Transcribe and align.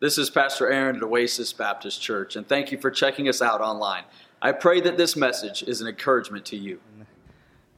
This 0.00 0.16
is 0.16 0.30
Pastor 0.30 0.66
Aaron 0.70 0.96
at 0.96 1.02
Oasis 1.02 1.52
Baptist 1.52 2.00
Church, 2.00 2.34
and 2.34 2.48
thank 2.48 2.72
you 2.72 2.78
for 2.78 2.90
checking 2.90 3.28
us 3.28 3.42
out 3.42 3.60
online. 3.60 4.04
I 4.40 4.52
pray 4.52 4.80
that 4.80 4.96
this 4.96 5.14
message 5.14 5.62
is 5.62 5.82
an 5.82 5.88
encouragement 5.88 6.46
to 6.46 6.56
you. 6.56 6.80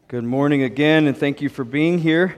Good 0.07 0.23
morning 0.23 0.63
again, 0.63 1.09
and 1.09 1.17
thank 1.17 1.41
you 1.41 1.49
for 1.49 1.65
being 1.65 1.99
here. 1.99 2.37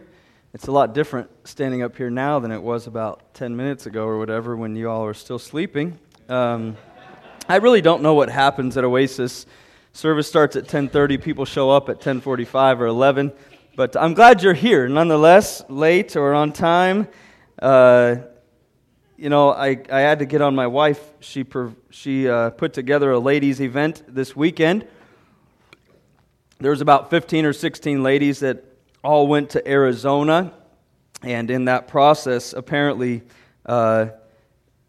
It's 0.54 0.68
a 0.68 0.72
lot 0.72 0.94
different 0.94 1.28
standing 1.46 1.82
up 1.82 1.98
here 1.98 2.08
now 2.08 2.38
than 2.38 2.50
it 2.50 2.62
was 2.62 2.86
about 2.86 3.34
10 3.34 3.54
minutes 3.54 3.84
ago 3.84 4.06
or 4.06 4.18
whatever 4.18 4.56
when 4.56 4.74
you 4.74 4.88
all 4.88 5.04
were 5.04 5.12
still 5.12 5.38
sleeping. 5.38 5.98
Um, 6.30 6.78
I 7.46 7.56
really 7.56 7.82
don't 7.82 8.02
know 8.02 8.14
what 8.14 8.30
happens 8.30 8.78
at 8.78 8.84
Oasis. 8.84 9.44
Service 9.92 10.26
starts 10.26 10.56
at 10.56 10.66
10:30. 10.66 11.18
People 11.18 11.44
show 11.44 11.68
up 11.68 11.90
at 11.90 12.00
10:45 12.00 12.80
or 12.80 12.86
11. 12.86 13.34
But 13.76 13.98
I'm 13.98 14.14
glad 14.14 14.42
you're 14.42 14.54
here, 14.54 14.88
nonetheless, 14.88 15.62
late 15.68 16.16
or 16.16 16.32
on 16.32 16.52
time. 16.52 17.06
Uh, 17.60 18.16
you 19.16 19.28
know, 19.28 19.50
I, 19.50 19.78
I 19.90 20.00
had 20.00 20.18
to 20.18 20.26
get 20.26 20.40
on 20.40 20.54
my 20.54 20.66
wife. 20.66 21.00
She, 21.20 21.44
she 21.90 22.28
uh, 22.28 22.50
put 22.50 22.72
together 22.72 23.12
a 23.12 23.18
ladies' 23.18 23.60
event 23.60 24.02
this 24.08 24.34
weekend. 24.34 24.86
There 26.58 26.70
was 26.70 26.80
about 26.80 27.10
15 27.10 27.44
or 27.44 27.52
16 27.52 28.02
ladies 28.02 28.40
that 28.40 28.64
all 29.02 29.26
went 29.26 29.50
to 29.50 29.68
Arizona. 29.68 30.52
And 31.22 31.50
in 31.50 31.66
that 31.66 31.88
process, 31.88 32.52
apparently, 32.52 33.22
uh, 33.64 34.08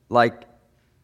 like 0.09 0.33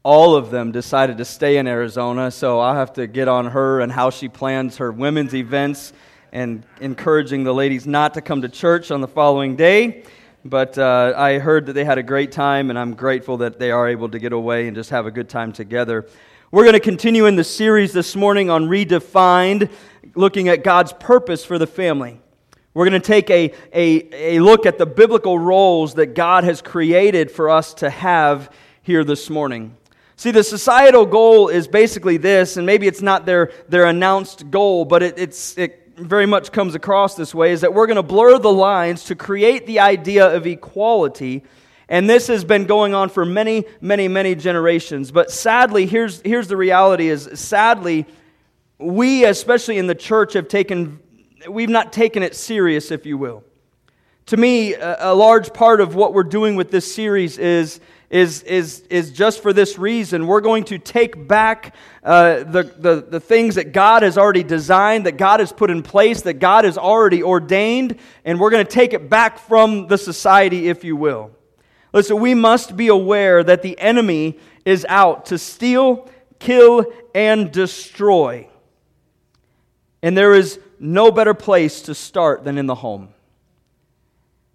all 0.03 0.35
of 0.35 0.49
them 0.49 0.71
decided 0.71 1.17
to 1.19 1.25
stay 1.25 1.57
in 1.57 1.67
Arizona. 1.67 2.31
So 2.31 2.59
I'll 2.59 2.75
have 2.75 2.93
to 2.93 3.05
get 3.07 3.27
on 3.27 3.47
her 3.47 3.81
and 3.81 3.91
how 3.91 4.09
she 4.09 4.29
plans 4.29 4.77
her 4.77 4.91
women's 4.91 5.35
events 5.35 5.93
and 6.31 6.65
encouraging 6.79 7.43
the 7.43 7.53
ladies 7.53 7.85
not 7.85 8.15
to 8.15 8.21
come 8.21 8.41
to 8.41 8.49
church 8.49 8.89
on 8.89 9.01
the 9.01 9.07
following 9.07 9.55
day. 9.55 10.05
But 10.43 10.75
uh, 10.75 11.13
I 11.15 11.37
heard 11.37 11.67
that 11.67 11.73
they 11.73 11.85
had 11.85 11.99
a 11.99 12.03
great 12.03 12.31
time, 12.31 12.71
and 12.71 12.79
I'm 12.79 12.95
grateful 12.95 13.37
that 13.37 13.59
they 13.59 13.69
are 13.69 13.87
able 13.87 14.09
to 14.09 14.17
get 14.17 14.33
away 14.33 14.67
and 14.67 14.75
just 14.75 14.89
have 14.89 15.05
a 15.05 15.11
good 15.11 15.29
time 15.29 15.53
together. 15.53 16.07
We're 16.49 16.63
going 16.63 16.73
to 16.73 16.79
continue 16.79 17.27
in 17.27 17.35
the 17.35 17.43
series 17.43 17.93
this 17.93 18.15
morning 18.15 18.49
on 18.49 18.67
Redefined, 18.67 19.69
looking 20.15 20.49
at 20.49 20.63
God's 20.63 20.93
purpose 20.93 21.45
for 21.45 21.59
the 21.59 21.67
family. 21.67 22.19
We're 22.73 22.89
going 22.89 22.99
to 22.99 23.07
take 23.07 23.29
a, 23.29 23.53
a, 23.71 24.37
a 24.37 24.39
look 24.39 24.65
at 24.65 24.79
the 24.79 24.87
biblical 24.87 25.37
roles 25.37 25.93
that 25.93 26.15
God 26.15 26.43
has 26.43 26.59
created 26.59 27.29
for 27.29 27.47
us 27.51 27.75
to 27.75 27.91
have 27.91 28.51
here 28.81 29.03
this 29.03 29.29
morning. 29.29 29.77
See, 30.15 30.31
the 30.31 30.43
societal 30.43 31.05
goal 31.05 31.49
is 31.49 31.67
basically 31.67 32.17
this, 32.17 32.57
and 32.57 32.65
maybe 32.65 32.87
it's 32.87 33.03
not 33.03 33.27
their, 33.27 33.51
their 33.69 33.85
announced 33.85 34.49
goal, 34.49 34.85
but 34.85 35.03
it, 35.03 35.19
it's, 35.19 35.55
it 35.55 35.80
very 35.95 36.25
much 36.25 36.51
comes 36.51 36.75
across 36.75 37.15
this 37.15 37.33
way 37.33 37.51
is 37.51 37.61
that 37.61 37.73
we're 37.73 37.87
going 37.87 37.97
to 37.97 38.03
blur 38.03 38.37
the 38.37 38.51
lines 38.51 39.05
to 39.05 39.15
create 39.15 39.65
the 39.65 39.79
idea 39.79 40.35
of 40.35 40.47
equality. 40.47 41.43
And 41.89 42.09
this 42.09 42.27
has 42.27 42.43
been 42.43 42.65
going 42.65 42.93
on 42.93 43.09
for 43.09 43.25
many, 43.25 43.65
many, 43.81 44.07
many 44.07 44.35
generations. 44.35 45.11
But 45.11 45.31
sadly, 45.31 45.85
here's, 45.85 46.21
here's 46.21 46.47
the 46.47 46.57
reality 46.57 47.09
is 47.09 47.29
sadly, 47.33 48.05
we, 48.77 49.25
especially 49.25 49.77
in 49.77 49.87
the 49.87 49.95
church, 49.95 50.33
have 50.33 50.47
taken, 50.47 50.99
we've 51.49 51.69
not 51.69 51.91
taken 51.91 52.23
it 52.23 52.35
serious, 52.35 52.91
if 52.91 53.05
you 53.05 53.17
will. 53.17 53.43
To 54.27 54.37
me, 54.37 54.73
a, 54.73 55.11
a 55.11 55.15
large 55.15 55.53
part 55.53 55.81
of 55.81 55.95
what 55.95 56.13
we're 56.13 56.23
doing 56.23 56.55
with 56.55 56.71
this 56.71 56.93
series 56.93 57.37
is 57.37 57.79
is, 58.11 58.43
is, 58.43 58.81
is 58.89 59.09
just 59.09 59.41
for 59.41 59.53
this 59.53 59.79
reason. 59.79 60.27
We're 60.27 60.41
going 60.41 60.65
to 60.65 60.77
take 60.77 61.27
back 61.27 61.73
uh, 62.03 62.43
the, 62.43 62.63
the, 62.63 63.07
the 63.09 63.19
things 63.21 63.55
that 63.55 63.71
God 63.71 64.03
has 64.03 64.17
already 64.17 64.43
designed, 64.43 65.05
that 65.05 65.15
God 65.15 65.39
has 65.39 65.53
put 65.53 65.71
in 65.71 65.81
place, 65.81 66.21
that 66.23 66.33
God 66.35 66.65
has 66.65 66.77
already 66.77 67.23
ordained, 67.23 67.97
and 68.25 68.37
we're 68.39 68.49
going 68.49 68.65
to 68.65 68.71
take 68.71 68.93
it 68.93 69.09
back 69.09 69.39
from 69.39 69.87
the 69.87 69.97
society, 69.97 70.67
if 70.67 70.83
you 70.83 70.97
will. 70.97 71.31
Listen, 71.93 72.19
we 72.19 72.33
must 72.33 72.75
be 72.75 72.89
aware 72.89 73.43
that 73.43 73.61
the 73.61 73.79
enemy 73.79 74.37
is 74.65 74.85
out 74.89 75.27
to 75.27 75.37
steal, 75.37 76.09
kill, 76.37 76.85
and 77.15 77.49
destroy. 77.51 78.47
And 80.03 80.17
there 80.17 80.33
is 80.33 80.59
no 80.79 81.11
better 81.11 81.33
place 81.33 81.83
to 81.83 81.95
start 81.95 82.43
than 82.43 82.57
in 82.57 82.65
the 82.65 82.75
home. 82.75 83.09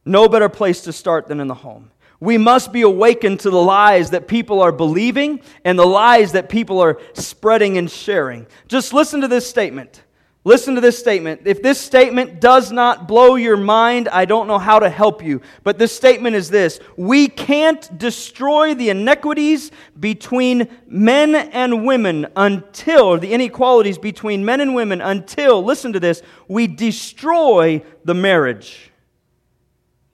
No 0.04 0.28
better 0.28 0.50
place 0.50 0.82
to 0.82 0.92
start 0.92 1.26
than 1.26 1.40
in 1.40 1.46
the 1.46 1.54
home. 1.54 1.90
We 2.20 2.38
must 2.38 2.72
be 2.72 2.82
awakened 2.82 3.40
to 3.40 3.50
the 3.50 3.60
lies 3.60 4.10
that 4.10 4.26
people 4.26 4.62
are 4.62 4.72
believing 4.72 5.42
and 5.64 5.78
the 5.78 5.86
lies 5.86 6.32
that 6.32 6.48
people 6.48 6.80
are 6.80 6.98
spreading 7.12 7.76
and 7.76 7.90
sharing. 7.90 8.46
Just 8.68 8.92
listen 8.92 9.20
to 9.20 9.28
this 9.28 9.48
statement. 9.48 10.02
Listen 10.46 10.76
to 10.76 10.80
this 10.80 10.96
statement. 10.96 11.42
If 11.44 11.60
this 11.60 11.80
statement 11.80 12.40
does 12.40 12.70
not 12.70 13.08
blow 13.08 13.34
your 13.34 13.56
mind, 13.56 14.08
I 14.08 14.26
don't 14.26 14.46
know 14.46 14.60
how 14.60 14.78
to 14.78 14.88
help 14.88 15.20
you. 15.20 15.42
But 15.64 15.76
this 15.76 15.94
statement 15.94 16.36
is 16.36 16.48
this 16.48 16.78
We 16.96 17.26
can't 17.26 17.98
destroy 17.98 18.72
the 18.72 18.90
inequities 18.90 19.72
between 19.98 20.68
men 20.86 21.34
and 21.34 21.84
women 21.84 22.28
until, 22.36 23.18
the 23.18 23.32
inequalities 23.32 23.98
between 23.98 24.44
men 24.44 24.60
and 24.60 24.72
women 24.72 25.00
until, 25.00 25.64
listen 25.64 25.92
to 25.94 26.00
this, 26.00 26.22
we 26.46 26.68
destroy 26.68 27.82
the 28.04 28.14
marriage. 28.14 28.92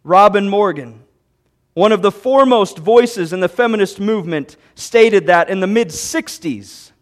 Robin 0.03 0.49
Morgan 0.49 1.02
one 1.75 1.93
of 1.93 2.03
the 2.03 2.13
foremost 2.13 2.79
voices 2.79 3.33
in 3.33 3.41
the 3.41 3.49
feminist 3.49 3.99
movement 3.99 4.57
stated 4.75 5.27
that 5.27 5.49
in 5.49 5.61
the 5.61 5.67
mid 5.67 5.89
60s. 5.89 6.93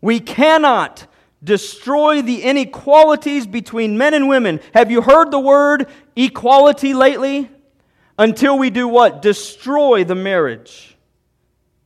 We 0.00 0.20
cannot 0.20 1.06
destroy 1.42 2.22
the 2.22 2.42
inequalities 2.42 3.46
between 3.46 3.98
men 3.98 4.14
and 4.14 4.28
women. 4.28 4.60
Have 4.74 4.90
you 4.90 5.02
heard 5.02 5.30
the 5.30 5.40
word 5.40 5.88
equality 6.14 6.94
lately? 6.94 7.50
Until 8.18 8.58
we 8.58 8.70
do 8.70 8.88
what? 8.88 9.22
Destroy 9.22 10.04
the 10.04 10.14
marriage. 10.14 10.96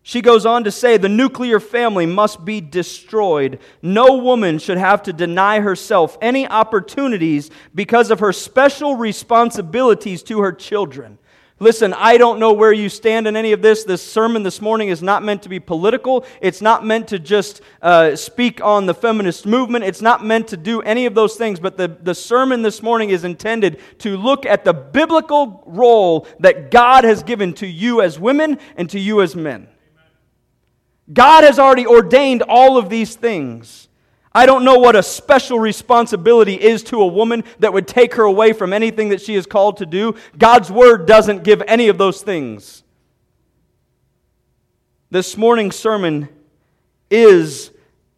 She 0.05 0.21
goes 0.21 0.45
on 0.45 0.65
to 0.65 0.73
say 0.73 0.97
the 0.97 1.09
nuclear 1.09 1.61
family 1.61 2.07
must 2.07 2.45
be 2.45 2.61
destroyed. 2.61 3.61
No 3.83 4.17
woman 4.17 4.59
should 4.59 4.79
have 4.79 5.03
to 5.05 5.13
deny 5.13 5.61
herself 5.61 6.19
any 6.21 6.47
opportunities 6.49 7.51
because 7.73 8.11
of 8.11 8.19
her 8.19 8.33
special 8.33 8.97
responsibilities 8.97 10.25
to 10.25 10.41
her 10.41 10.53
children. 10.53 11.19
Listen, 11.61 11.95
I 11.95 12.17
don't 12.17 12.41
know 12.41 12.53
where 12.53 12.73
you 12.73 12.89
stand 12.89 13.29
in 13.29 13.37
any 13.37 13.53
of 13.53 13.63
this. 13.63 13.85
This 13.85 14.05
sermon 14.05 14.43
this 14.43 14.61
morning 14.61 14.89
is 14.89 15.01
not 15.01 15.23
meant 15.23 15.45
to 15.45 15.49
be 15.49 15.61
political. 15.61 16.27
It's 16.41 16.61
not 16.61 16.85
meant 16.85 17.07
to 17.09 17.21
just 17.21 17.61
uh, 17.81 18.17
speak 18.17 18.61
on 18.61 18.87
the 18.87 18.95
feminist 18.95 19.47
movement. 19.47 19.85
It's 19.85 20.03
not 20.03 20.25
meant 20.25 20.49
to 20.49 20.57
do 20.57 20.83
any 20.83 21.07
of 21.07 21.15
those 21.15 21.37
things. 21.37 21.61
But 21.61 21.77
the, 21.77 21.87
the 21.87 22.17
sermon 22.17 22.63
this 22.63 22.83
morning 22.83 23.11
is 23.11 23.23
intended 23.23 23.79
to 23.99 24.17
look 24.17 24.45
at 24.45 24.65
the 24.65 24.73
biblical 24.75 25.63
role 25.65 26.27
that 26.41 26.73
God 26.73 27.05
has 27.05 27.23
given 27.23 27.53
to 27.55 27.67
you 27.69 28.03
as 28.03 28.19
women 28.19 28.59
and 28.77 28.91
to 28.91 28.99
you 28.99 29.23
as 29.23 29.37
men. 29.37 29.69
God 31.11 31.45
has 31.45 31.59
already 31.59 31.87
ordained 31.87 32.43
all 32.43 32.77
of 32.77 32.89
these 32.89 33.15
things. 33.15 33.89
I 34.35 34.47
don't 34.47 34.65
know 34.65 34.79
what 34.79 34.97
a 34.97 35.03
special 35.03 35.59
responsibility 35.59 36.55
is 36.55 36.83
to 36.85 37.01
a 37.01 37.07
woman 37.07 37.45
that 37.59 37.73
would 37.73 37.87
take 37.87 38.15
her 38.15 38.23
away 38.23 38.53
from 38.53 38.73
anything 38.73 39.11
that 39.11 39.21
she 39.21 39.35
is 39.35 39.47
called 39.47 39.79
to 39.79 39.87
do. 39.87 40.15
God's 40.39 40.71
word 40.71 41.07
doesn't 41.07 41.45
give 41.45 41.63
any 41.67 41.89
of 41.89 41.99
those 41.99 42.23
things. 42.23 42.83
This 45.11 45.37
morning's 45.37 45.77
sermon 45.77 46.29
is 47.11 47.73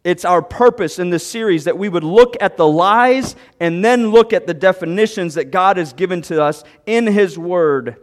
it's 0.05 0.23
our 0.23 0.41
purpose 0.41 0.99
in 0.99 1.09
this 1.09 1.25
series 1.25 1.65
that 1.65 1.77
we 1.77 1.89
would 1.89 2.03
look 2.03 2.37
at 2.39 2.55
the 2.55 2.67
lies 2.67 3.35
and 3.59 3.83
then 3.83 4.11
look 4.11 4.31
at 4.31 4.47
the 4.47 4.53
definitions 4.53 5.33
that 5.33 5.45
God 5.45 5.77
has 5.77 5.91
given 5.91 6.21
to 6.23 6.41
us 6.41 6.63
in 6.85 7.07
his 7.07 7.37
word. 7.37 7.97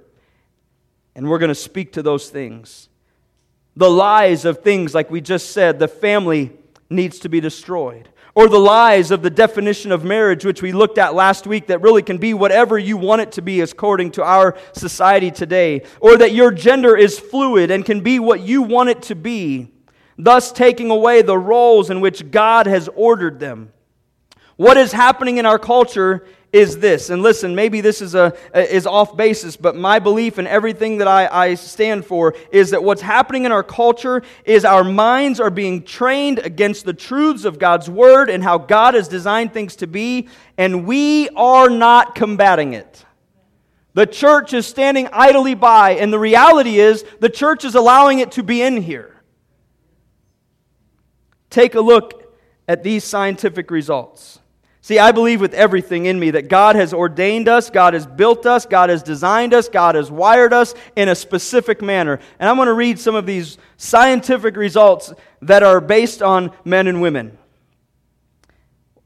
And 1.15 1.31
we're 1.31 1.39
going 1.39 1.49
to 1.49 1.55
speak 1.55 1.93
to 1.93 2.03
those 2.03 2.29
things. 2.29 2.89
The 3.77 3.91
lies 3.91 4.45
of 4.45 4.63
things 4.63 4.95
like 4.95 5.11
we 5.11 5.21
just 5.21 5.51
said, 5.51 5.79
the 5.79 5.89
family 5.89 6.53
needs 6.91 7.19
to 7.21 7.29
be 7.29 7.41
destroyed. 7.41 8.09
Or 8.35 8.49
the 8.49 8.59
lies 8.59 9.11
of 9.11 9.23
the 9.23 9.31
definition 9.31 9.93
of 9.93 10.05
marriage, 10.05 10.45
which 10.45 10.63
we 10.63 10.73
looked 10.73 10.97
at 10.97 11.15
last 11.15 11.47
week, 11.47 11.67
that 11.67 11.83
really 11.83 12.03
can 12.03 12.17
be 12.17 12.33
whatever 12.33 12.79
you 12.79 12.97
want 12.97 13.21
it 13.21 13.33
to 13.33 13.43
be 13.43 13.61
according 13.61 14.13
to 14.13 14.23
our 14.23 14.57
society 14.73 15.31
today. 15.31 15.83
Or 16.01 16.17
that 16.17 16.33
your 16.33 16.51
gender 16.51 16.97
is 16.97 17.19
fluid 17.19 17.71
and 17.71 17.85
can 17.85 18.01
be 18.01 18.19
what 18.19 18.41
you 18.41 18.63
want 18.63 18.89
it 18.89 19.03
to 19.03 19.15
be, 19.15 19.71
thus 20.17 20.51
taking 20.51 20.91
away 20.91 21.21
the 21.21 21.37
roles 21.37 21.91
in 21.91 22.01
which 22.01 22.31
God 22.31 22.67
has 22.67 22.89
ordered 22.95 23.39
them. 23.39 23.73
What 24.57 24.79
is 24.79 24.93
happening 24.93 25.37
in 25.37 25.45
our 25.45 25.59
culture 25.59 26.27
is 26.53 26.79
this. 26.79 27.09
And 27.09 27.23
listen, 27.23 27.55
maybe 27.55 27.81
this 27.81 28.03
is, 28.03 28.15
a, 28.15 28.35
is 28.55 28.87
off 28.87 29.17
basis, 29.17 29.57
but 29.57 29.75
my 29.75 29.99
belief 29.99 30.37
and 30.37 30.47
everything 30.47 30.99
that 30.99 31.09
I, 31.09 31.27
I 31.27 31.55
stand 31.55 32.05
for 32.05 32.35
is 32.51 32.71
that 32.71 32.85
what's 32.85 33.01
happening 33.01 33.47
in 33.47 33.53
our 33.53 33.63
culture 33.63 34.23
is 34.45 34.67
our 34.67 34.85
minds 34.85 35.41
are 35.41 35.51
being 35.51 35.83
trained 35.83 36.39
against 36.41 36.85
the 36.85 36.93
truths 36.93 37.47
of 37.47 37.59
God's 37.59 37.89
Word 37.89 38.29
and 38.29 38.45
how 38.45 38.59
God 38.59 38.93
has 38.95 39.09
designed 39.09 39.55
things 39.55 39.77
to 39.77 39.87
be, 39.87 40.29
and 40.59 40.87
we 40.87 41.31
are 41.31 41.71
not 41.71 42.15
combating 42.15 42.75
it. 42.75 43.05
The 43.95 44.07
church 44.07 44.53
is 44.53 44.67
standing 44.67 45.09
idly 45.13 45.55
by, 45.55 45.93
and 45.93 46.13
the 46.13 46.19
reality 46.19 46.79
is 46.79 47.05
the 47.21 47.29
church 47.31 47.65
is 47.65 47.75
allowing 47.75 48.19
it 48.19 48.33
to 48.33 48.43
be 48.43 48.63
in 48.63 48.77
here. 48.77 49.23
Take 51.49 51.75
a 51.75 51.81
look 51.81 52.37
at 52.69 52.83
these 52.83 53.05
scientific 53.05 53.71
results. 53.71 54.39
See, 54.85 54.99
I 54.99 55.13
believe 55.13 55.41
with 55.41 55.55
everything 55.55 56.07
in 56.07 56.19
me 56.19 56.33
that 56.33 56.49
God 56.49 56.75
has 56.75 56.93
ordained 56.93 57.49
us, 57.49 57.71
God 57.71 57.95
has 57.95 58.05
built 58.05 58.47
us, 58.47 58.67
God 58.67 58.91
has 58.91 59.01
designed 59.01 59.55
us, 59.55 59.69
God 59.69 59.95
has 59.95 60.11
wired 60.11 60.53
us 60.53 60.75
in 60.97 61.09
a 61.09 61.15
specific 61.15 61.81
manner. 61.81 62.19
And 62.41 62.51
I'm 62.51 62.57
going 62.57 62.67
to 62.67 62.75
read 62.75 62.99
some 62.99 63.15
of 63.15 63.25
these 63.25 63.59
scientific 63.77 64.57
results 64.57 65.15
that 65.41 65.63
are 65.63 65.81
based 65.81 66.21
on 66.21 66.51
men 66.65 66.89
and 66.89 67.01
women. 67.01 67.39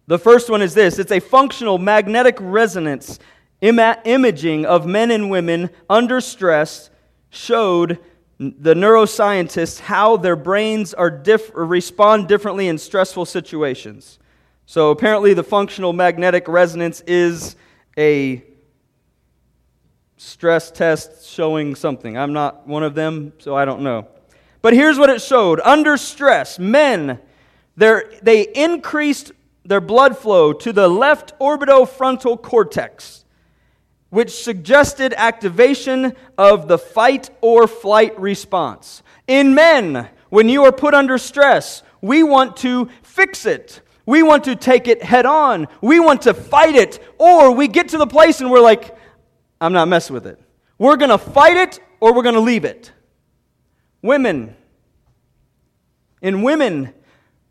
The 0.07 0.19
first 0.19 0.49
one 0.49 0.63
is 0.63 0.73
this 0.73 0.99
it's 0.99 1.13
a 1.13 1.21
functional 1.21 1.77
magnetic 1.77 2.39
resonance 2.41 3.19
Ima- 3.61 4.01
imaging 4.05 4.67
of 4.67 4.87
men 4.87 5.11
and 5.11 5.31
women 5.31 5.71
under 5.89 6.21
stress 6.21 6.91
showed 7.31 7.99
the 8.39 8.75
neuroscientists 8.75 9.81
how 9.81 10.17
their 10.17 10.37
brains 10.37 10.93
are 10.93 11.11
diff- 11.11 11.51
respond 11.55 12.29
differently 12.29 12.69
in 12.69 12.77
stressful 12.77 13.25
situations. 13.25 14.19
So 14.69 14.91
apparently, 14.91 15.33
the 15.33 15.45
functional 15.45 15.93
magnetic 15.93 16.49
resonance 16.49 17.01
is 17.07 17.55
a 17.97 18.43
stress 20.17 20.73
test 20.73 21.25
showing 21.29 21.77
something. 21.77 22.19
I'm 22.19 22.33
not 22.33 22.67
one 22.67 22.83
of 22.83 22.97
them, 22.97 23.33
so 23.39 23.55
I 23.55 23.65
don't 23.65 23.83
know. 23.83 24.09
But 24.63 24.75
here's 24.75 24.99
what 24.99 25.09
it 25.09 25.23
showed 25.23 25.61
under 25.61 25.97
stress, 25.97 26.59
men, 26.59 27.21
they 27.77 28.49
increased 28.55 29.31
their 29.65 29.81
blood 29.81 30.19
flow 30.19 30.53
to 30.53 30.73
the 30.73 30.89
left 30.89 31.39
orbitofrontal 31.39 32.43
cortex, 32.43 33.25
which 34.11 34.31
suggested 34.31 35.15
activation 35.17 36.15
of 36.37 36.67
the 36.67 36.79
fight 36.79 37.31
or 37.41 37.69
flight 37.69 38.19
response. 38.19 39.05
In 39.29 39.55
men, 39.55 40.09
when 40.31 40.49
you 40.49 40.65
are 40.65 40.73
put 40.73 40.93
under 40.93 41.19
stress, 41.19 41.85
we 42.01 42.25
want 42.25 42.57
to 42.59 42.89
fix 43.03 43.47
it. 43.47 43.81
We 44.07 44.23
want 44.23 44.45
to 44.45 44.55
take 44.55 44.87
it 44.87 45.03
head 45.03 45.27
on. 45.27 45.67
We 45.81 45.99
want 45.99 46.23
to 46.23 46.33
fight 46.33 46.77
it. 46.77 47.03
Or 47.19 47.51
we 47.53 47.67
get 47.67 47.89
to 47.91 47.99
the 47.99 48.07
place 48.07 48.41
and 48.41 48.51
we're 48.51 48.61
like, 48.61 48.97
I'm 49.61 49.73
not 49.73 49.89
messing 49.89 50.15
with 50.15 50.27
it. 50.27 50.41
We're 50.79 50.97
going 50.97 51.11
to 51.11 51.19
fight 51.19 51.57
it 51.57 51.81
or 52.01 52.15
we're 52.15 52.23
going 52.23 52.37
to 52.37 52.41
leave 52.41 52.65
it. 52.65 52.93
Women. 54.03 54.55
In 56.23 56.43
women, 56.43 56.95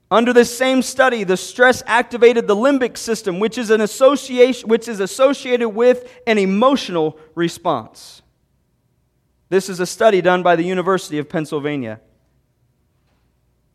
under 0.10 0.32
this 0.32 0.56
same 0.56 0.82
study, 0.82 1.24
the 1.24 1.36
stress 1.36 1.84
activated 1.86 2.48
the 2.48 2.56
limbic 2.56 2.98
system, 2.98 3.40
which 3.40 3.58
is 3.58 3.70
an 3.70 3.82
association 3.82 4.70
which 4.70 4.88
is 4.88 5.00
associated 5.00 5.70
with 5.70 6.10
an 6.26 6.38
emotional 6.38 7.20
response. 7.36 8.22
This 9.50 9.68
is 9.68 9.80
a 9.80 9.86
study 9.86 10.22
done 10.22 10.42
by 10.42 10.56
the 10.56 10.64
University 10.64 11.18
of 11.18 11.28
Pennsylvania. 11.28 12.00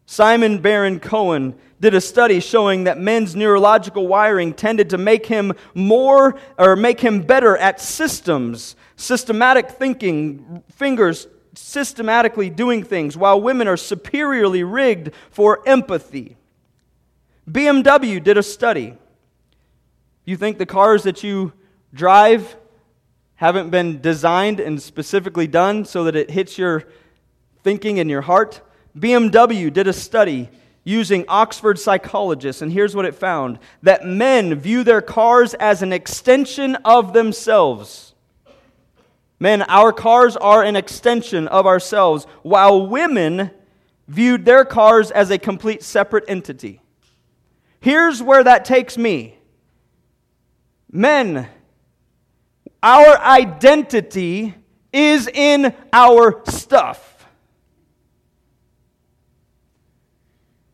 Simon 0.07 0.59
Baron 0.59 0.99
Cohen 0.99 1.57
did 1.81 1.95
a 1.95 2.01
study 2.01 2.41
showing 2.41 2.85
that 2.85 2.99
men's 2.99 3.35
neurological 3.35 4.07
wiring 4.07 4.53
tended 4.53 4.91
to 4.91 4.99
make 4.99 5.27
him 5.27 5.55
more 5.75 6.39
or 6.59 6.77
make 6.77 7.01
him 7.01 7.23
better 7.23 7.57
at 7.57 7.81
systems, 7.81 8.77
systematic 8.97 9.71
thinking, 9.71 10.63
fingers 10.73 11.27
systematically 11.55 12.51
doing 12.51 12.85
things, 12.85 13.17
while 13.17 13.41
women 13.41 13.67
are 13.67 13.77
superiorly 13.77 14.63
rigged 14.63 15.11
for 15.31 15.67
empathy. 15.67 16.37
BMW 17.51 18.23
did 18.23 18.39
a 18.39 18.43
study. 18.43 18.95
You 20.25 20.37
think 20.37 20.59
the 20.59 20.67
cars 20.67 21.03
that 21.05 21.25
you 21.25 21.53
drive 21.93 22.57
haven't 23.37 23.71
been 23.71 24.01
designed 24.01 24.61
and 24.61 24.81
specifically 24.81 25.47
done 25.47 25.85
so 25.85 26.05
that 26.05 26.15
it 26.15 26.31
hits 26.31 26.59
your 26.59 26.85
thinking 27.65 27.99
and 27.99 28.09
your 28.09 28.21
heart? 28.21 28.61
BMW 28.97 29.73
did 29.73 29.89
a 29.89 29.93
study 29.93 30.51
using 30.91 31.25
Oxford 31.29 31.79
psychologists, 31.79 32.61
and 32.61 32.73
here's 32.73 32.97
what 32.97 33.05
it 33.05 33.15
found 33.15 33.59
that 33.83 34.05
men 34.05 34.55
view 34.57 34.83
their 34.83 35.01
cars 35.01 35.55
as 35.55 35.83
an 35.83 35.93
extension 35.93 36.75
of 36.85 37.13
themselves. 37.13 38.15
Men, 39.39 39.63
our 39.63 39.93
cars 39.93 40.37
are 40.37 40.63
an 40.63 40.77
extension 40.77 41.49
of 41.49 41.67
ourselves, 41.67 42.27
while 42.43 42.87
women 42.87 43.51
viewed 44.07 44.45
their 44.45 44.65
cars 44.65 45.11
as 45.11 45.31
a 45.31 45.39
complete 45.39 45.83
separate 45.83 46.25
entity. 46.29 46.83
Here's 47.81 48.23
where 48.23 48.45
that 48.45 48.65
takes 48.65 48.99
me. 48.99 49.39
Men, 50.93 51.49
our 52.83 53.19
identity 53.19 54.55
is 54.93 55.29
in 55.29 55.75
our 55.93 56.43
stuff. 56.47 57.20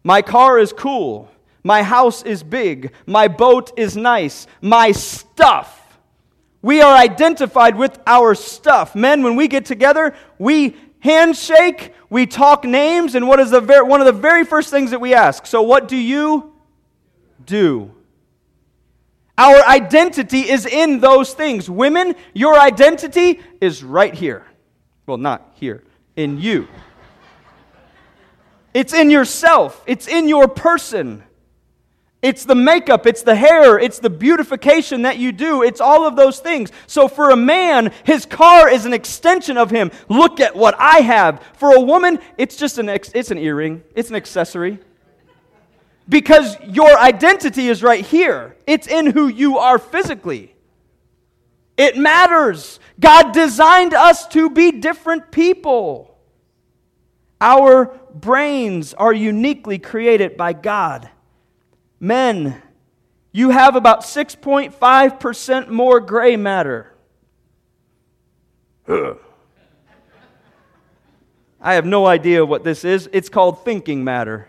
My 0.07 0.23
car 0.23 0.57
is 0.61 0.73
cool. 0.73 1.29
My 1.65 1.83
house 1.83 2.23
is 2.23 2.45
big. 2.45 2.93
My 3.07 3.27
boat 3.27 3.77
is 3.77 3.97
nice. 3.97 4.47
My 4.61 4.93
stuff. 4.93 5.99
We 6.63 6.81
are 6.81 6.95
identified 6.95 7.77
with 7.77 7.99
our 8.07 8.37
stuff. 8.37 8.95
Men, 8.95 9.25
when 9.25 9.35
we 9.35 9.49
get 9.49 9.65
together, 9.65 10.15
we 10.39 10.77
handshake, 11.01 11.93
we 12.09 12.25
talk 12.25 12.63
names, 12.63 13.17
and 13.17 13.27
what 13.27 13.41
is 13.41 13.51
the 13.51 13.61
ver- 13.61 13.83
one 13.83 14.01
of 14.01 14.07
the 14.07 14.13
very 14.13 14.45
first 14.45 14.71
things 14.71 14.93
that 14.93 15.01
we 15.01 15.13
ask? 15.13 15.45
So, 15.45 15.61
what 15.63 15.89
do 15.89 15.97
you 15.97 16.55
do? 17.45 17.91
Our 19.37 19.61
identity 19.67 20.49
is 20.49 20.67
in 20.67 21.01
those 21.01 21.35
things. 21.35 21.69
Women, 21.69 22.15
your 22.33 22.57
identity 22.57 23.41
is 23.61 23.83
right 23.83 24.15
here. 24.15 24.47
Well, 25.05 25.19
not 25.19 25.51
here, 25.55 25.83
in 26.15 26.41
you. 26.41 26.69
It's 28.77 28.93
in 28.93 29.11
yourself, 29.11 29.83
it's 29.87 30.07
in 30.07 30.29
your 30.29 30.49
person. 30.49 31.23
It's 32.21 32.45
the 32.45 32.55
makeup, 32.55 33.07
it's 33.07 33.23
the 33.23 33.35
hair, 33.35 33.79
it's 33.79 34.01
the 34.01 34.11
beautification 34.11 35.03
that 35.03 35.17
you 35.17 35.33
do. 35.33 35.63
It's 35.63 35.81
all 35.81 36.07
of 36.07 36.15
those 36.15 36.41
things. 36.41 36.71
So 36.87 37.09
for 37.09 37.31
a 37.31 37.37
man, 37.37 37.91
his 38.05 38.27
car 38.27 38.69
is 38.69 38.85
an 38.85 38.93
extension 38.93 39.57
of 39.57 39.71
him. 39.71 39.91
Look 40.11 40.41
at 40.41 40.55
what 40.55 40.75
I 40.79 40.99
have. 40.99 41.43
For 41.55 41.75
a 41.75 41.81
woman, 41.81 42.19
it's 42.37 42.57
just 42.57 42.77
an 42.77 42.91
ex- 42.91 43.13
it's 43.15 43.31
an 43.31 43.39
earring, 43.39 43.83
it's 43.95 44.11
an 44.11 44.17
accessory. 44.17 44.79
Because 46.07 46.59
your 46.63 46.99
identity 46.99 47.69
is 47.69 47.83
right 47.83 48.05
here. 48.05 48.57
It's 48.67 48.87
in 48.87 49.07
who 49.07 49.29
you 49.29 49.57
are 49.57 49.79
physically. 49.79 50.55
It 51.79 51.97
matters. 51.97 52.79
God 53.01 53.33
designed 53.33 53.95
us 53.95 54.29
to 54.29 54.51
be 54.51 54.71
different 54.71 55.31
people. 55.31 56.16
Our 57.41 57.87
brains 58.15 58.95
are 58.95 59.13
uniquely 59.13 59.79
created 59.79 60.37
by 60.37 60.53
God. 60.53 61.09
Men, 62.01 62.63
you 63.33 63.51
have 63.51 63.77
about 63.77 64.01
6.5% 64.01 65.69
more 65.69 66.01
gray 66.01 66.37
matter. 66.37 66.93
I 68.89 69.17
have 71.75 71.85
no 71.85 72.07
idea 72.07 72.47
what 72.47 72.65
this 72.65 72.85
is. 72.85 73.09
It's 73.13 73.29
called 73.29 73.65
thinking 73.65 74.05
matter. 74.05 74.49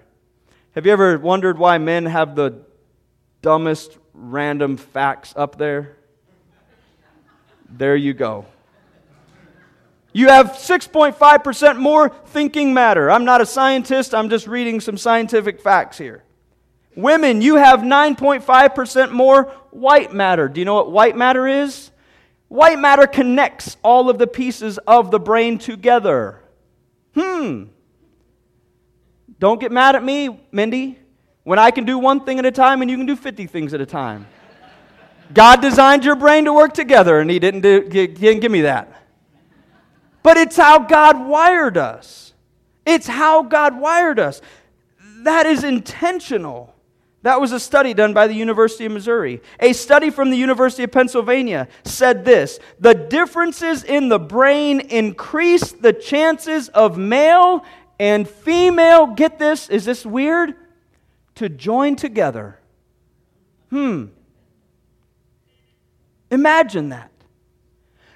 Have 0.76 0.86
you 0.86 0.92
ever 0.92 1.18
wondered 1.18 1.58
why 1.58 1.80
men 1.80 2.06
have 2.06 2.36
the 2.36 2.62
dumbest 3.42 3.98
random 4.14 4.78
facts 4.78 5.34
up 5.36 5.58
there? 5.58 5.98
There 7.70 7.96
you 7.96 8.14
go. 8.14 8.46
You 10.18 10.30
have 10.30 10.54
6.5% 10.54 11.78
more 11.78 12.10
thinking 12.10 12.74
matter. 12.74 13.12
I'm 13.12 13.24
not 13.24 13.40
a 13.40 13.46
scientist, 13.46 14.16
I'm 14.16 14.32
just 14.32 14.48
reading 14.48 14.80
some 14.80 14.98
scientific 14.98 15.62
facts 15.62 16.00
here. 16.00 16.24
Women, 16.96 17.44
you 17.44 17.58
have 17.58 17.82
9.5% 17.82 19.12
more 19.12 19.44
white 19.70 20.16
matter. 20.16 20.48
Do 20.48 20.60
you 20.60 20.66
know 20.66 20.74
what 20.74 20.92
white 20.92 21.16
matter 21.16 21.46
is? 21.48 21.92
White 22.48 22.80
matter 22.80 23.06
connects 23.06 23.78
all 23.84 24.10
of 24.10 24.18
the 24.18 24.26
pieces 24.26 24.80
of 24.88 25.12
the 25.12 25.20
brain 25.20 25.60
together. 25.60 26.42
Hmm. 27.14 27.66
Don't 29.38 29.62
get 29.62 29.72
mad 29.72 29.96
at 29.96 30.04
me, 30.04 30.48
Mindy, 30.52 30.98
when 31.44 31.60
I 31.60 31.70
can 31.70 31.86
do 31.86 32.00
one 32.00 32.26
thing 32.26 32.40
at 32.40 32.46
a 32.48 32.52
time 32.52 32.82
and 32.82 32.90
you 32.90 32.98
can 32.98 33.06
do 33.06 33.16
50 33.16 33.46
things 33.46 33.72
at 33.76 33.82
a 33.82 33.86
time. 33.86 34.26
God 35.32 35.62
designed 35.62 36.04
your 36.04 36.16
brain 36.16 36.46
to 36.46 36.54
work 36.54 36.74
together, 36.74 37.20
and 37.20 37.30
He 37.30 37.38
didn't, 37.38 37.62
do, 37.62 37.88
he 37.92 38.08
didn't 38.08 38.40
give 38.40 38.52
me 38.52 38.62
that. 38.62 38.98
But 40.28 40.36
it's 40.36 40.58
how 40.58 40.80
God 40.80 41.26
wired 41.26 41.78
us. 41.78 42.34
It's 42.86 43.08
how 43.08 43.44
God 43.44 43.80
wired 43.80 44.20
us. 44.20 44.42
That 45.20 45.46
is 45.46 45.64
intentional. 45.64 46.76
That 47.22 47.40
was 47.40 47.54
a 47.54 47.62
study 47.62 47.94
done 47.94 48.14
by 48.14 48.28
the 48.28 48.34
University 48.34 48.86
of 48.86 48.92
Missouri. 48.92 49.42
A 49.62 49.72
study 49.72 50.10
from 50.10 50.30
the 50.30 50.36
University 50.36 50.84
of 50.84 50.92
Pennsylvania 50.92 51.70
said 51.86 52.26
this 52.26 52.60
The 52.78 52.94
differences 52.94 53.86
in 53.86 54.10
the 54.10 54.20
brain 54.20 54.82
increase 54.82 55.72
the 55.72 55.94
chances 55.94 56.68
of 56.68 56.98
male 56.98 57.64
and 57.98 58.28
female, 58.28 59.08
get 59.08 59.40
this, 59.40 59.70
is 59.70 59.86
this 59.86 60.06
weird? 60.06 60.56
To 61.36 61.48
join 61.48 61.96
together. 61.96 62.60
Hmm. 63.70 64.08
Imagine 66.30 66.90
that. 66.90 67.12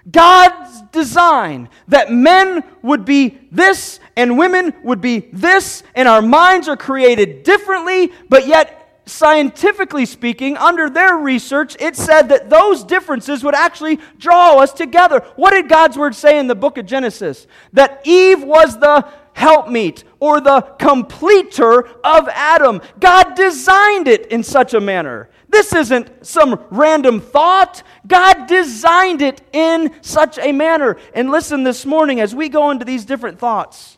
God's 0.10 0.82
design 0.92 1.70
that 1.88 2.12
men 2.12 2.64
would 2.82 3.06
be 3.06 3.40
this 3.52 4.00
and 4.16 4.38
women 4.38 4.74
would 4.84 5.02
be 5.02 5.30
this, 5.32 5.84
and 5.96 6.08
our 6.08 6.22
minds 6.22 6.68
are 6.68 6.78
created 6.78 7.44
differently, 7.44 8.12
but 8.30 8.48
yet 8.48 8.82
scientifically 9.06 10.06
speaking, 10.06 10.58
under 10.58 10.90
their 10.90 11.18
research, 11.18 11.76
it 11.80 11.96
said 11.96 12.30
that 12.30 12.50
those 12.50 12.84
differences 12.84 13.44
would 13.44 13.56
actually 13.56 14.00
draw 14.18 14.60
us 14.60 14.72
together. 14.74 15.20
What 15.36 15.52
did 15.52 15.70
God's 15.70 15.98
word 15.98 16.16
say 16.16 16.40
in 16.40 16.48
the 16.48 16.56
book 16.56 16.78
of 16.78 16.86
Genesis? 16.86 17.48
That 17.74 18.02
Eve 18.06 18.44
was 18.44 18.80
the 18.80 19.08
helpmeet 19.34 20.04
or 20.20 20.40
the 20.40 20.62
completer 20.78 21.88
of 22.04 22.28
Adam. 22.30 22.82
God 23.00 23.36
designed 23.36 24.08
it 24.08 24.28
in 24.28 24.44
such 24.44 24.74
a 24.74 24.80
manner. 24.80 25.30
This 25.52 25.74
isn't 25.74 26.26
some 26.26 26.64
random 26.72 27.20
thought. 27.20 27.84
God 28.08 28.48
designed 28.48 29.22
it 29.22 29.42
in 29.52 29.94
such 30.02 30.40
a 30.40 30.54
manner. 30.54 30.98
And 31.14 31.30
listen 31.30 31.64
this 31.64 31.86
morning, 31.86 32.22
as 32.22 32.34
we 32.34 32.48
go 32.48 32.72
into 32.72 32.86
these 32.86 33.04
different 33.04 33.38
thoughts, 33.38 33.98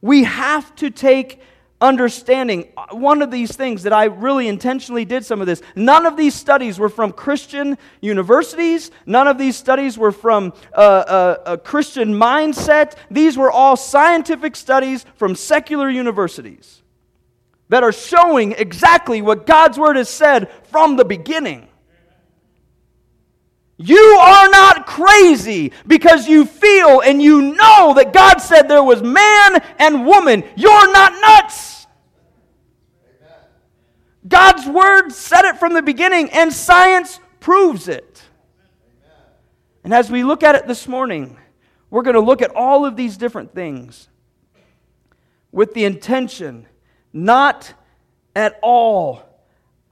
we 0.00 0.22
have 0.22 0.74
to 0.76 0.90
take 0.90 1.40
understanding. 1.80 2.72
One 2.92 3.22
of 3.22 3.32
these 3.32 3.56
things 3.56 3.82
that 3.82 3.92
I 3.92 4.04
really 4.04 4.46
intentionally 4.46 5.04
did 5.04 5.24
some 5.24 5.40
of 5.40 5.48
this, 5.48 5.62
none 5.74 6.06
of 6.06 6.16
these 6.16 6.34
studies 6.34 6.78
were 6.78 6.88
from 6.88 7.10
Christian 7.12 7.76
universities, 8.00 8.92
none 9.04 9.26
of 9.26 9.36
these 9.36 9.56
studies 9.56 9.98
were 9.98 10.12
from 10.12 10.52
a, 10.72 10.82
a, 10.82 11.52
a 11.54 11.58
Christian 11.58 12.14
mindset. 12.14 12.94
These 13.10 13.36
were 13.36 13.50
all 13.50 13.76
scientific 13.76 14.54
studies 14.54 15.04
from 15.16 15.34
secular 15.34 15.90
universities 15.90 16.83
that 17.68 17.82
are 17.82 17.92
showing 17.92 18.52
exactly 18.52 19.22
what 19.22 19.46
God's 19.46 19.78
Word 19.78 19.96
has 19.96 20.08
said 20.08 20.50
from 20.64 20.96
the 20.96 21.04
beginning. 21.04 21.68
You 23.76 24.18
are 24.20 24.48
not 24.50 24.86
crazy 24.86 25.72
because 25.86 26.28
you 26.28 26.44
feel 26.44 27.00
and 27.00 27.20
you 27.20 27.54
know 27.54 27.94
that 27.96 28.12
God 28.12 28.38
said 28.38 28.68
there 28.68 28.84
was 28.84 29.02
man 29.02 29.60
and 29.78 30.06
woman. 30.06 30.44
You're 30.56 30.92
not 30.92 31.12
nuts. 31.20 31.86
God's 34.26 34.66
Word 34.66 35.10
said 35.10 35.44
it 35.44 35.58
from 35.58 35.74
the 35.74 35.82
beginning, 35.82 36.30
and 36.30 36.52
science 36.52 37.20
proves 37.40 37.88
it. 37.88 38.22
And 39.82 39.92
as 39.92 40.10
we 40.10 40.24
look 40.24 40.42
at 40.42 40.54
it 40.54 40.66
this 40.66 40.88
morning, 40.88 41.36
we're 41.90 42.02
going 42.02 42.14
to 42.14 42.20
look 42.20 42.40
at 42.40 42.50
all 42.56 42.86
of 42.86 42.96
these 42.96 43.18
different 43.18 43.54
things 43.54 44.08
with 45.52 45.74
the 45.74 45.84
intention 45.84 46.66
not 47.14 47.72
at 48.36 48.58
all. 48.62 49.22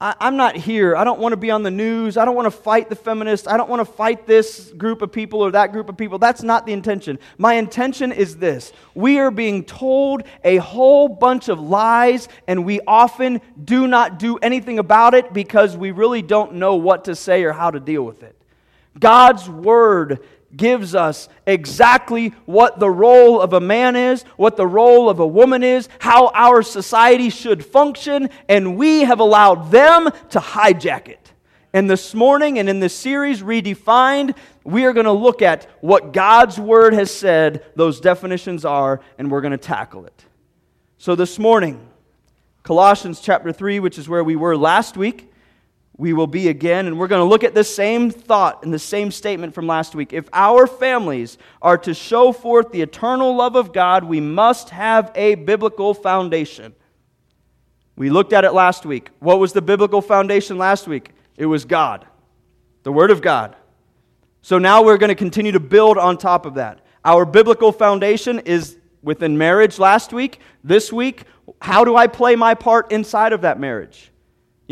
I, 0.03 0.17
am 0.19 0.37
not 0.37 0.57
here. 0.57 0.97
I 0.97 1.05
don't 1.05 1.21
want 1.21 1.33
to 1.33 1.37
be 1.37 1.53
on 1.53 1.63
the 1.63 1.71
news. 1.71 2.17
I 2.17 2.25
don't 2.25 2.35
want 2.35 2.47
to 2.47 2.51
fight 2.51 2.89
the 2.89 2.97
feminists. 2.97 3.47
I 3.47 3.57
don't 3.57 3.71
want 3.71 3.87
to 3.87 3.93
fight 3.93 4.27
this 4.27 4.73
group 4.73 5.01
of 5.01 5.13
people 5.13 5.41
or 5.41 5.53
that 5.53 5.71
group 5.71 5.89
of 5.89 5.97
people. 5.97 6.19
That's 6.19 6.43
not 6.43 6.67
the 6.67 6.73
intention. 6.73 7.21
My 7.39 7.55
intention 7.55 8.11
is 8.11 8.37
this 8.37 8.73
we 8.97 9.21
are 9.21 9.31
being 9.31 9.65
told 9.65 10.25
a 10.43 10.57
whole 10.57 11.09
bunch 11.09 11.49
of 11.49 11.61
lies, 11.61 12.29
and 12.49 12.65
we 12.65 12.81
often 12.85 13.41
do 13.65 13.87
not 13.87 14.19
do 14.19 14.39
anything 14.39 14.81
about 14.81 15.15
it 15.15 15.33
because 15.33 15.77
we 15.77 15.93
really 15.93 16.21
don't 16.21 16.55
know 16.55 16.75
what 16.75 17.05
to 17.05 17.15
say 17.15 17.45
or 17.45 17.53
how 17.53 17.71
to 17.71 17.79
deal 17.79 18.03
with 18.03 18.25
it. 18.25 18.37
God's 18.99 19.49
word 19.49 20.19
gives 20.57 20.95
us 20.95 21.29
exactly 21.47 22.29
what 22.45 22.79
the 22.79 22.91
role 22.91 23.41
of 23.41 23.53
a 23.53 23.61
man 23.61 23.97
is, 23.97 24.23
what 24.37 24.57
the 24.57 24.67
role 24.67 25.09
of 25.09 25.19
a 25.19 25.27
woman 25.27 25.63
is, 25.63 25.89
how 25.99 26.29
our 26.29 26.63
society 26.63 27.31
should 27.31 27.65
function, 27.65 28.29
and 28.49 28.77
we 28.77 29.01
have 29.01 29.21
allowed 29.21 29.71
them 29.71 30.11
to 30.31 30.39
hijack 30.39 31.09
it. 31.09 31.33
And 31.73 31.89
this 31.89 32.13
morning 32.13 32.59
and 32.59 32.69
in 32.69 32.81
this 32.81 32.95
series, 32.95 33.43
Redefined, 33.43 34.37
we 34.63 34.85
are 34.85 34.93
going 34.93 35.07
to 35.07 35.13
look 35.13 35.41
at 35.41 35.71
what 35.81 36.13
God's 36.13 36.59
Word 36.59 36.93
has 36.93 37.11
said 37.11 37.65
those 37.75 37.99
definitions 37.99 38.65
are, 38.67 39.01
and 39.17 39.31
we're 39.31 39.41
going 39.41 39.53
to 39.53 39.59
tackle 39.59 40.05
it. 40.05 40.25
So 40.99 41.15
this 41.15 41.39
morning, 41.39 41.89
Colossians 42.63 43.21
chapter 43.21 43.53
3, 43.53 43.81
which 43.81 43.99
is 43.99 44.09
where 44.09 44.23
we 44.23 44.37
were 44.37 44.57
last 44.57 44.97
week, 44.99 45.32
we 45.97 46.13
will 46.13 46.27
be 46.27 46.49
again. 46.49 46.87
And 46.87 46.99
we're 46.99 47.09
going 47.09 47.21
to 47.21 47.29
look 47.29 47.45
at 47.45 47.55
the 47.55 47.65
same 47.65 48.11
thought 48.11 48.65
and 48.65 48.73
the 48.73 48.79
same 48.79 49.11
statement 49.11 49.55
from 49.55 49.67
last 49.67 49.95
week. 49.95 50.13
If 50.13 50.29
our 50.33 50.67
families 50.67 51.39
are 51.61 51.79
to 51.79 51.95
show 51.95 52.33
forth 52.33 52.73
the 52.73 52.81
eternal 52.81 53.37
love 53.37 53.57
of 53.57 53.73
God, 53.73 54.05
we 54.05 54.21
must 54.21 54.71
have 54.71 55.13
a 55.15 55.35
biblical 55.35 55.95
foundation. 55.95 56.75
We 57.97 58.11
looked 58.11 58.33
at 58.33 58.45
it 58.45 58.53
last 58.53 58.87
week. 58.87 59.11
What 59.19 59.39
was 59.39 59.53
the 59.53 59.63
biblical 59.63 60.01
foundation 60.01 60.57
last 60.57 60.89
week? 60.89 61.11
It 61.37 61.47
was 61.47 61.65
God, 61.65 62.07
the 62.85 62.93
Word 62.93 63.11
of 63.11 63.21
God. 63.21 63.57
So 64.41 64.59
now 64.59 64.83
we're 64.83 64.99
going 64.99 65.09
to 65.09 65.15
continue 65.15 65.53
to 65.53 65.61
build 65.61 65.99
on 65.99 66.19
top 66.19 66.47
of 66.47 66.55
that. 66.55 66.81
Our 67.05 67.25
biblical 67.25 67.71
foundation 67.71 68.41
is 68.41 68.77
within 69.03 69.37
marriage 69.37 69.79
last 69.79 70.13
week. 70.13 70.41
This 70.65 70.93
week, 70.93 71.25
how 71.61 71.85
do 71.85 71.97
I 71.97 72.07
play 72.07 72.37
my 72.37 72.55
part 72.55 72.93
inside 72.93 73.33
of 73.33 73.43
that 73.43 73.59
marriage? 73.59 74.12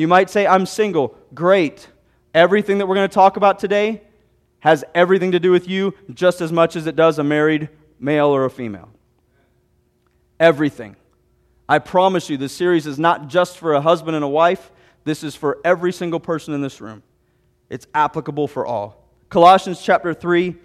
You 0.01 0.09
might 0.09 0.31
say, 0.31 0.47
I'm 0.47 0.65
single. 0.65 1.15
Great. 1.35 1.87
Everything 2.33 2.79
that 2.79 2.87
we're 2.87 2.95
going 2.95 3.11
to 3.11 3.15
talk 3.15 3.37
about 3.37 3.59
today 3.59 4.01
has 4.61 4.83
everything 4.95 5.33
to 5.33 5.39
do 5.39 5.51
with 5.51 5.69
you 5.69 5.93
just 6.15 6.41
as 6.41 6.51
much 6.51 6.75
as 6.75 6.87
it 6.87 6.97
does 6.97 7.19
a 7.19 7.23
married 7.23 7.69
male 7.99 8.29
or 8.29 8.47
a 8.47 8.51
female. 8.51 8.89
Everything. 10.39 10.97
I 11.69 11.81
promise 11.81 12.31
you, 12.31 12.39
this 12.39 12.55
series 12.55 12.87
is 12.87 12.99
not 12.99 13.29
just 13.29 13.59
for 13.59 13.75
a 13.75 13.83
husband 13.83 14.17
and 14.17 14.25
a 14.25 14.29
wife, 14.29 14.73
this 15.05 15.23
is 15.23 15.37
for 15.37 15.59
every 15.67 15.93
single 15.93 16.19
person 16.19 16.55
in 16.55 16.63
this 16.63 16.81
room. 16.81 17.03
It's 17.69 17.87
applicable 17.93 18.49
for 18.49 18.65
all. 18.65 19.05
Colossians 19.29 19.83
chapter 19.83 20.15
3 20.15 20.57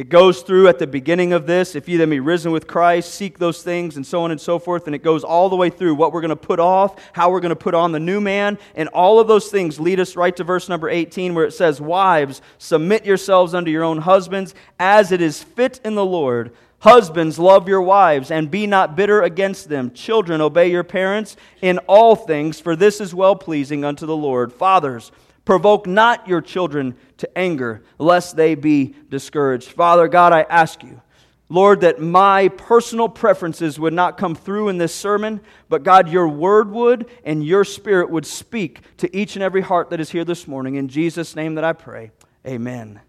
it 0.00 0.08
goes 0.08 0.40
through 0.40 0.66
at 0.68 0.78
the 0.78 0.86
beginning 0.86 1.34
of 1.34 1.46
this, 1.46 1.74
if 1.74 1.86
you 1.86 1.98
then 1.98 2.08
be 2.08 2.20
risen 2.20 2.52
with 2.52 2.66
Christ, 2.66 3.12
seek 3.12 3.38
those 3.38 3.62
things, 3.62 3.96
and 3.96 4.06
so 4.06 4.22
on 4.22 4.30
and 4.30 4.40
so 4.40 4.58
forth. 4.58 4.86
And 4.86 4.94
it 4.94 5.02
goes 5.02 5.24
all 5.24 5.50
the 5.50 5.56
way 5.56 5.68
through 5.68 5.94
what 5.94 6.14
we're 6.14 6.22
going 6.22 6.30
to 6.30 6.36
put 6.36 6.58
off, 6.58 6.96
how 7.12 7.30
we're 7.30 7.40
going 7.40 7.50
to 7.50 7.54
put 7.54 7.74
on 7.74 7.92
the 7.92 8.00
new 8.00 8.18
man. 8.18 8.56
And 8.74 8.88
all 8.94 9.20
of 9.20 9.28
those 9.28 9.50
things 9.50 9.78
lead 9.78 10.00
us 10.00 10.16
right 10.16 10.34
to 10.36 10.42
verse 10.42 10.70
number 10.70 10.88
18, 10.88 11.34
where 11.34 11.44
it 11.44 11.52
says, 11.52 11.82
Wives, 11.82 12.40
submit 12.56 13.04
yourselves 13.04 13.52
unto 13.52 13.70
your 13.70 13.84
own 13.84 13.98
husbands, 13.98 14.54
as 14.78 15.12
it 15.12 15.20
is 15.20 15.42
fit 15.42 15.82
in 15.84 15.96
the 15.96 16.06
Lord. 16.06 16.50
Husbands, 16.78 17.38
love 17.38 17.68
your 17.68 17.82
wives, 17.82 18.30
and 18.30 18.50
be 18.50 18.66
not 18.66 18.96
bitter 18.96 19.20
against 19.20 19.68
them. 19.68 19.90
Children, 19.90 20.40
obey 20.40 20.70
your 20.70 20.82
parents 20.82 21.36
in 21.60 21.76
all 21.80 22.16
things, 22.16 22.58
for 22.58 22.74
this 22.74 23.02
is 23.02 23.14
well 23.14 23.36
pleasing 23.36 23.84
unto 23.84 24.06
the 24.06 24.16
Lord. 24.16 24.50
Fathers, 24.50 25.12
Provoke 25.50 25.88
not 25.88 26.28
your 26.28 26.40
children 26.40 26.94
to 27.16 27.28
anger, 27.36 27.82
lest 27.98 28.36
they 28.36 28.54
be 28.54 28.94
discouraged. 29.08 29.66
Father 29.66 30.06
God, 30.06 30.32
I 30.32 30.42
ask 30.42 30.84
you, 30.84 31.02
Lord, 31.48 31.80
that 31.80 32.00
my 32.00 32.46
personal 32.46 33.08
preferences 33.08 33.76
would 33.76 33.92
not 33.92 34.16
come 34.16 34.36
through 34.36 34.68
in 34.68 34.78
this 34.78 34.94
sermon, 34.94 35.40
but 35.68 35.82
God, 35.82 36.08
your 36.08 36.28
word 36.28 36.70
would 36.70 37.10
and 37.24 37.44
your 37.44 37.64
spirit 37.64 38.10
would 38.10 38.26
speak 38.26 38.82
to 38.98 39.16
each 39.16 39.34
and 39.34 39.42
every 39.42 39.60
heart 39.60 39.90
that 39.90 39.98
is 39.98 40.10
here 40.10 40.24
this 40.24 40.46
morning. 40.46 40.76
In 40.76 40.86
Jesus' 40.86 41.34
name 41.34 41.56
that 41.56 41.64
I 41.64 41.72
pray. 41.72 42.12
Amen. 42.46 43.00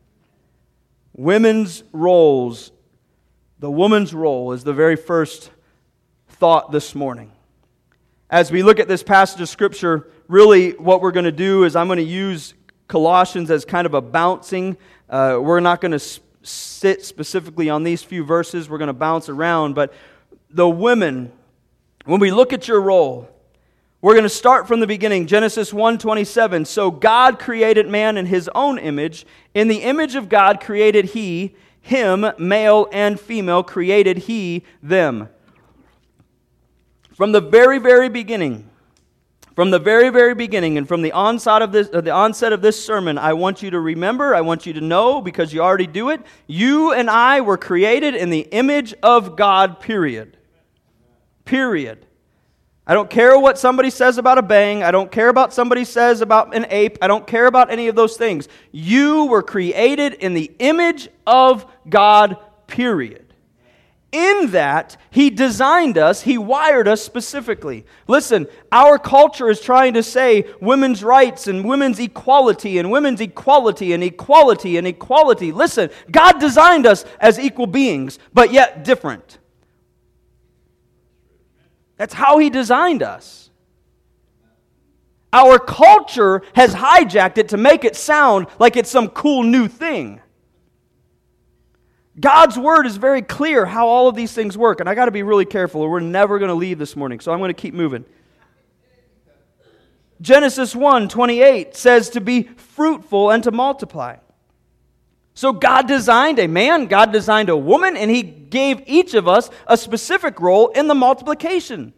Women's 1.14 1.84
roles. 1.94 2.72
The 3.60 3.70
woman's 3.70 4.16
role 4.16 4.54
is 4.54 4.64
the 4.64 4.74
very 4.74 4.96
first 4.96 5.52
thought 6.28 6.72
this 6.72 6.96
morning. 6.96 7.34
As 8.32 8.50
we 8.52 8.64
look 8.64 8.80
at 8.80 8.88
this 8.88 9.04
passage 9.04 9.42
of 9.42 9.50
Scripture, 9.50 10.10
really 10.32 10.72
what 10.72 11.02
we're 11.02 11.12
going 11.12 11.26
to 11.26 11.32
do 11.32 11.66
is 11.66 11.76
I'm 11.76 11.88
going 11.88 11.98
to 11.98 12.04
use 12.04 12.54
Colossians 12.88 13.52
as 13.52 13.66
kind 13.66 13.86
of 13.86 13.94
a 13.94 14.02
bouncing. 14.02 14.78
Uh, 15.10 15.38
we're 15.42 15.60
not 15.60 15.82
going 15.82 15.92
to 15.92 16.00
sit 16.42 17.04
specifically 17.04 17.70
on 17.70 17.84
these 17.84 18.02
few 18.02 18.24
verses, 18.24 18.70
we're 18.70 18.78
going 18.78 18.88
to 18.88 18.94
bounce 18.94 19.28
around. 19.28 19.76
But 19.76 19.94
the 20.50 20.70
women, 20.70 21.34
when 22.06 22.22
we 22.22 22.32
look 22.32 22.54
at 22.54 22.68
your 22.68 22.80
role, 22.80 23.30
we're 24.00 24.14
going 24.14 24.24
to 24.24 24.30
start 24.30 24.68
from 24.68 24.80
the 24.80 24.88
beginning 24.88 25.28
genesis 25.28 25.72
1.27 25.72 26.66
so 26.66 26.90
god 26.90 27.38
created 27.38 27.88
man 27.88 28.18
in 28.18 28.26
his 28.26 28.50
own 28.56 28.80
image 28.80 29.28
in 29.54 29.68
the 29.68 29.84
image 29.84 30.16
of 30.16 30.28
god 30.28 30.60
created 30.60 31.06
he 31.06 31.56
him 31.82 32.26
male 32.40 32.88
and 32.92 33.20
female 33.20 33.62
created 33.62 34.18
he 34.18 34.66
them 34.82 35.30
from 37.14 37.32
the 37.32 37.42
very 37.42 37.78
very 37.78 38.10
beginning 38.10 38.71
from 39.56 39.70
the 39.70 39.80
very, 39.80 40.10
very 40.10 40.34
beginning 40.34 40.78
and 40.78 40.88
from 40.88 41.02
the 41.02 41.12
onset 41.12 41.62
of 41.62 41.72
this, 41.72 41.90
uh, 41.94 42.02
the 42.02 42.12
onset 42.12 42.54
of 42.54 42.62
this 42.62 42.84
sermon, 42.84 43.18
I 43.18 43.34
want 43.34 43.62
you 43.62 43.72
to 43.72 43.80
remember, 43.80 44.34
I 44.34 44.42
want 44.42 44.66
you 44.66 44.74
to 44.74 44.82
know, 44.82 45.22
because 45.22 45.54
you 45.54 45.62
already 45.62 45.88
do 45.88 46.10
it, 46.10 46.22
you 46.48 46.94
and 46.94 47.10
I 47.10 47.42
were 47.42 47.58
created 47.58 48.16
in 48.16 48.30
the 48.30 48.48
image 48.52 48.94
of 49.04 49.36
God, 49.36 49.80
period. 49.80 50.38
Period. 51.44 52.06
I 52.88 52.94
don't 52.94 53.10
care 53.10 53.38
what 53.38 53.58
somebody 53.58 53.90
says 53.90 54.18
about 54.18 54.38
a 54.38 54.42
bang. 54.42 54.84
I 54.84 54.92
don't 54.92 55.12
care 55.12 55.30
about 55.30 55.54
somebody 55.54 55.86
says 55.86 56.22
about 56.22 56.56
an 56.56 56.66
ape. 56.70 56.98
I 57.02 57.08
don't 57.08 57.28
care 57.28 57.46
about 57.46 57.72
any 57.72 57.88
of 57.88 57.96
those 57.96 58.18
things. 58.18 58.48
You 58.72 59.26
were 59.26 59.44
created 59.44 60.14
in 60.14 60.34
the 60.34 60.52
image 60.60 61.10
of 61.28 61.66
God, 61.90 62.38
period 62.68 63.21
in 64.12 64.52
that, 64.52 64.98
He 65.10 65.30
designed 65.30 65.98
us, 65.98 66.22
He 66.22 66.38
wired 66.38 66.88
us 66.88 67.02
specifically. 67.02 67.86
Listen, 68.08 68.48
our 68.72 69.00
culture 69.00 69.50
is 69.50 69.62
trying 69.62 69.94
to 69.94 70.04
say 70.04 70.46
women's 70.60 71.04
rights 71.04 71.48
and 71.48 71.64
women's 71.64 72.00
equality 72.00 72.78
and 72.78 72.92
women's 72.92 73.22
equality 73.22 73.94
and 73.94 74.04
equality 74.04 74.78
and 74.78 74.86
equality. 74.86 75.52
Listen, 75.52 75.90
God 76.10 76.40
designed 76.40 76.86
us 76.86 77.06
as 77.20 77.40
equal 77.40 77.68
beings, 77.68 78.20
but 78.34 78.52
yet 78.52 78.84
different. 78.84 79.40
That's 81.96 82.14
how 82.14 82.38
He 82.38 82.50
designed 82.50 83.04
us. 83.04 83.50
Our 85.34 85.60
culture 85.60 86.42
has 86.56 86.76
hijacked 86.76 87.38
it 87.38 87.50
to 87.50 87.58
make 87.58 87.86
it 87.86 87.96
sound 87.96 88.48
like 88.60 88.76
it's 88.76 88.92
some 88.92 89.08
cool 89.08 89.44
new 89.44 89.70
thing. 89.70 90.20
God's 92.20 92.58
word 92.58 92.86
is 92.86 92.98
very 92.98 93.22
clear 93.22 93.66
how 93.66 93.88
all 93.88 94.08
of 94.08 94.16
these 94.16 94.34
things 94.34 94.58
work, 94.58 94.80
and 94.80 94.90
I 94.90 94.96
got 94.96 95.06
to 95.06 95.12
be 95.12 95.24
really 95.24 95.46
careful 95.46 95.82
or 95.82 95.90
we're 95.90 96.02
never 96.02 96.40
going 96.40 96.50
to 96.50 96.56
leave 96.56 96.78
this 96.78 96.96
morning, 96.96 97.20
so 97.20 97.32
I'm 97.32 97.40
going 97.40 97.50
to 97.50 97.54
keep 97.54 97.74
moving. 97.74 98.06
Genesis 100.20 100.76
1 100.76 101.10
28 101.10 101.76
says 101.76 102.10
to 102.12 102.22
be 102.22 102.44
fruitful 102.44 103.32
and 103.32 103.44
to 103.44 103.52
multiply. 103.52 104.18
So 105.34 105.54
God 105.54 105.88
designed 105.88 106.38
a 106.40 106.48
man, 106.48 106.86
God 106.86 107.12
designed 107.12 107.50
a 107.50 107.58
woman, 107.58 107.96
and 107.96 108.12
He 108.12 108.22
gave 108.22 108.84
each 108.86 109.14
of 109.14 109.28
us 109.28 109.50
a 109.66 109.78
specific 109.78 110.40
role 110.40 110.68
in 110.70 110.88
the 110.88 110.96
multiplication. 110.96 111.94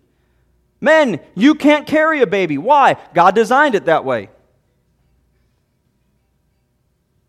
Men, 0.80 1.20
you 1.34 1.56
can't 1.56 1.88
carry 1.88 2.22
a 2.22 2.28
baby. 2.28 2.58
Why? 2.58 2.98
God 3.14 3.36
designed 3.36 3.76
it 3.76 3.86
that 3.86 4.06
way. 4.06 4.30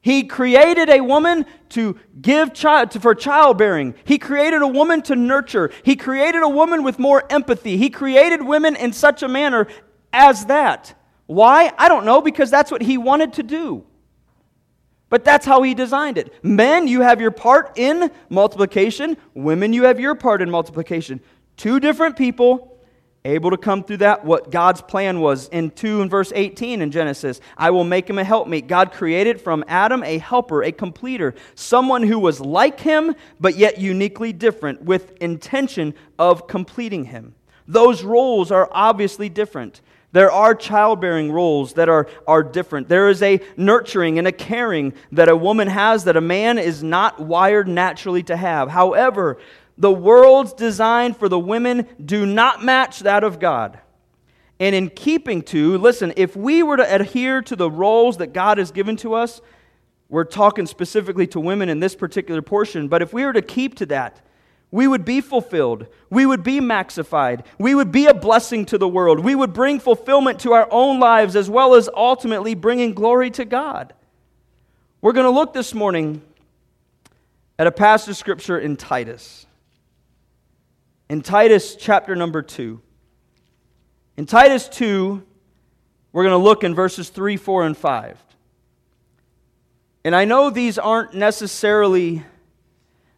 He 0.04 0.24
created 0.24 0.90
a 0.90 1.00
woman 1.00 1.46
to 1.70 1.98
give 2.20 2.52
child 2.52 2.90
to, 2.90 3.00
for 3.00 3.14
childbearing. 3.14 3.94
He 4.04 4.18
created 4.18 4.60
a 4.60 4.68
woman 4.68 5.00
to 5.04 5.16
nurture. 5.16 5.70
He 5.82 5.96
created 5.96 6.42
a 6.42 6.48
woman 6.48 6.82
with 6.82 6.98
more 6.98 7.24
empathy. 7.30 7.78
He 7.78 7.88
created 7.88 8.42
women 8.42 8.76
in 8.76 8.92
such 8.92 9.22
a 9.22 9.28
manner 9.28 9.66
as 10.12 10.44
that. 10.44 10.94
Why? 11.24 11.72
I 11.78 11.88
don't 11.88 12.04
know 12.04 12.20
because 12.20 12.50
that's 12.50 12.70
what 12.70 12.82
he 12.82 12.98
wanted 12.98 13.32
to 13.34 13.42
do. 13.42 13.86
But 15.08 15.24
that's 15.24 15.46
how 15.46 15.62
he 15.62 15.72
designed 15.72 16.18
it. 16.18 16.34
Men, 16.44 16.86
you 16.86 17.00
have 17.00 17.18
your 17.18 17.30
part 17.30 17.78
in 17.78 18.10
multiplication. 18.28 19.16
Women, 19.32 19.72
you 19.72 19.84
have 19.84 19.98
your 19.98 20.14
part 20.14 20.42
in 20.42 20.50
multiplication. 20.50 21.18
Two 21.56 21.80
different 21.80 22.18
people 22.18 22.73
able 23.26 23.50
to 23.50 23.56
come 23.56 23.82
through 23.82 23.96
that 23.96 24.24
what 24.24 24.50
god's 24.50 24.82
plan 24.82 25.18
was 25.20 25.48
in 25.48 25.70
2 25.70 26.02
and 26.02 26.10
verse 26.10 26.32
18 26.34 26.82
in 26.82 26.90
genesis 26.90 27.40
i 27.56 27.70
will 27.70 27.84
make 27.84 28.08
him 28.08 28.18
a 28.18 28.24
helpmeet 28.24 28.66
god 28.66 28.92
created 28.92 29.40
from 29.40 29.64
adam 29.66 30.02
a 30.02 30.18
helper 30.18 30.62
a 30.62 30.70
completer 30.70 31.34
someone 31.54 32.02
who 32.02 32.18
was 32.18 32.40
like 32.40 32.80
him 32.80 33.14
but 33.40 33.56
yet 33.56 33.78
uniquely 33.78 34.32
different 34.32 34.82
with 34.82 35.16
intention 35.22 35.94
of 36.18 36.46
completing 36.46 37.06
him 37.06 37.34
those 37.66 38.04
roles 38.04 38.50
are 38.50 38.68
obviously 38.72 39.28
different 39.28 39.80
there 40.14 40.30
are 40.30 40.54
childbearing 40.54 41.32
roles 41.32 41.72
that 41.72 41.88
are, 41.88 42.06
are 42.28 42.44
different. 42.44 42.88
There 42.88 43.08
is 43.08 43.20
a 43.20 43.40
nurturing 43.56 44.16
and 44.16 44.28
a 44.28 44.32
caring 44.32 44.92
that 45.10 45.28
a 45.28 45.36
woman 45.36 45.66
has 45.66 46.04
that 46.04 46.16
a 46.16 46.20
man 46.20 46.56
is 46.56 46.84
not 46.84 47.18
wired 47.18 47.66
naturally 47.66 48.22
to 48.22 48.36
have. 48.36 48.68
However, 48.68 49.38
the 49.76 49.90
world's 49.90 50.52
design 50.52 51.14
for 51.14 51.28
the 51.28 51.38
women 51.38 51.86
do 52.04 52.26
not 52.26 52.64
match 52.64 53.00
that 53.00 53.24
of 53.24 53.38
God. 53.40 53.78
And 54.60 54.74
in 54.74 54.88
keeping 54.88 55.42
to, 55.42 55.78
listen, 55.78 56.12
if 56.16 56.36
we 56.36 56.62
were 56.62 56.76
to 56.76 56.94
adhere 56.94 57.42
to 57.42 57.56
the 57.56 57.70
roles 57.70 58.18
that 58.18 58.32
God 58.32 58.58
has 58.58 58.70
given 58.70 58.96
to 58.98 59.14
us, 59.14 59.40
we're 60.08 60.24
talking 60.24 60.66
specifically 60.66 61.26
to 61.28 61.40
women 61.40 61.68
in 61.68 61.80
this 61.80 61.96
particular 61.96 62.40
portion, 62.40 62.88
but 62.88 63.02
if 63.02 63.12
we 63.12 63.24
were 63.24 63.32
to 63.32 63.42
keep 63.42 63.74
to 63.76 63.86
that, 63.86 64.20
we 64.70 64.86
would 64.88 65.04
be 65.04 65.20
fulfilled. 65.20 65.86
We 66.10 66.26
would 66.26 66.42
be 66.42 66.60
maxified. 66.60 67.44
We 67.58 67.74
would 67.74 67.92
be 67.92 68.06
a 68.06 68.14
blessing 68.14 68.66
to 68.66 68.78
the 68.78 68.88
world. 68.88 69.20
We 69.20 69.34
would 69.34 69.52
bring 69.52 69.78
fulfillment 69.78 70.40
to 70.40 70.52
our 70.52 70.68
own 70.70 70.98
lives 70.98 71.36
as 71.36 71.48
well 71.48 71.74
as 71.74 71.88
ultimately 71.94 72.54
bringing 72.54 72.92
glory 72.92 73.30
to 73.32 73.44
God. 73.44 73.92
We're 75.00 75.12
going 75.12 75.26
to 75.26 75.30
look 75.30 75.52
this 75.52 75.74
morning 75.74 76.22
at 77.58 77.66
a 77.66 77.72
passage 77.72 78.10
of 78.10 78.16
scripture 78.16 78.58
in 78.58 78.76
Titus 78.76 79.46
in 81.08 81.22
Titus 81.22 81.76
chapter 81.76 82.16
number 82.16 82.42
2. 82.42 82.80
In 84.16 84.26
Titus 84.26 84.68
2, 84.68 85.22
we're 86.12 86.22
going 86.22 86.32
to 86.32 86.44
look 86.44 86.64
in 86.64 86.74
verses 86.74 87.08
3, 87.08 87.36
4, 87.36 87.66
and 87.66 87.76
5. 87.76 88.22
And 90.04 90.14
I 90.14 90.24
know 90.24 90.50
these 90.50 90.78
aren't 90.78 91.14
necessarily 91.14 92.22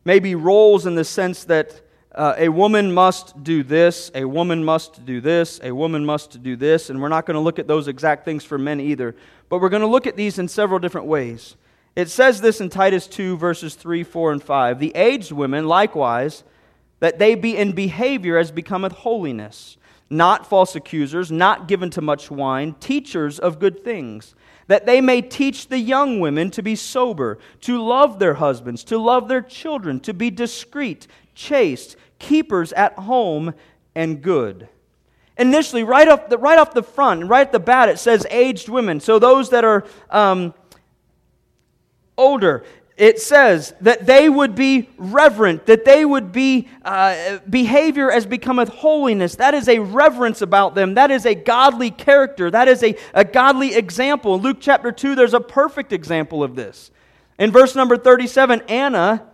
maybe 0.04 0.34
roles 0.34 0.86
in 0.86 0.94
the 0.94 1.04
sense 1.04 1.44
that 1.44 1.82
uh, 2.14 2.34
a 2.38 2.48
woman 2.48 2.94
must 2.94 3.44
do 3.44 3.62
this, 3.62 4.10
a 4.14 4.24
woman 4.24 4.64
must 4.64 5.04
do 5.04 5.20
this, 5.20 5.60
a 5.62 5.72
woman 5.72 6.06
must 6.06 6.42
do 6.42 6.56
this, 6.56 6.88
and 6.88 7.02
we're 7.02 7.08
not 7.08 7.26
going 7.26 7.34
to 7.34 7.40
look 7.40 7.58
at 7.58 7.66
those 7.66 7.88
exact 7.88 8.24
things 8.24 8.42
for 8.42 8.56
men 8.56 8.80
either. 8.80 9.14
But 9.48 9.60
we're 9.60 9.68
going 9.68 9.82
to 9.82 9.86
look 9.86 10.06
at 10.06 10.16
these 10.16 10.38
in 10.38 10.48
several 10.48 10.78
different 10.78 11.06
ways. 11.06 11.56
It 11.94 12.08
says 12.08 12.40
this 12.40 12.60
in 12.60 12.70
Titus 12.70 13.06
2, 13.06 13.36
verses 13.36 13.74
3, 13.74 14.02
4, 14.02 14.32
and 14.32 14.42
5. 14.42 14.78
The 14.78 14.94
aged 14.94 15.32
women, 15.32 15.66
likewise, 15.66 16.42
that 17.00 17.18
they 17.18 17.34
be 17.34 17.56
in 17.56 17.72
behavior 17.72 18.38
as 18.38 18.50
becometh 18.50 18.92
holiness, 18.92 19.76
not 20.08 20.48
false 20.48 20.74
accusers, 20.74 21.30
not 21.30 21.68
given 21.68 21.90
to 21.90 22.00
much 22.00 22.30
wine, 22.30 22.74
teachers 22.80 23.38
of 23.38 23.58
good 23.58 23.82
things, 23.82 24.34
that 24.68 24.86
they 24.86 25.00
may 25.00 25.20
teach 25.22 25.68
the 25.68 25.78
young 25.78 26.20
women 26.20 26.50
to 26.50 26.62
be 26.62 26.74
sober, 26.74 27.38
to 27.60 27.82
love 27.82 28.18
their 28.18 28.34
husbands, 28.34 28.82
to 28.84 28.98
love 28.98 29.28
their 29.28 29.42
children, 29.42 30.00
to 30.00 30.14
be 30.14 30.30
discreet, 30.30 31.06
chaste, 31.34 31.96
keepers 32.18 32.72
at 32.72 32.94
home, 32.94 33.54
and 33.94 34.22
good. 34.22 34.68
Initially, 35.38 35.84
right 35.84 36.08
off 36.08 36.28
the, 36.28 36.38
right 36.38 36.58
off 36.58 36.72
the 36.72 36.82
front, 36.82 37.28
right 37.28 37.46
at 37.46 37.52
the 37.52 37.60
bat, 37.60 37.88
it 37.88 37.98
says 37.98 38.26
aged 38.30 38.68
women. 38.68 39.00
So 39.00 39.18
those 39.18 39.50
that 39.50 39.64
are 39.64 39.84
um, 40.10 40.54
older 42.16 42.64
it 42.96 43.20
says 43.20 43.74
that 43.82 44.06
they 44.06 44.28
would 44.28 44.54
be 44.54 44.88
reverent, 44.96 45.66
that 45.66 45.84
they 45.84 46.04
would 46.04 46.32
be 46.32 46.68
uh, 46.82 47.38
behavior 47.48 48.10
as 48.10 48.24
becometh 48.24 48.70
holiness. 48.70 49.36
That 49.36 49.52
is 49.52 49.68
a 49.68 49.80
reverence 49.80 50.40
about 50.40 50.74
them. 50.74 50.94
That 50.94 51.10
is 51.10 51.26
a 51.26 51.34
godly 51.34 51.90
character. 51.90 52.50
That 52.50 52.68
is 52.68 52.82
a, 52.82 52.96
a 53.12 53.24
godly 53.24 53.74
example. 53.74 54.36
In 54.36 54.40
Luke 54.40 54.58
chapter 54.60 54.92
2, 54.92 55.14
there's 55.14 55.34
a 55.34 55.40
perfect 55.40 55.92
example 55.92 56.42
of 56.42 56.56
this. 56.56 56.90
In 57.38 57.52
verse 57.52 57.74
number 57.74 57.98
37, 57.98 58.62
Anna, 58.68 59.26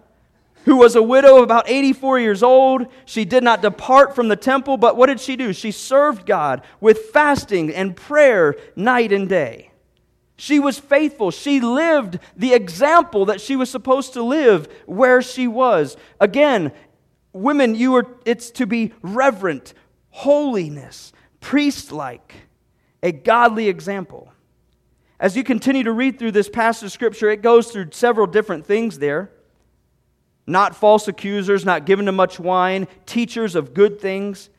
who 0.64 0.76
was 0.76 0.96
a 0.96 1.02
widow 1.02 1.36
of 1.36 1.44
about 1.44 1.68
84 1.68 2.18
years 2.18 2.42
old, 2.42 2.86
she 3.04 3.24
did 3.24 3.44
not 3.44 3.62
depart 3.62 4.16
from 4.16 4.26
the 4.26 4.36
temple, 4.36 4.76
but 4.76 4.96
what 4.96 5.06
did 5.06 5.20
she 5.20 5.36
do? 5.36 5.52
She 5.52 5.70
served 5.70 6.26
God 6.26 6.62
with 6.80 7.10
fasting 7.10 7.72
and 7.72 7.94
prayer 7.94 8.56
night 8.74 9.12
and 9.12 9.28
day. 9.28 9.71
She 10.42 10.58
was 10.58 10.76
faithful. 10.76 11.30
She 11.30 11.60
lived 11.60 12.18
the 12.36 12.52
example 12.52 13.26
that 13.26 13.40
she 13.40 13.54
was 13.54 13.70
supposed 13.70 14.14
to 14.14 14.24
live 14.24 14.66
where 14.86 15.22
she 15.22 15.46
was. 15.46 15.96
Again, 16.18 16.72
women, 17.32 17.76
you 17.76 17.94
are 17.94 18.08
it's 18.24 18.50
to 18.50 18.66
be 18.66 18.92
reverent, 19.02 19.72
holiness, 20.10 21.12
priest-like, 21.38 22.34
a 23.04 23.12
godly 23.12 23.68
example. 23.68 24.32
As 25.20 25.36
you 25.36 25.44
continue 25.44 25.84
to 25.84 25.92
read 25.92 26.18
through 26.18 26.32
this 26.32 26.48
passage 26.48 26.86
of 26.86 26.90
scripture, 26.92 27.30
it 27.30 27.40
goes 27.40 27.70
through 27.70 27.90
several 27.92 28.26
different 28.26 28.66
things 28.66 28.98
there. 28.98 29.30
Not 30.44 30.74
false 30.74 31.06
accusers, 31.06 31.64
not 31.64 31.86
given 31.86 32.06
to 32.06 32.12
much 32.12 32.40
wine, 32.40 32.88
teachers 33.06 33.54
of 33.54 33.74
good 33.74 34.00
things. 34.00 34.50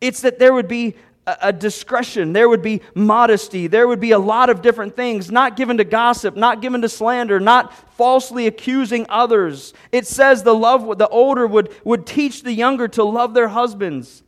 It's 0.00 0.20
that 0.20 0.38
there 0.38 0.54
would 0.54 0.68
be 0.68 0.94
a 1.26 1.52
discretion, 1.52 2.32
there 2.32 2.48
would 2.48 2.62
be 2.62 2.82
modesty, 2.94 3.66
there 3.66 3.88
would 3.88 3.98
be 3.98 4.12
a 4.12 4.18
lot 4.18 4.48
of 4.48 4.62
different 4.62 4.94
things, 4.94 5.30
not 5.30 5.56
given 5.56 5.78
to 5.78 5.84
gossip, 5.84 6.36
not 6.36 6.62
given 6.62 6.82
to 6.82 6.88
slander, 6.88 7.40
not 7.40 7.74
falsely 7.96 8.46
accusing 8.46 9.06
others. 9.08 9.74
It 9.90 10.06
says 10.06 10.44
the 10.44 10.54
love 10.54 10.98
the 10.98 11.08
older 11.08 11.46
would, 11.46 11.74
would 11.84 12.06
teach 12.06 12.44
the 12.44 12.52
younger 12.52 12.86
to 12.88 13.02
love 13.02 13.34
their 13.34 13.48
husbands, 13.48 14.22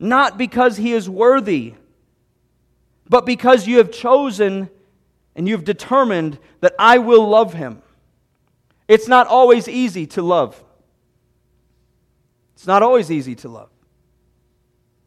not 0.00 0.36
because 0.36 0.76
he 0.76 0.92
is 0.92 1.08
worthy, 1.08 1.74
but 3.08 3.24
because 3.24 3.68
you 3.68 3.78
have 3.78 3.92
chosen 3.92 4.70
and 5.36 5.48
you've 5.48 5.64
determined 5.64 6.38
that 6.60 6.74
I 6.80 6.98
will 6.98 7.28
love 7.28 7.54
him. 7.54 7.80
It's 8.88 9.06
not 9.06 9.28
always 9.28 9.68
easy 9.68 10.06
to 10.08 10.22
love. 10.22 10.62
It's 12.54 12.66
not 12.66 12.82
always 12.82 13.08
easy 13.08 13.36
to 13.36 13.48
love. 13.48 13.70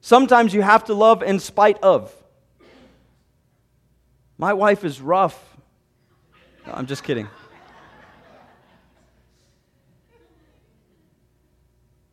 Sometimes 0.01 0.51
you 0.53 0.63
have 0.63 0.85
to 0.85 0.95
love 0.95 1.21
in 1.21 1.39
spite 1.39 1.77
of. 1.83 2.13
My 4.37 4.53
wife 4.53 4.83
is 4.83 4.99
rough. 4.99 5.39
No, 6.65 6.73
I'm 6.73 6.87
just 6.87 7.03
kidding. 7.03 7.27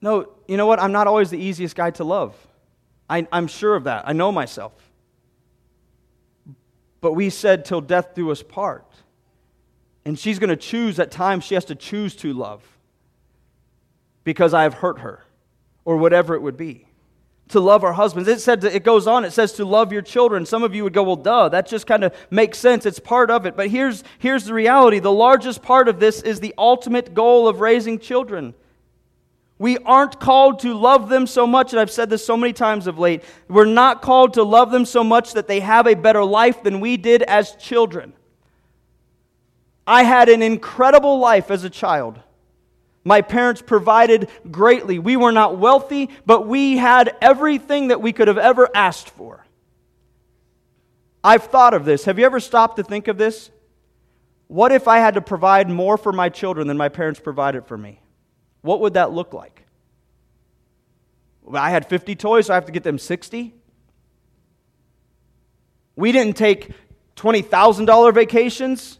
No, 0.00 0.28
you 0.46 0.58
know 0.58 0.66
what? 0.66 0.78
I'm 0.78 0.92
not 0.92 1.06
always 1.06 1.30
the 1.30 1.38
easiest 1.38 1.74
guy 1.74 1.90
to 1.92 2.04
love. 2.04 2.36
I, 3.08 3.26
am 3.32 3.46
sure 3.46 3.74
of 3.74 3.84
that. 3.84 4.06
I 4.06 4.12
know 4.12 4.30
myself. 4.30 4.74
But 7.00 7.14
we 7.14 7.30
said, 7.30 7.64
till 7.64 7.80
death 7.80 8.14
do 8.14 8.30
us 8.30 8.42
part. 8.42 8.86
And 10.04 10.18
she's 10.18 10.38
going 10.38 10.50
to 10.50 10.56
choose, 10.56 10.98
at 10.98 11.10
times, 11.10 11.44
she 11.44 11.54
has 11.54 11.64
to 11.66 11.74
choose 11.74 12.14
to 12.16 12.32
love 12.32 12.62
because 14.24 14.52
I 14.52 14.64
have 14.64 14.74
hurt 14.74 15.00
her 15.00 15.24
or 15.84 15.96
whatever 15.96 16.34
it 16.34 16.42
would 16.42 16.56
be 16.56 16.87
to 17.48 17.60
love 17.60 17.84
our 17.84 17.92
husbands. 17.92 18.28
It 18.28 18.40
said 18.40 18.60
to, 18.62 18.74
it 18.74 18.84
goes 18.84 19.06
on, 19.06 19.24
it 19.24 19.32
says 19.32 19.52
to 19.54 19.64
love 19.64 19.92
your 19.92 20.02
children. 20.02 20.46
Some 20.46 20.62
of 20.62 20.74
you 20.74 20.84
would 20.84 20.92
go, 20.92 21.02
well, 21.02 21.16
duh, 21.16 21.48
that 21.48 21.66
just 21.66 21.86
kind 21.86 22.04
of 22.04 22.14
makes 22.30 22.58
sense. 22.58 22.86
It's 22.86 22.98
part 22.98 23.30
of 23.30 23.46
it. 23.46 23.56
But 23.56 23.68
here's, 23.68 24.04
here's 24.18 24.44
the 24.44 24.54
reality 24.54 24.98
the 24.98 25.12
largest 25.12 25.62
part 25.62 25.88
of 25.88 26.00
this 26.00 26.22
is 26.22 26.40
the 26.40 26.54
ultimate 26.58 27.14
goal 27.14 27.48
of 27.48 27.60
raising 27.60 27.98
children. 27.98 28.54
We 29.58 29.76
aren't 29.78 30.20
called 30.20 30.60
to 30.60 30.72
love 30.72 31.08
them 31.08 31.26
so 31.26 31.46
much, 31.46 31.72
and 31.72 31.80
I've 31.80 31.90
said 31.90 32.10
this 32.10 32.24
so 32.24 32.36
many 32.36 32.52
times 32.52 32.86
of 32.86 32.98
late. 32.98 33.24
We're 33.48 33.64
not 33.64 34.02
called 34.02 34.34
to 34.34 34.44
love 34.44 34.70
them 34.70 34.84
so 34.84 35.02
much 35.02 35.32
that 35.32 35.48
they 35.48 35.60
have 35.60 35.88
a 35.88 35.94
better 35.94 36.24
life 36.24 36.62
than 36.62 36.78
we 36.78 36.96
did 36.96 37.22
as 37.24 37.56
children. 37.56 38.12
I 39.84 40.04
had 40.04 40.28
an 40.28 40.42
incredible 40.42 41.18
life 41.18 41.50
as 41.50 41.64
a 41.64 41.70
child. 41.70 42.20
My 43.04 43.22
parents 43.22 43.62
provided 43.62 44.28
greatly. 44.50 44.98
We 44.98 45.16
were 45.16 45.32
not 45.32 45.58
wealthy, 45.58 46.10
but 46.26 46.46
we 46.46 46.76
had 46.76 47.16
everything 47.22 47.88
that 47.88 48.02
we 48.02 48.12
could 48.12 48.28
have 48.28 48.38
ever 48.38 48.68
asked 48.74 49.10
for. 49.10 49.46
I've 51.22 51.44
thought 51.44 51.74
of 51.74 51.84
this. 51.84 52.04
Have 52.04 52.18
you 52.18 52.26
ever 52.26 52.40
stopped 52.40 52.76
to 52.76 52.82
think 52.82 53.08
of 53.08 53.18
this? 53.18 53.50
What 54.46 54.72
if 54.72 54.88
I 54.88 54.98
had 54.98 55.14
to 55.14 55.20
provide 55.20 55.68
more 55.68 55.96
for 55.96 56.12
my 56.12 56.28
children 56.28 56.66
than 56.66 56.76
my 56.76 56.88
parents 56.88 57.20
provided 57.20 57.66
for 57.66 57.76
me? 57.76 58.00
What 58.62 58.80
would 58.80 58.94
that 58.94 59.12
look 59.12 59.32
like? 59.32 59.64
I 61.52 61.70
had 61.70 61.88
50 61.88 62.14
toys, 62.16 62.46
so 62.46 62.52
I 62.52 62.56
have 62.56 62.66
to 62.66 62.72
get 62.72 62.82
them 62.82 62.98
60. 62.98 63.54
We 65.96 66.12
didn't 66.12 66.36
take 66.36 66.70
$20,000 67.16 68.14
vacations. 68.14 68.98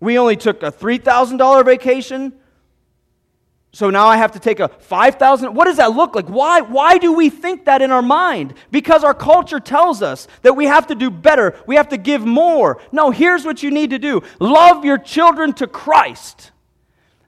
We 0.00 0.18
only 0.18 0.36
took 0.36 0.62
a 0.62 0.72
$3,000 0.72 1.64
vacation. 1.64 2.32
So 3.74 3.88
now 3.88 4.06
I 4.06 4.18
have 4.18 4.32
to 4.32 4.38
take 4.38 4.60
a 4.60 4.68
5,000. 4.68 5.54
What 5.54 5.64
does 5.64 5.78
that 5.78 5.96
look 5.96 6.14
like? 6.14 6.26
Why, 6.26 6.60
why 6.60 6.98
do 6.98 7.14
we 7.14 7.30
think 7.30 7.64
that 7.64 7.80
in 7.80 7.90
our 7.90 8.02
mind? 8.02 8.52
Because 8.70 9.02
our 9.02 9.14
culture 9.14 9.60
tells 9.60 10.02
us 10.02 10.28
that 10.42 10.54
we 10.54 10.66
have 10.66 10.88
to 10.88 10.94
do 10.94 11.10
better, 11.10 11.58
we 11.66 11.76
have 11.76 11.88
to 11.88 11.96
give 11.96 12.26
more. 12.26 12.82
No, 12.92 13.10
here's 13.10 13.46
what 13.46 13.62
you 13.62 13.70
need 13.70 13.90
to 13.90 13.98
do 13.98 14.22
love 14.40 14.84
your 14.84 14.98
children 14.98 15.54
to 15.54 15.66
Christ. 15.66 16.50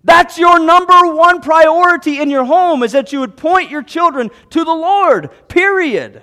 That's 0.05 0.39
your 0.39 0.59
number 0.59 1.15
one 1.15 1.41
priority 1.41 2.21
in 2.21 2.29
your 2.29 2.45
home 2.45 2.83
is 2.83 2.93
that 2.93 3.11
you 3.11 3.21
would 3.21 3.39
point 3.39 3.71
your 3.71 3.83
children 3.83 4.31
to 4.51 4.63
the 4.63 4.75
Lord. 4.75 5.31
Period. 5.49 6.23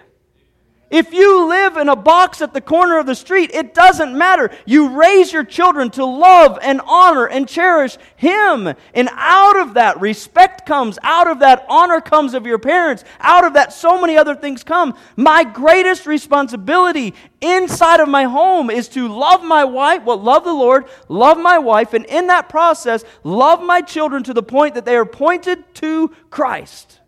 If 0.91 1.13
you 1.13 1.47
live 1.47 1.77
in 1.77 1.87
a 1.87 1.95
box 1.95 2.41
at 2.41 2.53
the 2.53 2.59
corner 2.59 2.99
of 2.99 3.05
the 3.05 3.15
street, 3.15 3.51
it 3.53 3.73
doesn't 3.73 4.17
matter. 4.17 4.51
You 4.65 4.89
raise 4.89 5.31
your 5.31 5.45
children 5.45 5.89
to 5.91 6.03
love 6.03 6.59
and 6.61 6.81
honor 6.85 7.25
and 7.25 7.47
cherish 7.47 7.97
Him. 8.17 8.67
And 8.93 9.09
out 9.13 9.57
of 9.57 9.75
that, 9.75 10.01
respect 10.01 10.65
comes. 10.65 10.99
Out 11.01 11.27
of 11.27 11.39
that, 11.39 11.65
honor 11.69 12.01
comes 12.01 12.33
of 12.33 12.45
your 12.45 12.59
parents. 12.59 13.05
Out 13.21 13.45
of 13.45 13.53
that, 13.53 13.71
so 13.71 14.01
many 14.01 14.17
other 14.17 14.35
things 14.35 14.65
come. 14.65 14.93
My 15.15 15.45
greatest 15.45 16.05
responsibility 16.05 17.13
inside 17.39 18.01
of 18.01 18.09
my 18.09 18.25
home 18.25 18.69
is 18.69 18.89
to 18.89 19.07
love 19.07 19.45
my 19.45 19.63
wife, 19.63 20.03
well, 20.03 20.21
love 20.21 20.43
the 20.43 20.53
Lord, 20.53 20.85
love 21.07 21.37
my 21.37 21.57
wife, 21.57 21.93
and 21.93 22.05
in 22.05 22.27
that 22.27 22.49
process, 22.49 23.05
love 23.23 23.63
my 23.63 23.79
children 23.79 24.23
to 24.23 24.33
the 24.33 24.43
point 24.43 24.75
that 24.75 24.83
they 24.83 24.97
are 24.97 25.05
pointed 25.05 25.73
to 25.75 26.09
Christ 26.29 27.00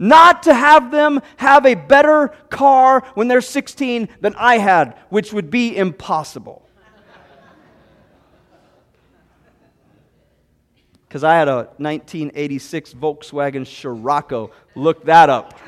not 0.00 0.44
to 0.44 0.54
have 0.54 0.90
them 0.90 1.20
have 1.36 1.66
a 1.66 1.74
better 1.74 2.28
car 2.48 3.04
when 3.14 3.28
they're 3.28 3.42
16 3.42 4.08
than 4.20 4.34
I 4.34 4.56
had, 4.56 4.98
which 5.10 5.32
would 5.32 5.50
be 5.50 5.76
impossible. 5.76 6.66
Because 11.06 11.22
I 11.22 11.34
had 11.34 11.48
a 11.48 11.68
1986 11.76 12.94
Volkswagen 12.94 13.66
Scirocco. 13.66 14.52
Look 14.74 15.04
that 15.04 15.28
up. 15.28 15.58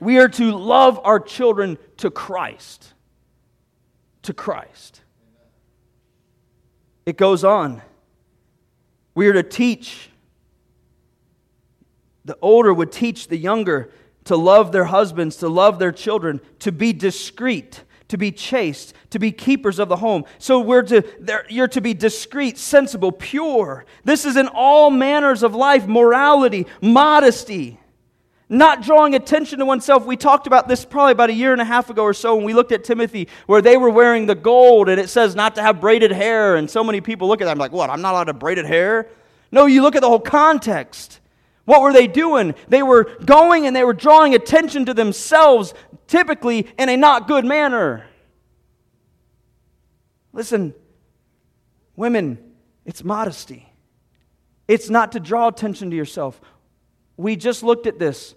we 0.00 0.18
are 0.18 0.28
to 0.30 0.56
love 0.56 0.98
our 1.04 1.20
children 1.20 1.78
to 1.98 2.10
Christ. 2.10 2.94
To 4.22 4.32
Christ. 4.32 5.02
It 7.06 7.16
goes 7.16 7.44
on. 7.44 7.82
We 9.14 9.28
are 9.28 9.34
to 9.34 9.42
teach 9.42 10.08
the 12.24 12.38
older 12.40 12.72
would 12.72 12.92
teach 12.92 13.28
the 13.28 13.36
younger 13.36 13.90
to 14.24 14.36
love 14.36 14.72
their 14.72 14.84
husbands, 14.84 15.36
to 15.36 15.48
love 15.48 15.78
their 15.78 15.92
children, 15.92 16.40
to 16.60 16.72
be 16.72 16.92
discreet, 16.92 17.84
to 18.08 18.16
be 18.16 18.32
chaste, 18.32 18.94
to 19.10 19.18
be 19.18 19.32
keepers 19.32 19.78
of 19.78 19.88
the 19.88 19.96
home. 19.96 20.24
So 20.38 20.60
we're 20.60 20.82
to, 20.84 21.44
you're 21.48 21.68
to 21.68 21.80
be 21.80 21.94
discreet, 21.94 22.58
sensible, 22.58 23.12
pure. 23.12 23.84
This 24.04 24.24
is 24.24 24.36
in 24.36 24.48
all 24.48 24.90
manners 24.90 25.42
of 25.42 25.54
life 25.54 25.86
morality, 25.86 26.66
modesty, 26.80 27.78
not 28.48 28.82
drawing 28.82 29.14
attention 29.14 29.58
to 29.58 29.66
oneself. 29.66 30.06
We 30.06 30.16
talked 30.16 30.46
about 30.46 30.68
this 30.68 30.84
probably 30.84 31.12
about 31.12 31.30
a 31.30 31.34
year 31.34 31.52
and 31.52 31.60
a 31.60 31.64
half 31.64 31.90
ago 31.90 32.02
or 32.02 32.14
so 32.14 32.36
when 32.36 32.44
we 32.44 32.54
looked 32.54 32.72
at 32.72 32.84
Timothy, 32.84 33.28
where 33.46 33.62
they 33.62 33.76
were 33.76 33.90
wearing 33.90 34.26
the 34.26 34.34
gold 34.34 34.88
and 34.88 35.00
it 35.00 35.08
says 35.08 35.34
not 35.34 35.54
to 35.56 35.62
have 35.62 35.80
braided 35.80 36.12
hair. 36.12 36.56
And 36.56 36.70
so 36.70 36.84
many 36.84 37.00
people 37.00 37.26
look 37.28 37.40
at 37.40 37.46
that 37.46 37.52
and 37.52 37.60
like, 37.60 37.72
what? 37.72 37.90
I'm 37.90 38.02
not 38.02 38.12
allowed 38.12 38.24
to 38.24 38.34
braided 38.34 38.66
hair? 38.66 39.08
No, 39.50 39.66
you 39.66 39.82
look 39.82 39.96
at 39.96 40.02
the 40.02 40.08
whole 40.08 40.20
context. 40.20 41.20
What 41.64 41.80
were 41.80 41.92
they 41.92 42.06
doing? 42.06 42.54
They 42.68 42.82
were 42.82 43.04
going 43.24 43.66
and 43.66 43.74
they 43.74 43.84
were 43.84 43.94
drawing 43.94 44.34
attention 44.34 44.84
to 44.86 44.94
themselves, 44.94 45.72
typically 46.06 46.68
in 46.78 46.88
a 46.88 46.96
not 46.96 47.26
good 47.26 47.44
manner. 47.44 48.06
Listen, 50.32 50.74
women, 51.96 52.38
it's 52.84 53.02
modesty. 53.02 53.72
It's 54.68 54.90
not 54.90 55.12
to 55.12 55.20
draw 55.20 55.48
attention 55.48 55.90
to 55.90 55.96
yourself. 55.96 56.40
We 57.16 57.36
just 57.36 57.62
looked 57.62 57.86
at 57.86 57.98
this. 57.98 58.34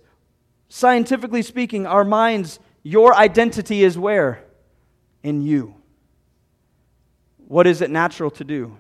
Scientifically 0.70 1.42
speaking, 1.42 1.86
our 1.86 2.04
minds, 2.04 2.60
your 2.84 3.16
identity 3.16 3.84
is 3.84 3.98
where? 3.98 4.44
In 5.24 5.42
you. 5.42 5.76
What 7.48 7.66
is 7.66 7.82
it 7.82 7.90
natural 7.90 8.30
to 8.32 8.44
do? 8.44 8.78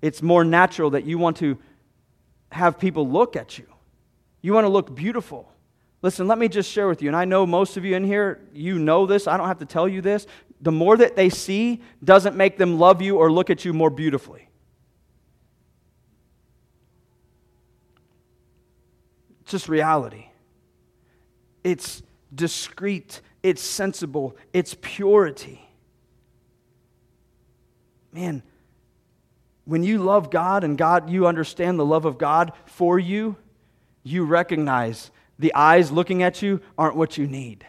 It's 0.00 0.22
more 0.22 0.44
natural 0.44 0.90
that 0.90 1.04
you 1.04 1.18
want 1.18 1.36
to 1.38 1.58
have 2.50 2.78
people 2.78 3.08
look 3.08 3.36
at 3.36 3.58
you. 3.58 3.66
You 4.40 4.52
want 4.52 4.64
to 4.64 4.68
look 4.68 4.94
beautiful. 4.94 5.52
Listen, 6.00 6.28
let 6.28 6.38
me 6.38 6.48
just 6.48 6.70
share 6.70 6.86
with 6.88 7.02
you, 7.02 7.08
and 7.08 7.16
I 7.16 7.24
know 7.24 7.44
most 7.44 7.76
of 7.76 7.84
you 7.84 7.96
in 7.96 8.04
here, 8.04 8.40
you 8.52 8.78
know 8.78 9.04
this. 9.04 9.26
I 9.26 9.36
don't 9.36 9.48
have 9.48 9.58
to 9.58 9.66
tell 9.66 9.88
you 9.88 10.00
this. 10.00 10.26
The 10.60 10.72
more 10.72 10.96
that 10.96 11.16
they 11.16 11.28
see 11.28 11.82
doesn't 12.02 12.36
make 12.36 12.56
them 12.56 12.78
love 12.78 13.02
you 13.02 13.16
or 13.16 13.30
look 13.32 13.50
at 13.50 13.64
you 13.64 13.72
more 13.72 13.90
beautifully. 13.90 14.48
It's 19.42 19.50
just 19.50 19.68
reality. 19.68 20.26
It's 21.64 22.02
discreet, 22.34 23.20
it's 23.42 23.62
sensible, 23.62 24.36
it's 24.52 24.76
purity. 24.80 25.60
Man, 28.12 28.42
when 29.68 29.82
you 29.82 29.98
love 29.98 30.30
God 30.30 30.64
and 30.64 30.78
God, 30.78 31.10
you 31.10 31.26
understand 31.26 31.78
the 31.78 31.84
love 31.84 32.06
of 32.06 32.16
God 32.16 32.52
for 32.64 32.98
you, 32.98 33.36
you 34.02 34.24
recognize 34.24 35.10
the 35.38 35.54
eyes 35.54 35.92
looking 35.92 36.22
at 36.22 36.40
you 36.40 36.62
aren't 36.78 36.96
what 36.96 37.18
you 37.18 37.26
need. 37.26 37.66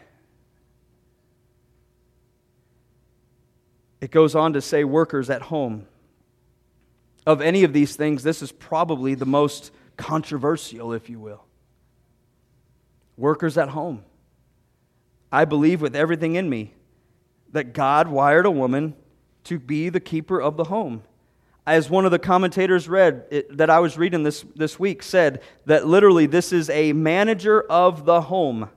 It 4.00 4.10
goes 4.10 4.34
on 4.34 4.54
to 4.54 4.62
say, 4.62 4.82
workers 4.82 5.28
at 5.28 5.42
home. 5.42 5.86
Of 7.26 7.42
any 7.42 7.64
of 7.64 7.74
these 7.74 7.96
things, 7.96 8.22
this 8.22 8.40
is 8.40 8.50
probably 8.50 9.14
the 9.14 9.26
most 9.26 9.70
controversial, 9.98 10.94
if 10.94 11.10
you 11.10 11.20
will. 11.20 11.44
Workers 13.18 13.58
at 13.58 13.68
home. 13.68 14.04
I 15.30 15.44
believe 15.44 15.82
with 15.82 15.94
everything 15.94 16.34
in 16.34 16.48
me 16.48 16.72
that 17.52 17.74
God 17.74 18.08
wired 18.08 18.46
a 18.46 18.50
woman 18.50 18.94
to 19.44 19.58
be 19.58 19.90
the 19.90 20.00
keeper 20.00 20.40
of 20.40 20.56
the 20.56 20.64
home 20.64 21.02
as 21.70 21.88
one 21.88 22.04
of 22.04 22.10
the 22.10 22.18
commentators 22.18 22.88
read 22.88 23.24
it, 23.30 23.56
that 23.56 23.70
I 23.70 23.78
was 23.78 23.96
reading 23.96 24.24
this, 24.24 24.44
this 24.56 24.78
week, 24.78 25.02
said 25.02 25.40
that 25.66 25.86
literally 25.86 26.26
this 26.26 26.52
is 26.52 26.68
a 26.70 26.92
manager 26.92 27.62
of 27.62 28.04
the 28.04 28.22
home. 28.22 28.68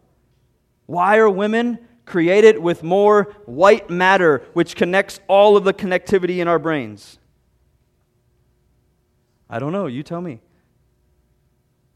Why 0.86 1.17
are 1.17 1.29
women 1.29 1.79
created 2.06 2.60
with 2.60 2.84
more 2.84 3.36
white 3.45 3.89
matter, 3.89 4.43
which 4.53 4.75
connects 4.75 5.19
all 5.27 5.58
of 5.58 5.63
the 5.63 5.73
connectivity 5.73 6.38
in 6.38 6.47
our 6.47 6.60
brains? 6.60 7.17
I 9.49 9.60
don't 9.60 9.71
know. 9.71 9.88
You 9.88 10.03
tell 10.03 10.21
me. 10.21 10.41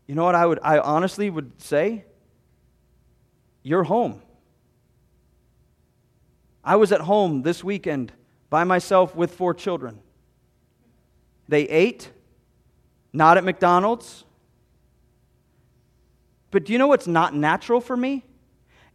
You 0.07 0.15
know 0.15 0.23
what 0.23 0.35
I 0.35 0.45
would 0.45 0.59
I 0.63 0.79
honestly 0.79 1.29
would 1.29 1.61
say? 1.61 2.05
You're 3.61 3.83
home. 3.83 4.21
I 6.63 6.75
was 6.75 6.91
at 6.91 7.01
home 7.01 7.43
this 7.43 7.63
weekend 7.63 8.13
by 8.49 8.63
myself 8.63 9.15
with 9.15 9.33
four 9.35 9.53
children. 9.53 9.99
They 11.47 11.63
ate, 11.63 12.09
not 13.13 13.37
at 13.37 13.43
McDonald's. 13.43 14.25
But 16.51 16.65
do 16.65 16.73
you 16.73 16.79
know 16.79 16.87
what's 16.87 17.07
not 17.07 17.35
natural 17.35 17.81
for 17.81 17.95
me? 17.95 18.23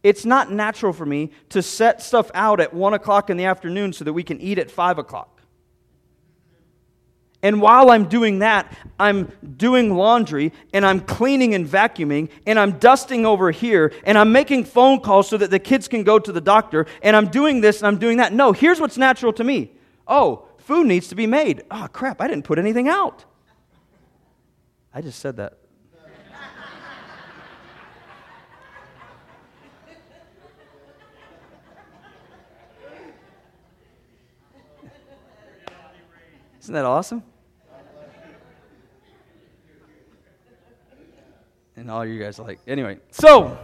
It's 0.03 0.25
not 0.25 0.51
natural 0.51 0.93
for 0.93 1.07
me 1.07 1.31
to 1.51 1.62
set 1.62 2.03
stuff 2.03 2.31
out 2.35 2.61
at 2.61 2.75
1 2.75 2.95
o'clock 2.95 3.31
in 3.31 3.37
the 3.37 3.45
afternoon 3.45 3.93
so 3.93 4.05
that 4.05 4.12
we 4.12 4.23
can 4.23 4.41
eat 4.41 4.59
at 4.59 4.71
5 4.71 4.99
o'clock. 4.99 5.41
And 7.45 7.61
while 7.61 7.91
I'm 7.91 8.05
doing 8.05 8.38
that, 8.38 8.77
I'm 9.01 9.33
doing 9.57 9.97
laundry 9.97 10.53
and 10.73 10.87
I'm 10.87 11.01
cleaning 11.01 11.55
and 11.55 11.67
vacuuming 11.67 12.29
and 12.47 12.57
I'm 12.57 12.79
dusting 12.79 13.27
over 13.27 13.51
here 13.51 13.93
and 14.05 14.17
I'm 14.17 14.31
making 14.31 14.65
phone 14.65 15.01
calls 15.01 15.29
so 15.29 15.37
that 15.37 15.51
the 15.51 15.59
kids 15.59 15.88
can 15.88 16.05
go 16.05 16.21
to 16.21 16.31
the 16.31 16.41
doctor 16.41 16.87
and 17.03 17.17
I'm 17.17 17.29
doing 17.29 17.61
this 17.61 17.79
and 17.79 17.88
I'm 17.88 17.99
doing 17.99 18.19
that. 18.19 18.33
No, 18.33 18.53
here's 18.53 18.81
what's 18.81 18.97
natural 18.97 19.33
to 19.35 19.45
me. 19.45 19.73
Oh, 20.07 20.47
food 20.62 20.87
needs 20.87 21.09
to 21.09 21.14
be 21.14 21.27
made. 21.27 21.62
Oh, 21.70 21.88
crap, 21.92 22.20
I 22.20 22.29
didn't 22.29 22.44
put 22.44 22.59
anything 22.59 22.88
out. 22.88 23.25
I 24.94 25.01
just 25.01 25.18
said 25.18 25.37
that. 25.37 25.59
Isn't 36.61 36.75
that 36.75 36.85
awesome? 36.85 37.25
And 41.75 41.90
all 41.90 42.05
you 42.07 42.22
guys 42.22 42.38
are 42.38 42.46
like, 42.46 42.61
anyway. 42.68 42.98
So, 43.11 43.59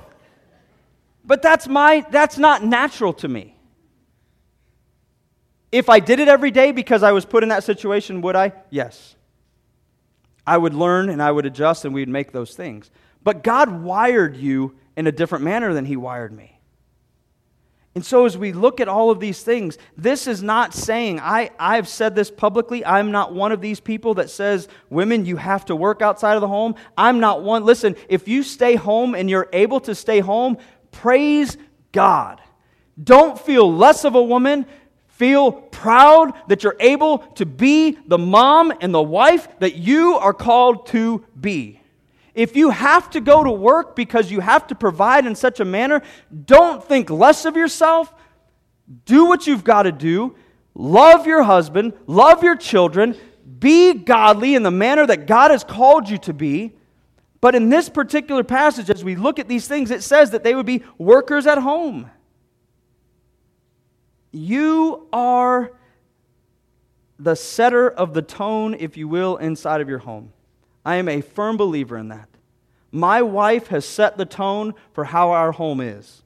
but 1.24 1.40
that's 1.42 1.68
my, 1.68 2.04
that's 2.10 2.38
not 2.38 2.64
natural 2.64 3.12
to 3.12 3.28
me. 3.28 3.57
If 5.70 5.88
I 5.88 6.00
did 6.00 6.20
it 6.20 6.28
every 6.28 6.50
day 6.50 6.72
because 6.72 7.02
I 7.02 7.12
was 7.12 7.24
put 7.24 7.42
in 7.42 7.50
that 7.50 7.64
situation, 7.64 8.20
would 8.22 8.36
I? 8.36 8.52
Yes. 8.70 9.16
I 10.46 10.56
would 10.56 10.74
learn 10.74 11.10
and 11.10 11.22
I 11.22 11.30
would 11.30 11.44
adjust 11.44 11.84
and 11.84 11.92
we'd 11.92 12.08
make 12.08 12.32
those 12.32 12.54
things. 12.54 12.90
But 13.22 13.44
God 13.44 13.82
wired 13.82 14.36
you 14.36 14.76
in 14.96 15.06
a 15.06 15.12
different 15.12 15.44
manner 15.44 15.74
than 15.74 15.84
He 15.84 15.96
wired 15.96 16.32
me. 16.32 16.58
And 17.94 18.06
so, 18.06 18.26
as 18.26 18.38
we 18.38 18.52
look 18.52 18.80
at 18.80 18.86
all 18.86 19.10
of 19.10 19.18
these 19.18 19.42
things, 19.42 19.76
this 19.96 20.26
is 20.28 20.42
not 20.42 20.72
saying, 20.72 21.18
I, 21.18 21.50
I've 21.58 21.88
said 21.88 22.14
this 22.14 22.30
publicly. 22.30 22.84
I'm 22.84 23.10
not 23.10 23.34
one 23.34 23.50
of 23.50 23.60
these 23.60 23.80
people 23.80 24.14
that 24.14 24.30
says, 24.30 24.68
women, 24.88 25.26
you 25.26 25.36
have 25.36 25.64
to 25.64 25.74
work 25.74 26.00
outside 26.00 26.34
of 26.34 26.40
the 26.40 26.48
home. 26.48 26.76
I'm 26.96 27.18
not 27.18 27.42
one. 27.42 27.64
Listen, 27.64 27.96
if 28.08 28.28
you 28.28 28.44
stay 28.44 28.76
home 28.76 29.16
and 29.16 29.28
you're 29.28 29.48
able 29.52 29.80
to 29.80 29.96
stay 29.96 30.20
home, 30.20 30.58
praise 30.92 31.56
God. 31.90 32.40
Don't 33.02 33.38
feel 33.38 33.72
less 33.72 34.04
of 34.04 34.14
a 34.14 34.22
woman. 34.22 34.64
Feel 35.18 35.50
proud 35.50 36.32
that 36.46 36.62
you're 36.62 36.76
able 36.78 37.18
to 37.34 37.44
be 37.44 37.98
the 38.06 38.16
mom 38.16 38.72
and 38.80 38.94
the 38.94 39.02
wife 39.02 39.48
that 39.58 39.74
you 39.74 40.14
are 40.14 40.32
called 40.32 40.86
to 40.86 41.24
be. 41.40 41.80
If 42.34 42.54
you 42.54 42.70
have 42.70 43.10
to 43.10 43.20
go 43.20 43.42
to 43.42 43.50
work 43.50 43.96
because 43.96 44.30
you 44.30 44.38
have 44.38 44.68
to 44.68 44.76
provide 44.76 45.26
in 45.26 45.34
such 45.34 45.58
a 45.58 45.64
manner, 45.64 46.02
don't 46.44 46.84
think 46.84 47.10
less 47.10 47.46
of 47.46 47.56
yourself. 47.56 48.14
Do 49.06 49.24
what 49.24 49.48
you've 49.48 49.64
got 49.64 49.82
to 49.82 49.92
do. 49.92 50.36
Love 50.72 51.26
your 51.26 51.42
husband, 51.42 51.94
love 52.06 52.44
your 52.44 52.54
children, 52.54 53.16
be 53.58 53.94
godly 53.94 54.54
in 54.54 54.62
the 54.62 54.70
manner 54.70 55.04
that 55.04 55.26
God 55.26 55.50
has 55.50 55.64
called 55.64 56.08
you 56.08 56.18
to 56.18 56.32
be. 56.32 56.76
But 57.40 57.56
in 57.56 57.70
this 57.70 57.88
particular 57.88 58.44
passage, 58.44 58.88
as 58.88 59.02
we 59.02 59.16
look 59.16 59.40
at 59.40 59.48
these 59.48 59.66
things, 59.66 59.90
it 59.90 60.04
says 60.04 60.30
that 60.30 60.44
they 60.44 60.54
would 60.54 60.64
be 60.66 60.84
workers 60.96 61.48
at 61.48 61.58
home. 61.58 62.08
You 64.30 65.06
are 65.12 65.72
the 67.18 67.34
setter 67.34 67.88
of 67.88 68.14
the 68.14 68.22
tone, 68.22 68.74
if 68.74 68.96
you 68.96 69.08
will, 69.08 69.36
inside 69.36 69.80
of 69.80 69.88
your 69.88 69.98
home. 69.98 70.32
I 70.84 70.96
am 70.96 71.08
a 71.08 71.20
firm 71.20 71.56
believer 71.56 71.96
in 71.96 72.08
that. 72.08 72.28
My 72.90 73.22
wife 73.22 73.68
has 73.68 73.84
set 73.84 74.16
the 74.16 74.24
tone 74.24 74.74
for 74.92 75.04
how 75.04 75.30
our 75.32 75.52
home 75.52 75.80
is. 75.80 76.22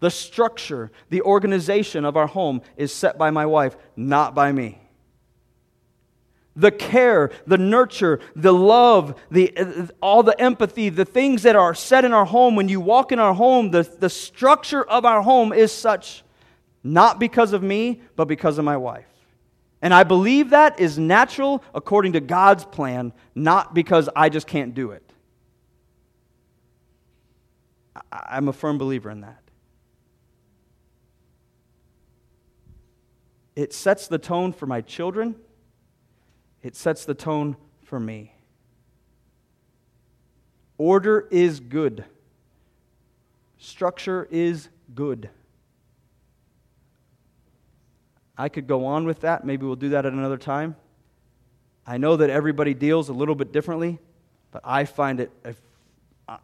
The 0.00 0.10
structure, 0.10 0.90
the 1.10 1.22
organization 1.22 2.04
of 2.04 2.16
our 2.16 2.26
home 2.26 2.62
is 2.76 2.92
set 2.92 3.18
by 3.18 3.30
my 3.30 3.46
wife, 3.46 3.76
not 3.96 4.34
by 4.34 4.50
me. 4.50 4.78
The 6.56 6.70
care, 6.70 7.30
the 7.46 7.58
nurture, 7.58 8.18
the 8.34 8.52
love, 8.52 9.14
the, 9.30 9.56
uh, 9.56 9.86
all 10.02 10.22
the 10.22 10.38
empathy, 10.40 10.88
the 10.88 11.04
things 11.04 11.42
that 11.44 11.54
are 11.54 11.74
set 11.74 12.04
in 12.04 12.12
our 12.12 12.24
home, 12.24 12.56
when 12.56 12.68
you 12.68 12.80
walk 12.80 13.12
in 13.12 13.18
our 13.18 13.34
home, 13.34 13.70
the, 13.70 13.82
the 13.98 14.10
structure 14.10 14.82
of 14.82 15.04
our 15.04 15.22
home 15.22 15.52
is 15.52 15.70
such, 15.70 16.24
not 16.82 17.18
because 17.18 17.52
of 17.52 17.62
me, 17.62 18.02
but 18.16 18.26
because 18.26 18.58
of 18.58 18.64
my 18.64 18.76
wife. 18.76 19.06
And 19.82 19.94
I 19.94 20.04
believe 20.04 20.50
that 20.50 20.78
is 20.78 20.98
natural 20.98 21.64
according 21.74 22.12
to 22.12 22.20
God's 22.20 22.64
plan, 22.64 23.12
not 23.34 23.74
because 23.74 24.08
I 24.14 24.28
just 24.28 24.46
can't 24.46 24.74
do 24.74 24.90
it. 24.90 25.02
I'm 28.12 28.48
a 28.48 28.52
firm 28.52 28.78
believer 28.78 29.10
in 29.10 29.22
that. 29.22 29.42
It 33.56 33.72
sets 33.72 34.06
the 34.06 34.18
tone 34.18 34.52
for 34.52 34.66
my 34.66 34.80
children, 34.80 35.34
it 36.62 36.76
sets 36.76 37.04
the 37.04 37.14
tone 37.14 37.56
for 37.84 37.98
me. 37.98 38.34
Order 40.78 41.26
is 41.30 41.60
good, 41.60 42.04
structure 43.58 44.28
is 44.30 44.68
good. 44.94 45.30
I 48.40 48.48
could 48.48 48.66
go 48.66 48.86
on 48.86 49.04
with 49.04 49.20
that. 49.20 49.44
Maybe 49.44 49.66
we'll 49.66 49.76
do 49.76 49.90
that 49.90 50.06
at 50.06 50.14
another 50.14 50.38
time. 50.38 50.74
I 51.86 51.98
know 51.98 52.16
that 52.16 52.30
everybody 52.30 52.72
deals 52.72 53.10
a 53.10 53.12
little 53.12 53.34
bit 53.34 53.52
differently, 53.52 53.98
but 54.50 54.62
I 54.64 54.86
find 54.86 55.20
it 55.20 55.30
a 55.44 55.54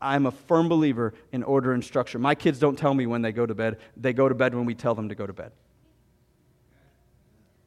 I'm 0.02 0.26
a 0.26 0.30
firm 0.30 0.68
believer 0.68 1.14
in 1.32 1.42
order 1.42 1.72
and 1.72 1.82
structure. 1.82 2.18
My 2.18 2.34
kids 2.34 2.58
don't 2.58 2.76
tell 2.76 2.92
me 2.92 3.06
when 3.06 3.22
they 3.22 3.32
go 3.32 3.46
to 3.46 3.54
bed, 3.54 3.78
they 3.96 4.12
go 4.12 4.28
to 4.28 4.34
bed 4.34 4.54
when 4.54 4.66
we 4.66 4.74
tell 4.74 4.94
them 4.94 5.08
to 5.08 5.14
go 5.14 5.26
to 5.26 5.32
bed. 5.32 5.52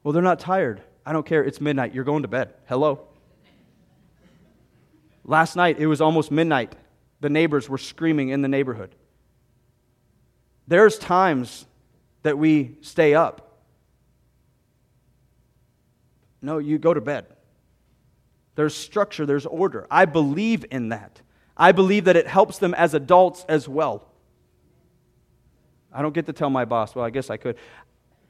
Well, 0.04 0.12
they're 0.12 0.22
not 0.22 0.38
tired. 0.38 0.80
I 1.04 1.12
don't 1.12 1.26
care. 1.26 1.42
It's 1.42 1.60
midnight. 1.60 1.92
You're 1.92 2.04
going 2.04 2.22
to 2.22 2.28
bed. 2.28 2.54
Hello. 2.68 3.08
Last 5.24 5.56
night, 5.56 5.80
it 5.80 5.86
was 5.86 6.00
almost 6.00 6.30
midnight. 6.30 6.76
The 7.20 7.30
neighbors 7.30 7.68
were 7.68 7.78
screaming 7.78 8.28
in 8.28 8.42
the 8.42 8.48
neighborhood. 8.48 8.94
There's 10.68 10.98
times 10.98 11.66
that 12.22 12.38
we 12.38 12.76
stay 12.82 13.14
up 13.14 13.49
no, 16.42 16.58
you 16.58 16.78
go 16.78 16.94
to 16.94 17.00
bed. 17.00 17.26
There's 18.54 18.74
structure, 18.74 19.26
there's 19.26 19.46
order. 19.46 19.86
I 19.90 20.04
believe 20.04 20.64
in 20.70 20.90
that. 20.90 21.22
I 21.56 21.72
believe 21.72 22.04
that 22.04 22.16
it 22.16 22.26
helps 22.26 22.58
them 22.58 22.74
as 22.74 22.94
adults 22.94 23.44
as 23.48 23.68
well. 23.68 24.06
I 25.92 26.02
don't 26.02 26.14
get 26.14 26.26
to 26.26 26.32
tell 26.32 26.50
my 26.50 26.64
boss, 26.64 26.94
well, 26.94 27.04
I 27.04 27.10
guess 27.10 27.30
I 27.30 27.36
could. 27.36 27.56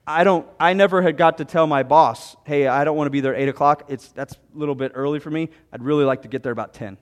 I 0.07 0.25
don't 0.25 0.47
I 0.59 0.73
never 0.73 1.03
had 1.03 1.17
got 1.17 1.39
to 1.39 1.45
tell 1.45 1.67
my 1.67 1.83
boss, 1.83 2.35
hey, 2.45 2.67
I 2.67 2.85
don't 2.85 2.97
want 2.97 3.07
to 3.07 3.11
be 3.11 3.21
there 3.21 3.35
eight 3.35 3.49
o'clock. 3.49 3.85
It's 3.89 4.09
that's 4.09 4.35
a 4.35 4.59
little 4.59 4.75
bit 4.75 4.93
early 4.95 5.21
for 5.21 5.31
me. 5.31 5.51
I'd 5.73 5.83
really 5.83 6.05
like 6.05 6.23
to 6.23 6.29
get 6.29 6.43
there 6.43 6.53
about 6.53 6.75
ten. 6.75 6.97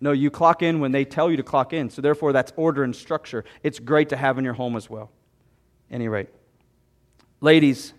No, 0.00 0.12
you 0.12 0.30
clock 0.30 0.62
in 0.62 0.80
when 0.80 0.92
they 0.92 1.04
tell 1.04 1.30
you 1.30 1.36
to 1.36 1.42
clock 1.42 1.72
in. 1.72 1.90
So 1.90 2.02
therefore 2.02 2.32
that's 2.32 2.52
order 2.56 2.84
and 2.84 2.94
structure. 2.94 3.44
It's 3.62 3.78
great 3.78 4.10
to 4.10 4.16
have 4.16 4.38
in 4.38 4.44
your 4.44 4.54
home 4.54 4.76
as 4.76 4.88
well. 4.88 5.10
Any 5.90 6.08
rate. 6.08 6.28
Ladies, 7.40 7.92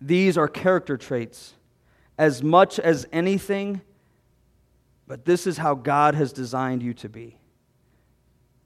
these 0.00 0.36
are 0.36 0.48
character 0.48 0.96
traits. 0.96 1.54
As 2.18 2.42
much 2.42 2.78
as 2.78 3.06
anything, 3.12 3.82
but 5.06 5.24
this 5.24 5.46
is 5.46 5.58
how 5.58 5.74
God 5.74 6.14
has 6.14 6.32
designed 6.32 6.82
you 6.82 6.94
to 6.94 7.08
be 7.08 7.38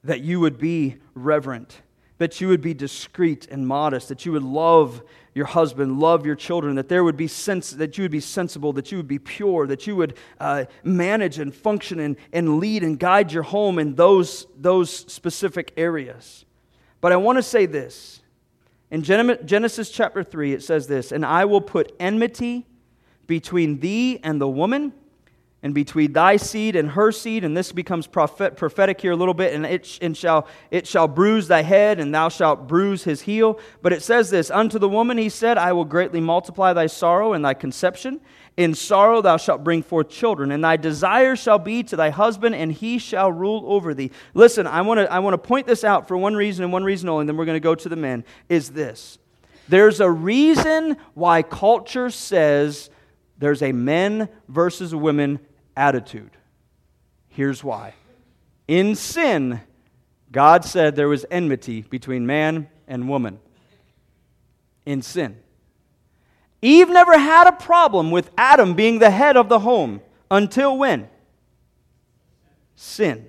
that 0.02 0.20
you 0.20 0.40
would 0.40 0.56
be 0.56 0.96
reverent, 1.14 1.82
that 2.16 2.40
you 2.40 2.48
would 2.48 2.62
be 2.62 2.72
discreet 2.72 3.46
and 3.50 3.66
modest, 3.66 4.08
that 4.08 4.24
you 4.24 4.32
would 4.32 4.42
love 4.42 5.02
your 5.34 5.46
husband, 5.46 6.00
love 6.00 6.26
your 6.26 6.34
children, 6.34 6.74
that 6.76 6.88
there 6.88 7.04
would 7.04 7.16
be 7.16 7.28
sense, 7.28 7.70
that 7.72 7.98
you 7.98 8.02
would 8.02 8.10
be 8.10 8.20
sensible, 8.20 8.72
that 8.72 8.90
you 8.90 8.98
would 8.98 9.08
be 9.08 9.18
pure, 9.18 9.66
that 9.66 9.86
you 9.86 9.94
would 9.96 10.16
uh, 10.38 10.64
manage 10.82 11.38
and 11.38 11.54
function 11.54 12.00
and, 12.00 12.16
and 12.32 12.58
lead 12.58 12.82
and 12.82 12.98
guide 12.98 13.30
your 13.30 13.42
home 13.42 13.78
in 13.78 13.94
those, 13.94 14.46
those 14.56 14.90
specific 14.90 15.72
areas. 15.76 16.44
But 17.00 17.12
I 17.12 17.16
want 17.16 17.36
to 17.38 17.42
say 17.42 17.66
this. 17.66 18.19
In 18.90 19.02
Genesis 19.02 19.90
chapter 19.90 20.24
3, 20.24 20.52
it 20.52 20.62
says 20.62 20.86
this 20.86 21.12
And 21.12 21.24
I 21.24 21.44
will 21.44 21.60
put 21.60 21.94
enmity 22.00 22.66
between 23.26 23.78
thee 23.78 24.18
and 24.22 24.40
the 24.40 24.48
woman 24.48 24.92
and 25.62 25.74
between 25.74 26.12
thy 26.12 26.36
seed 26.36 26.74
and 26.74 26.90
her 26.90 27.12
seed, 27.12 27.44
and 27.44 27.54
this 27.56 27.70
becomes 27.70 28.06
prophet, 28.06 28.56
prophetic 28.56 29.00
here 29.00 29.12
a 29.12 29.16
little 29.16 29.34
bit, 29.34 29.52
and 29.52 29.66
it, 29.66 29.98
and 30.00 30.16
shall, 30.16 30.48
it 30.70 30.86
shall 30.86 31.06
bruise 31.06 31.48
thy 31.48 31.62
head, 31.62 32.00
and 32.00 32.14
thou 32.14 32.30
shalt 32.30 32.66
bruise 32.66 33.04
his 33.04 33.20
heel. 33.22 33.60
But 33.82 33.92
it 33.92 34.02
says 34.02 34.30
this 34.30 34.50
Unto 34.50 34.78
the 34.78 34.88
woman 34.88 35.18
he 35.18 35.28
said, 35.28 35.58
I 35.58 35.72
will 35.72 35.84
greatly 35.84 36.20
multiply 36.20 36.72
thy 36.72 36.86
sorrow 36.86 37.34
and 37.34 37.44
thy 37.44 37.54
conception. 37.54 38.20
In 38.56 38.74
sorrow 38.74 39.22
thou 39.22 39.36
shalt 39.36 39.64
bring 39.64 39.82
forth 39.82 40.10
children, 40.10 40.50
and 40.50 40.62
thy 40.62 40.76
desire 40.76 41.36
shall 41.36 41.58
be 41.58 41.82
to 41.84 41.96
thy 41.96 42.10
husband, 42.10 42.54
and 42.54 42.70
he 42.70 42.98
shall 42.98 43.32
rule 43.32 43.64
over 43.66 43.94
thee. 43.94 44.10
Listen, 44.34 44.66
I 44.66 44.82
want 44.82 44.98
to 44.98 45.10
I 45.10 45.20
want 45.20 45.34
to 45.34 45.38
point 45.38 45.66
this 45.66 45.84
out 45.84 46.08
for 46.08 46.16
one 46.16 46.34
reason 46.34 46.64
and 46.64 46.72
one 46.72 46.84
reason 46.84 47.08
only, 47.08 47.22
and 47.22 47.28
then 47.28 47.36
we're 47.36 47.46
going 47.46 47.56
to 47.56 47.60
go 47.60 47.74
to 47.74 47.88
the 47.88 47.96
men, 47.96 48.24
is 48.48 48.70
this. 48.70 49.18
There's 49.68 50.00
a 50.00 50.10
reason 50.10 50.96
why 51.14 51.42
culture 51.42 52.10
says 52.10 52.90
there's 53.38 53.62
a 53.62 53.72
men 53.72 54.28
versus 54.48 54.94
women 54.94 55.38
attitude. 55.76 56.30
Here's 57.28 57.62
why. 57.64 57.94
In 58.66 58.94
sin, 58.94 59.60
God 60.32 60.64
said 60.64 60.96
there 60.96 61.08
was 61.08 61.24
enmity 61.30 61.82
between 61.82 62.26
man 62.26 62.68
and 62.86 63.08
woman. 63.08 63.38
In 64.84 65.02
sin. 65.02 65.38
Eve 66.62 66.90
never 66.90 67.18
had 67.18 67.46
a 67.46 67.52
problem 67.52 68.10
with 68.10 68.30
Adam 68.36 68.74
being 68.74 68.98
the 68.98 69.10
head 69.10 69.36
of 69.36 69.48
the 69.48 69.60
home 69.60 70.00
until 70.30 70.76
when? 70.76 71.08
Sin. 72.76 73.26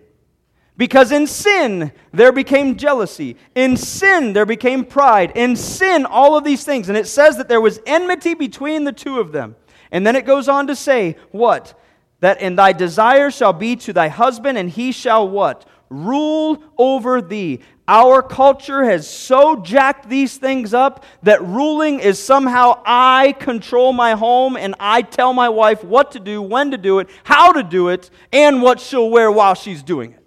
Because 0.78 1.12
in 1.12 1.28
sin, 1.28 1.91
there 2.12 2.32
became 2.32 2.76
jealousy. 2.76 3.38
In 3.54 3.78
sin, 3.78 4.34
there 4.34 4.46
became 4.46 4.84
pride. 4.84 5.32
In 5.36 5.56
sin, 5.56 6.06
all 6.06 6.36
of 6.36 6.44
these 6.44 6.63
things. 6.63 6.89
And 6.89 6.98
it 6.98 7.08
says 7.08 7.38
that 7.38 7.48
there 7.48 7.62
was 7.62 7.80
enmity 7.86 8.34
between 8.34 8.84
the 8.84 8.91
two 8.91 9.20
of 9.20 9.32
them. 9.32 9.56
And 9.91 10.08
then 10.08 10.15
it 10.15 10.26
goes 10.26 10.50
on 10.50 10.67
to 10.67 10.76
say, 10.76 11.17
what? 11.32 11.80
That 12.22 12.41
in 12.41 12.56
thy 12.56 12.74
desire 12.74 13.30
shall 13.30 13.54
be 13.54 13.76
to 13.78 13.94
thy 13.94 14.08
husband, 14.08 14.58
and 14.58 14.70
he 14.70 14.91
shall 14.91 15.28
what? 15.28 15.65
Rule 15.91 16.63
over 16.77 17.21
thee. 17.21 17.60
Our 17.86 18.23
culture 18.23 18.86
has 18.86 19.10
so 19.10 19.58
jacked 19.58 20.08
these 20.08 20.38
things 20.38 20.73
up 20.73 21.04
that 21.23 21.43
ruling 21.43 21.99
is 21.99 22.17
somehow 22.17 22.82
I 22.86 23.36
control 23.38 23.91
my 23.91 24.13
home 24.13 24.56
and 24.56 24.73
I 24.80 25.01
tell 25.01 25.34
my 25.34 25.49
wife 25.49 25.84
what 25.84 26.13
to 26.13 26.19
do, 26.21 26.41
when 26.41 26.71
to 26.71 26.77
do 26.77 26.99
it, 26.99 27.10
how 27.25 27.51
to 27.51 27.62
do 27.62 27.89
it, 27.89 28.10
and 28.32 28.62
what 28.62 28.80
she'll 28.80 29.10
wear 29.10 29.30
while 29.30 29.54
she's 29.54 29.84
doing 29.84 30.13
it. 30.13 30.23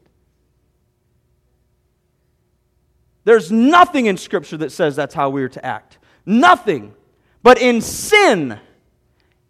There's 3.24 3.50
nothing 3.50 4.04
in 4.04 4.18
Scripture 4.18 4.58
that 4.58 4.70
says 4.70 4.94
that's 4.94 5.14
how 5.14 5.30
we 5.30 5.42
are 5.42 5.48
to 5.48 5.64
act. 5.64 5.96
Nothing. 6.26 6.94
But 7.42 7.58
in 7.58 7.80
sin, 7.80 8.60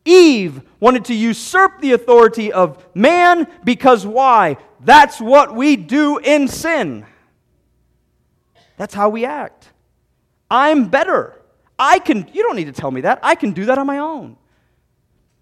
Eve 0.05 0.63
wanted 0.81 1.07
to 1.07 1.15
usurp 1.15 1.81
the 1.81 1.93
authority 1.93 2.53
of 2.53 2.85
man 2.95 3.49
because 3.65 4.07
why? 4.07 4.59
That's 4.85 5.21
what 5.21 5.55
we 5.55 5.77
do 5.77 6.19
in 6.19 6.47
sin. 6.47 7.07
That's 8.77 8.95
how 8.95 9.09
we 9.09 9.25
act. 9.25 9.71
I'm 10.51 10.89
better. 10.89 11.41
I 11.79 11.99
can, 11.99 12.29
you 12.33 12.43
don't 12.43 12.57
need 12.57 12.67
to 12.67 12.73
tell 12.73 12.91
me 12.91 13.01
that. 13.01 13.19
I 13.23 13.35
can 13.35 13.53
do 13.53 13.65
that 13.67 13.79
on 13.79 13.87
my 13.87 13.99
own. 13.99 14.37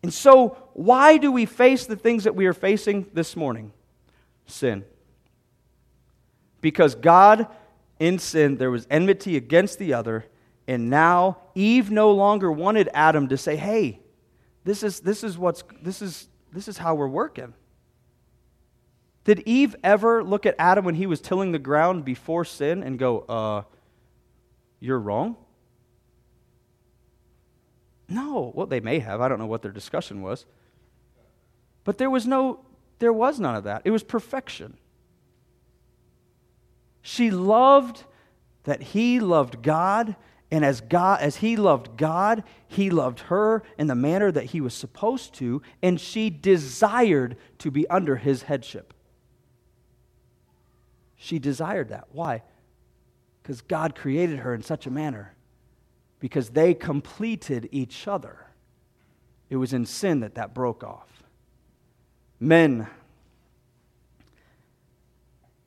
And 0.03 0.13
so, 0.13 0.57
why 0.75 1.19
do 1.19 1.31
we 1.31 1.45
face 1.45 1.87
the 1.87 1.97
things 1.97 2.25
that 2.25 2.35
we 2.35 2.47
are 2.47 2.53
facing 2.53 3.07
this 3.13 3.37
morning? 3.37 3.73
Sin. 4.47 4.85
Because 6.61 6.95
God, 6.95 7.47
in 7.99 8.19
sin, 8.19 8.57
there 8.57 8.71
was 8.71 8.87
enmity 8.91 9.37
against 9.37 9.79
the 9.79 9.95
other, 9.95 10.25
and 10.67 10.89
now 10.89 11.39
Eve 11.55 11.91
no 11.91 12.13
longer 12.13 12.51
wanted 12.51 12.89
Adam 12.95 13.29
to 13.29 13.37
say, 13.37 13.57
hey, 13.57 14.01
this 14.65 14.83
is, 14.83 15.01
this 15.01 15.25
is, 15.25 15.37
what's, 15.37 15.65
this 15.83 16.01
is, 16.01 16.29
this 16.53 16.69
is 16.69 16.79
how 16.79 16.95
we're 16.95 17.09
working. 17.09 17.55
Did 19.25 19.41
Eve 19.47 19.77
ever 19.85 20.25
look 20.25 20.47
at 20.47 20.57
Adam 20.59 20.85
when 20.85 20.97
he 20.97 21.07
was 21.07 21.21
tilling 21.21 21.53
the 21.53 21.59
ground 21.59 22.05
before 22.05 22.45
sin 22.45 22.83
and 22.83 22.99
go, 22.99 23.21
uh, 23.21 23.63
you're 24.81 24.99
wrong? 24.99 25.37
No. 28.09 28.53
Well, 28.55 28.67
they 28.67 28.81
may 28.81 28.99
have. 28.99 29.21
I 29.21 29.29
don't 29.29 29.39
know 29.39 29.47
what 29.47 29.63
their 29.63 29.73
discussion 29.73 30.23
was. 30.23 30.45
But 31.85 31.99
there 31.99 32.11
was 32.11 32.27
no, 32.27 32.61
there 32.99 33.13
was 33.13 33.39
none 33.39 33.55
of 33.55 33.65
that. 33.65 33.83
It 33.85 33.91
was 33.91 34.03
perfection. 34.03 34.77
She 37.01 37.31
loved 37.31 38.05
that 38.65 38.83
he 38.83 39.19
loved 39.19 39.63
God, 39.63 40.15
and 40.51 40.65
as 40.65 40.81
God 40.81 41.21
as 41.21 41.37
he 41.37 41.57
loved 41.57 41.97
God, 41.97 42.45
he 42.69 42.91
loved 42.91 43.21
her 43.21 43.63
in 43.77 43.89
the 43.89 43.95
manner 43.95 44.31
that 44.31 44.47
he 44.47 44.61
was 44.61 44.75
supposed 44.75 45.35
to, 45.35 45.63
and 45.83 46.01
she 46.01 46.31
desired 46.31 47.37
to 47.59 47.71
be 47.71 47.89
under 47.89 48.17
his 48.17 48.43
headship. 48.43 48.95
She 51.23 51.39
desired 51.39 51.91
that. 51.91 52.09
Why? 52.11 52.43
Because 53.41 53.61
God 53.61 53.95
created 53.95 54.41
her 54.41 54.53
in 54.53 54.63
such 54.63 54.89
a 54.89 54.91
manner. 54.91 55.37
Because 56.19 56.51
they 56.51 56.75
completed 56.75 57.69
each 57.71 58.09
other. 58.09 58.45
It 59.49 59.55
was 59.55 59.73
in 59.73 59.87
sin 59.87 60.19
that 60.21 60.35
that 60.35 60.53
broke 60.53 60.83
off. 60.83 61.23
Men, 62.41 62.89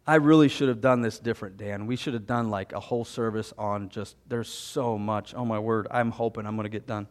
I 0.05 0.15
really 0.15 0.49
should 0.49 0.67
have 0.67 0.81
done 0.81 1.01
this 1.01 1.19
different, 1.19 1.55
Dan. 1.55 1.87
We 1.87 1.95
should 1.95 2.15
have 2.15 2.27
done 2.27 2.49
like 2.49 2.73
a 2.73 2.81
whole 2.81 3.05
service 3.05 3.53
on 3.57 3.87
just, 3.87 4.17
there's 4.27 4.49
so 4.49 4.97
much. 4.97 5.33
Oh 5.33 5.45
my 5.45 5.59
word, 5.59 5.87
I'm 5.89 6.11
hoping 6.11 6.45
I'm 6.45 6.57
going 6.57 6.65
to 6.65 6.69
get 6.69 6.85
done. 6.85 7.07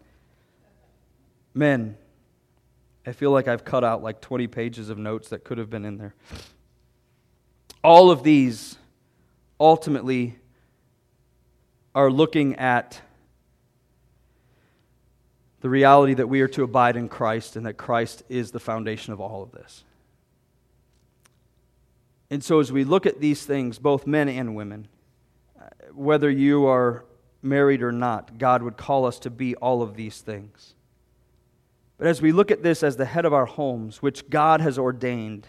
Men, 1.55 1.97
I 3.07 3.13
feel 3.13 3.31
like 3.31 3.49
I've 3.49 3.65
cut 3.65 3.85
out 3.85 4.03
like 4.03 4.21
20 4.21 4.49
pages 4.49 4.91
of 4.91 4.99
notes 4.99 5.31
that 5.31 5.45
could 5.45 5.57
have 5.57 5.71
been 5.71 5.87
in 5.87 5.97
there. 5.97 6.15
All 7.85 8.11
of 8.11 8.23
these 8.23 8.79
ultimately 9.61 10.39
are 11.95 12.11
looking 12.11 12.57
at 12.57 13.01
the 15.61 15.69
reality 15.69 16.15
that 16.15 16.27
we 16.27 16.41
are 16.41 16.49
to 16.49 16.63
abide 16.63 16.97
in 16.97 17.09
Christ 17.09 17.57
and 17.57 17.67
that 17.67 17.75
Christ 17.75 18.23
is 18.29 18.51
the 18.51 18.59
foundation 18.59 19.13
of 19.13 19.21
all 19.21 19.43
of 19.43 19.53
this. 19.53 19.85
And 22.31 22.43
so, 22.43 22.59
as 22.59 22.73
we 22.73 22.85
look 22.85 23.05
at 23.07 23.21
these 23.21 23.45
things, 23.45 23.79
both 23.79 24.07
men 24.07 24.29
and 24.29 24.57
women, 24.57 24.89
whether 25.93 26.31
you 26.31 26.67
are 26.67 27.05
married 27.43 27.83
or 27.83 27.93
not, 27.93 28.39
God 28.39 28.63
would 28.63 28.79
call 28.79 29.05
us 29.05 29.19
to 29.21 29.31
be 29.31 29.55
all 29.57 29.83
of 29.83 29.95
these 29.95 30.23
things. 30.23 30.75
But 31.99 32.07
as 32.07 32.21
we 32.21 32.33
look 32.33 32.51
at 32.51 32.63
this 32.63 32.83
as 32.83 32.97
the 32.97 33.05
head 33.05 33.25
of 33.25 33.33
our 33.33 33.47
homes, 33.47 34.03
which 34.03 34.29
God 34.31 34.61
has 34.63 34.79
ordained, 34.79 35.47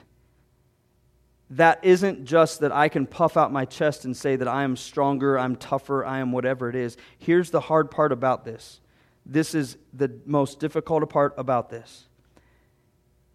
that 1.52 1.80
isn't 1.84 2.26
just 2.26 2.62
that 2.62 2.72
I 2.72 2.90
can 2.90 3.06
puff 3.06 3.38
out 3.38 3.52
my 3.52 3.66
chest 3.66 4.06
and 4.06 4.18
say 4.18 4.36
that 4.36 4.48
I 4.48 4.64
am 4.64 4.76
stronger, 4.76 5.38
I'm 5.38 5.56
tougher, 5.56 6.04
I 6.04 6.20
am 6.20 6.32
whatever 6.32 6.70
it 6.70 6.76
is. 6.76 6.98
Here's 7.20 7.52
the 7.52 7.62
hard 7.62 7.92
part 7.92 8.12
about 8.12 8.46
this. 8.46 8.80
This 9.26 9.54
is 9.54 9.78
the 9.94 10.12
most 10.26 10.60
difficult 10.60 11.08
part 11.10 11.34
about 11.38 11.70
this. 11.70 12.08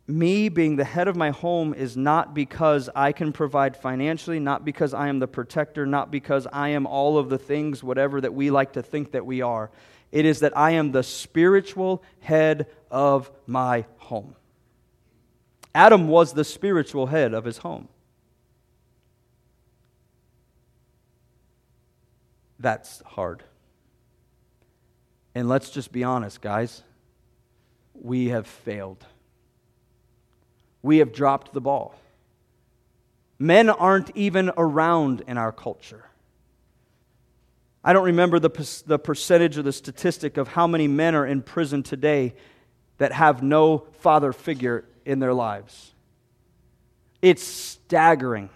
Me 0.07 0.49
being 0.49 0.75
the 0.75 0.85
head 0.85 1.07
of 1.07 1.15
my 1.15 1.31
home 1.31 1.73
is 1.73 1.97
not 1.97 2.35
because 2.35 2.91
I 2.97 3.13
can 3.13 3.33
provide 3.33 3.77
financially, 3.77 4.41
not 4.41 4.65
because 4.65 4.93
I 4.93 5.09
am 5.09 5.21
the 5.21 5.29
protector, 5.29 5.87
not 5.87 6.11
because 6.11 6.49
I 6.53 6.71
am 6.71 6.87
all 6.87 7.17
of 7.17 7.29
the 7.29 7.39
things, 7.39 7.85
whatever 7.85 8.21
that 8.21 8.35
we 8.35 8.51
like 8.51 8.73
to 8.73 8.83
think 8.83 9.13
that 9.13 9.25
we 9.25 9.41
are. 9.41 9.71
It 10.11 10.25
is 10.25 10.41
that 10.41 10.57
I 10.57 10.73
am 10.73 10.91
the 10.91 11.05
spiritual 11.05 12.03
head 12.19 12.67
of 12.91 13.31
my 13.47 13.85
home. 13.99 14.35
Adam 15.73 16.09
was 16.09 16.33
the 16.33 16.45
spiritual 16.45 17.07
head 17.07 17.33
of 17.33 17.45
his 17.45 17.59
home. 17.59 17.87
That's 22.61 23.03
hard. 23.07 23.43
And 25.35 25.49
let's 25.49 25.71
just 25.71 25.93
be 25.93 26.05
honest, 26.05 26.41
guys. 26.41 26.83
We 27.95 28.29
have 28.29 28.47
failed. 28.47 29.05
We 30.83 30.99
have 30.99 31.13
dropped 31.13 31.53
the 31.53 31.61
ball. 31.61 31.95
Men 33.39 33.71
aren't 33.71 34.15
even 34.15 34.51
around 34.57 35.23
in 35.27 35.39
our 35.39 35.53
culture. 35.53 36.05
I 37.83 37.95
don't 37.95 38.05
remember 38.05 38.39
the, 38.39 38.83
the 38.87 38.99
percentage 38.99 39.57
or 39.57 39.63
the 39.63 39.73
statistic 39.73 40.37
of 40.37 40.49
how 40.49 40.67
many 40.67 40.87
men 40.87 41.15
are 41.15 41.27
in 41.27 41.41
prison 41.41 41.83
today 41.83 42.35
that 42.99 43.13
have 43.13 43.43
no 43.43 43.87
father 44.01 44.35
figure 44.35 44.85
in 45.07 45.19
their 45.19 45.33
lives. 45.33 45.95
It's 47.23 47.43
staggering 47.43 48.51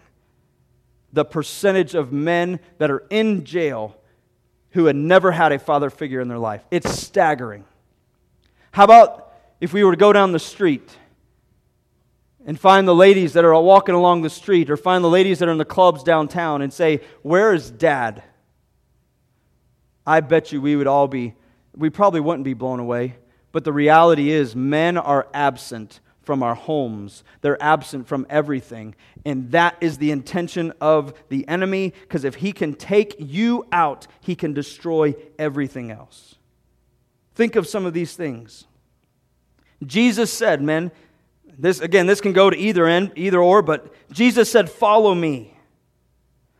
the 1.14 1.24
percentage 1.24 1.94
of 1.94 2.12
men 2.12 2.59
that 2.79 2.90
are 2.90 3.05
in 3.09 3.44
jail 3.44 3.96
who 4.70 4.87
had 4.87 4.96
never 4.96 5.31
had 5.31 5.53
a 5.53 5.59
father 5.59 5.88
figure 5.88 6.20
in 6.20 6.27
their 6.27 6.38
life. 6.38 6.62
It's 6.72 6.90
staggering. 6.90 7.64
How 8.72 8.83
about 8.83 9.33
if 9.61 9.72
we 9.72 9.85
were 9.85 9.92
to 9.92 9.96
go 9.96 10.12
down 10.12 10.33
the 10.33 10.40
street 10.40 10.90
and 12.44 12.59
find 12.59 12.87
the 12.87 12.94
ladies 12.94 13.35
that 13.35 13.44
are 13.44 13.55
walking 13.62 13.94
along 13.94 14.22
the 14.22 14.31
street 14.31 14.68
or 14.68 14.77
find 14.77 15.05
the 15.05 15.09
ladies 15.09 15.38
that 15.38 15.48
are 15.48 15.53
in 15.53 15.59
the 15.59 15.64
clubs 15.64 16.03
downtown 16.03 16.61
and 16.61 16.72
say, 16.72 17.00
Where 17.22 17.55
is 17.55 17.70
dad? 17.70 18.24
I 20.05 20.20
bet 20.20 20.50
you 20.50 20.61
we 20.61 20.74
would 20.74 20.88
all 20.88 21.07
be, 21.07 21.35
we 21.77 21.90
probably 21.90 22.20
wouldn't 22.20 22.44
be 22.44 22.55
blown 22.55 22.81
away. 22.81 23.16
But 23.53 23.62
the 23.62 23.72
reality 23.72 24.31
is, 24.31 24.57
men 24.57 24.98
are 24.98 25.29
absent 25.33 26.00
from 26.25 26.43
our 26.43 26.55
homes. 26.55 27.25
They're 27.41 27.63
absent 27.63 28.09
from 28.09 28.27
everything. 28.29 28.95
And 29.25 29.51
that 29.53 29.77
is 29.81 29.99
the 29.99 30.11
intention 30.11 30.73
of 30.81 31.15
the 31.29 31.47
enemy, 31.49 31.93
because 32.03 32.25
if 32.25 32.37
he 32.37 32.53
can 32.53 32.75
take 32.75 33.17
you 33.19 33.67
out, 33.73 34.07
he 34.21 34.35
can 34.35 34.53
destroy 34.53 35.15
everything 35.39 35.91
else. 35.91 36.37
Think 37.35 37.57
of 37.57 37.67
some 37.67 37.85
of 37.87 37.93
these 37.93 38.15
things. 38.15 38.67
Jesus 39.85 40.33
said, 40.33 40.63
men, 40.63 40.91
this 41.59 41.81
again, 41.81 42.07
this 42.07 42.21
can 42.21 42.33
go 42.33 42.51
to 42.51 42.57
either 42.57 42.87
end, 42.87 43.13
either 43.17 43.41
or, 43.41 43.63
but 43.63 43.93
Jesus 44.11 44.51
said, 44.51 44.71
Follow 44.71 45.15
me. 45.15 45.57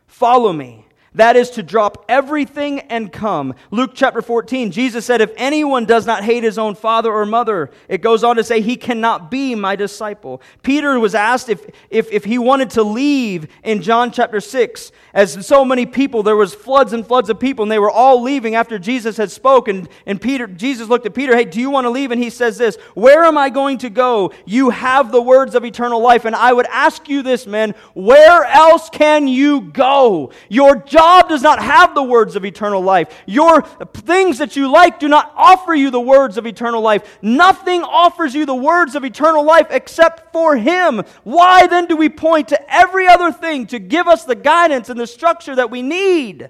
Follow 0.07 0.53
me. 0.53 0.84
That 1.15 1.37
is 1.37 1.51
to 1.51 1.63
drop 1.63 2.05
everything 2.09 2.81
and 2.81 3.11
come. 3.11 3.55
Luke 3.71 3.91
chapter 3.93 4.21
14, 4.21 4.71
Jesus 4.71 5.05
said, 5.05 5.21
If 5.21 5.31
anyone 5.37 5.85
does 5.85 6.05
not 6.05 6.25
hate 6.25 6.43
his 6.43 6.57
own 6.57 6.75
father 6.75 7.11
or 7.11 7.25
mother, 7.25 7.71
it 7.87 8.01
goes 8.01 8.21
on 8.23 8.35
to 8.35 8.43
say, 8.43 8.59
he 8.59 8.75
cannot 8.75 9.31
be 9.31 9.55
my 9.55 9.77
disciple. 9.77 10.41
Peter 10.61 10.99
was 10.99 11.15
asked 11.15 11.47
if, 11.47 11.65
if, 11.89 12.11
if 12.11 12.25
he 12.25 12.37
wanted 12.37 12.69
to 12.71 12.83
leave 12.83 13.47
in 13.63 13.81
John 13.81 14.11
chapter 14.11 14.41
6. 14.41 14.91
As 15.13 15.47
so 15.47 15.63
many 15.63 15.85
people, 15.85 16.21
there 16.21 16.35
was 16.35 16.53
floods 16.53 16.91
and 16.91 17.07
floods 17.07 17.29
of 17.29 17.39
people, 17.39 17.63
and 17.63 17.71
they 17.71 17.79
were 17.79 17.89
all 17.89 18.21
leaving 18.21 18.55
after 18.55 18.77
Jesus 18.77 19.15
had 19.15 19.31
spoken. 19.31 19.87
And 20.05 20.19
Peter, 20.19 20.47
Jesus 20.47 20.89
looked 20.89 21.05
at 21.05 21.13
Peter, 21.13 21.33
Hey, 21.33 21.45
do 21.45 21.61
you 21.61 21.69
want 21.69 21.85
to 21.85 21.91
leave? 21.91 22.11
And 22.11 22.21
he 22.21 22.29
says 22.29 22.57
this, 22.57 22.75
Where 22.93 23.23
am 23.23 23.37
I 23.37 23.49
going 23.49 23.77
to 23.79 23.89
go? 23.89 24.33
You 24.43 24.71
have 24.71 25.13
the 25.13 25.21
words 25.21 25.55
of 25.55 25.63
eternal 25.63 26.01
life. 26.01 26.25
And 26.25 26.35
I 26.35 26.51
would 26.51 26.65
ask 26.65 27.07
you 27.07 27.21
this, 27.21 27.47
man, 27.47 27.73
where 27.93 28.43
else 28.43 28.89
can 28.89 29.29
you 29.29 29.61
go? 29.61 30.33
Your 30.49 30.75
job 30.75 31.04
does 31.27 31.41
not 31.41 31.61
have 31.61 31.95
the 31.95 32.03
words 32.03 32.35
of 32.35 32.45
eternal 32.45 32.81
life. 32.81 33.23
Your 33.25 33.61
things 33.61 34.37
that 34.37 34.55
you 34.55 34.71
like 34.71 34.99
do 34.99 35.07
not 35.07 35.31
offer 35.35 35.73
you 35.73 35.89
the 35.89 35.99
words 35.99 36.37
of 36.37 36.45
eternal 36.45 36.81
life. 36.81 37.17
Nothing 37.21 37.83
offers 37.83 38.33
you 38.33 38.45
the 38.45 38.55
words 38.55 38.95
of 38.95 39.03
eternal 39.03 39.43
life 39.43 39.67
except 39.69 40.31
for 40.33 40.55
Him. 40.55 41.03
Why 41.23 41.67
then 41.67 41.85
do 41.87 41.95
we 41.95 42.09
point 42.09 42.47
to 42.49 42.73
every 42.73 43.07
other 43.07 43.31
thing 43.31 43.67
to 43.67 43.79
give 43.79 44.07
us 44.07 44.23
the 44.25 44.35
guidance 44.35 44.89
and 44.89 44.99
the 44.99 45.07
structure 45.07 45.55
that 45.55 45.71
we 45.71 45.81
need? 45.81 46.49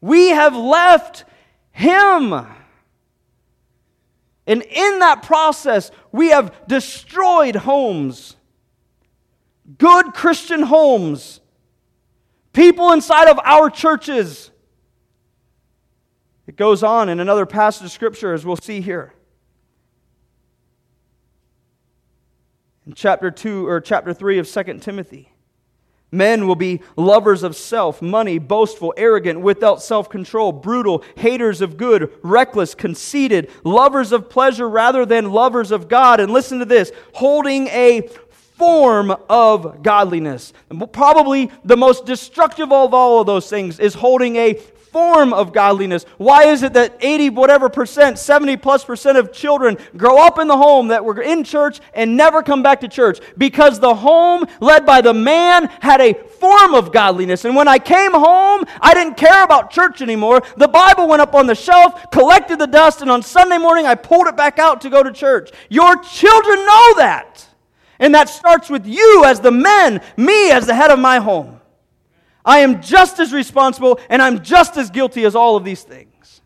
We 0.00 0.28
have 0.30 0.56
left 0.56 1.24
Him. 1.70 2.32
And 4.44 4.62
in 4.62 4.98
that 4.98 5.22
process, 5.22 5.90
we 6.10 6.30
have 6.30 6.52
destroyed 6.66 7.54
homes, 7.54 8.36
good 9.78 10.14
Christian 10.14 10.62
homes, 10.62 11.40
people 12.52 12.92
inside 12.92 13.28
of 13.28 13.38
our 13.44 13.70
churches. 13.70 14.50
It 16.46 16.56
goes 16.56 16.82
on 16.82 17.08
in 17.08 17.20
another 17.20 17.46
passage 17.46 17.84
of 17.84 17.92
Scripture, 17.92 18.32
as 18.32 18.44
we'll 18.44 18.56
see 18.56 18.80
here. 18.80 19.14
In 22.86 22.94
chapter 22.94 23.30
2 23.30 23.66
or 23.66 23.80
chapter 23.80 24.12
3 24.12 24.38
of 24.38 24.48
2 24.48 24.78
Timothy. 24.78 25.32
Men 26.14 26.46
will 26.46 26.56
be 26.56 26.82
lovers 26.94 27.42
of 27.42 27.56
self, 27.56 28.02
money, 28.02 28.38
boastful, 28.38 28.92
arrogant, 28.98 29.40
without 29.40 29.82
self 29.82 30.10
control, 30.10 30.52
brutal, 30.52 31.02
haters 31.16 31.62
of 31.62 31.78
good, 31.78 32.12
reckless, 32.22 32.74
conceited, 32.74 33.50
lovers 33.64 34.12
of 34.12 34.28
pleasure 34.28 34.68
rather 34.68 35.06
than 35.06 35.32
lovers 35.32 35.70
of 35.70 35.88
God. 35.88 36.20
And 36.20 36.30
listen 36.30 36.58
to 36.58 36.66
this 36.66 36.92
holding 37.14 37.68
a 37.68 38.10
form 38.54 39.14
of 39.28 39.82
godliness. 39.82 40.52
Probably 40.92 41.50
the 41.64 41.76
most 41.76 42.06
destructive 42.06 42.72
of 42.72 42.94
all 42.94 43.20
of 43.20 43.26
those 43.26 43.48
things 43.48 43.80
is 43.80 43.94
holding 43.94 44.36
a 44.36 44.54
form 44.92 45.32
of 45.32 45.52
godliness. 45.52 46.04
Why 46.18 46.44
is 46.44 46.62
it 46.62 46.74
that 46.74 46.96
80 47.00 47.30
whatever 47.30 47.68
percent, 47.70 48.18
70 48.18 48.58
plus 48.58 48.84
percent 48.84 49.16
of 49.16 49.32
children 49.32 49.78
grow 49.96 50.24
up 50.24 50.38
in 50.38 50.46
the 50.46 50.56
home 50.56 50.88
that 50.88 51.04
were 51.04 51.20
in 51.20 51.44
church 51.44 51.80
and 51.94 52.16
never 52.16 52.42
come 52.42 52.62
back 52.62 52.80
to 52.82 52.88
church? 52.88 53.20
Because 53.38 53.80
the 53.80 53.94
home 53.94 54.44
led 54.60 54.84
by 54.84 55.00
the 55.00 55.14
man 55.14 55.66
had 55.80 56.00
a 56.00 56.12
form 56.12 56.74
of 56.74 56.92
godliness. 56.92 57.44
And 57.46 57.56
when 57.56 57.68
I 57.68 57.78
came 57.78 58.12
home, 58.12 58.64
I 58.80 58.92
didn't 58.92 59.16
care 59.16 59.42
about 59.42 59.70
church 59.70 60.02
anymore. 60.02 60.42
The 60.58 60.68
Bible 60.68 61.08
went 61.08 61.22
up 61.22 61.34
on 61.34 61.46
the 61.46 61.54
shelf, 61.54 62.10
collected 62.10 62.58
the 62.58 62.66
dust, 62.66 63.00
and 63.00 63.10
on 63.10 63.22
Sunday 63.22 63.58
morning 63.58 63.86
I 63.86 63.94
pulled 63.94 64.26
it 64.26 64.36
back 64.36 64.58
out 64.58 64.82
to 64.82 64.90
go 64.90 65.02
to 65.02 65.10
church. 65.10 65.50
Your 65.70 65.96
children 66.02 66.58
know 66.66 66.94
that. 66.96 67.48
And 68.02 68.16
that 68.16 68.28
starts 68.28 68.68
with 68.68 68.84
you 68.84 69.24
as 69.24 69.38
the 69.38 69.52
men, 69.52 70.02
me 70.16 70.50
as 70.50 70.66
the 70.66 70.74
head 70.74 70.90
of 70.90 70.98
my 70.98 71.20
home. 71.20 71.60
I 72.44 72.58
am 72.58 72.82
just 72.82 73.20
as 73.20 73.32
responsible 73.32 74.00
and 74.10 74.20
I'm 74.20 74.42
just 74.42 74.76
as 74.76 74.90
guilty 74.90 75.24
as 75.24 75.36
all 75.36 75.56
of 75.56 75.62
these 75.62 75.84
things. 75.84 76.40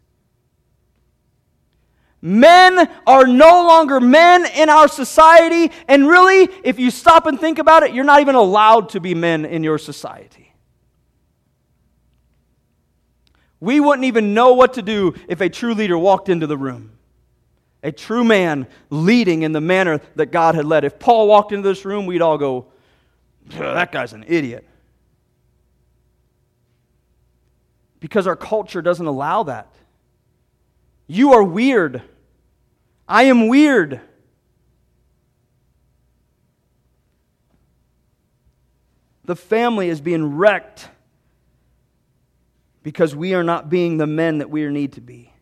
Men 2.20 2.90
are 3.06 3.26
no 3.26 3.66
longer 3.66 4.00
men 4.00 4.44
in 4.54 4.68
our 4.68 4.88
society, 4.88 5.72
and 5.86 6.08
really, 6.08 6.48
if 6.64 6.78
you 6.78 6.90
stop 6.90 7.24
and 7.26 7.40
think 7.40 7.58
about 7.58 7.84
it, 7.84 7.94
you're 7.94 8.04
not 8.04 8.20
even 8.20 8.34
allowed 8.34 8.90
to 8.90 9.00
be 9.00 9.14
men 9.14 9.44
in 9.44 9.62
your 9.62 9.78
society. 9.78 10.52
We 13.60 13.80
wouldn't 13.80 14.04
even 14.04 14.34
know 14.34 14.52
what 14.54 14.74
to 14.74 14.82
do 14.82 15.14
if 15.28 15.40
a 15.40 15.48
true 15.48 15.72
leader 15.72 15.96
walked 15.96 16.28
into 16.28 16.46
the 16.46 16.56
room. 16.56 16.95
A 17.86 17.92
true 17.92 18.24
man 18.24 18.66
leading 18.90 19.42
in 19.42 19.52
the 19.52 19.60
manner 19.60 20.00
that 20.16 20.26
God 20.26 20.54
had 20.54 20.64
led. 20.64 20.84
If 20.84 20.98
Paul 20.98 21.28
walked 21.28 21.52
into 21.52 21.66
this 21.66 21.84
room, 21.84 22.06
we'd 22.06 22.22
all 22.22 22.36
go, 22.36 22.66
that 23.46 23.92
guy's 23.92 24.12
an 24.12 24.24
idiot. 24.26 24.66
because 28.00 28.26
our 28.26 28.36
culture 28.36 28.82
doesn't 28.82 29.06
allow 29.06 29.42
that. 29.44 29.74
You 31.06 31.32
are 31.32 31.42
weird. 31.42 32.02
I 33.08 33.24
am 33.24 33.48
weird. 33.48 34.00
The 39.24 39.36
family 39.36 39.88
is 39.88 40.00
being 40.00 40.36
wrecked 40.36 40.88
because 42.84 43.16
we 43.16 43.34
are 43.34 43.42
not 43.42 43.68
being 43.68 43.96
the 43.96 44.06
men 44.06 44.38
that 44.38 44.50
we 44.50 44.64
need 44.68 44.92
to 44.92 45.00
be. 45.00 45.32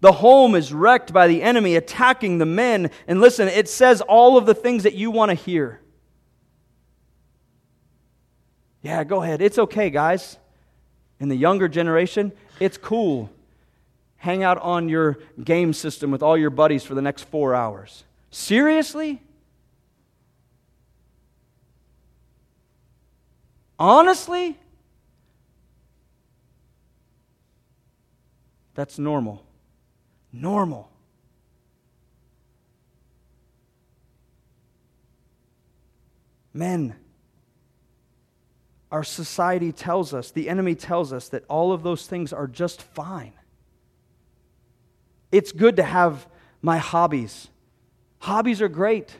The 0.00 0.12
home 0.12 0.54
is 0.54 0.72
wrecked 0.72 1.12
by 1.12 1.26
the 1.26 1.42
enemy 1.42 1.74
attacking 1.74 2.38
the 2.38 2.46
men. 2.46 2.90
And 3.06 3.20
listen, 3.20 3.48
it 3.48 3.68
says 3.68 4.00
all 4.02 4.36
of 4.36 4.46
the 4.46 4.54
things 4.54 4.82
that 4.82 4.94
you 4.94 5.10
want 5.10 5.30
to 5.30 5.34
hear. 5.34 5.80
Yeah, 8.82 9.02
go 9.04 9.22
ahead. 9.22 9.40
It's 9.40 9.58
okay, 9.58 9.90
guys. 9.90 10.36
In 11.18 11.28
the 11.28 11.36
younger 11.36 11.66
generation, 11.66 12.32
it's 12.60 12.76
cool. 12.76 13.30
Hang 14.18 14.42
out 14.42 14.58
on 14.58 14.88
your 14.88 15.18
game 15.42 15.72
system 15.72 16.10
with 16.10 16.22
all 16.22 16.36
your 16.36 16.50
buddies 16.50 16.84
for 16.84 16.94
the 16.94 17.02
next 17.02 17.22
four 17.24 17.54
hours. 17.54 18.04
Seriously? 18.30 19.22
Honestly? 23.78 24.58
That's 28.74 28.98
normal. 28.98 29.45
Normal. 30.40 30.90
Men, 36.52 36.94
our 38.90 39.02
society 39.02 39.72
tells 39.72 40.12
us, 40.14 40.30
the 40.30 40.48
enemy 40.48 40.74
tells 40.74 41.12
us 41.12 41.28
that 41.30 41.44
all 41.48 41.72
of 41.72 41.82
those 41.82 42.06
things 42.06 42.32
are 42.32 42.46
just 42.46 42.82
fine. 42.82 43.32
It's 45.32 45.52
good 45.52 45.76
to 45.76 45.82
have 45.82 46.26
my 46.62 46.78
hobbies. 46.78 47.48
Hobbies 48.18 48.60
are 48.60 48.68
great. 48.68 49.14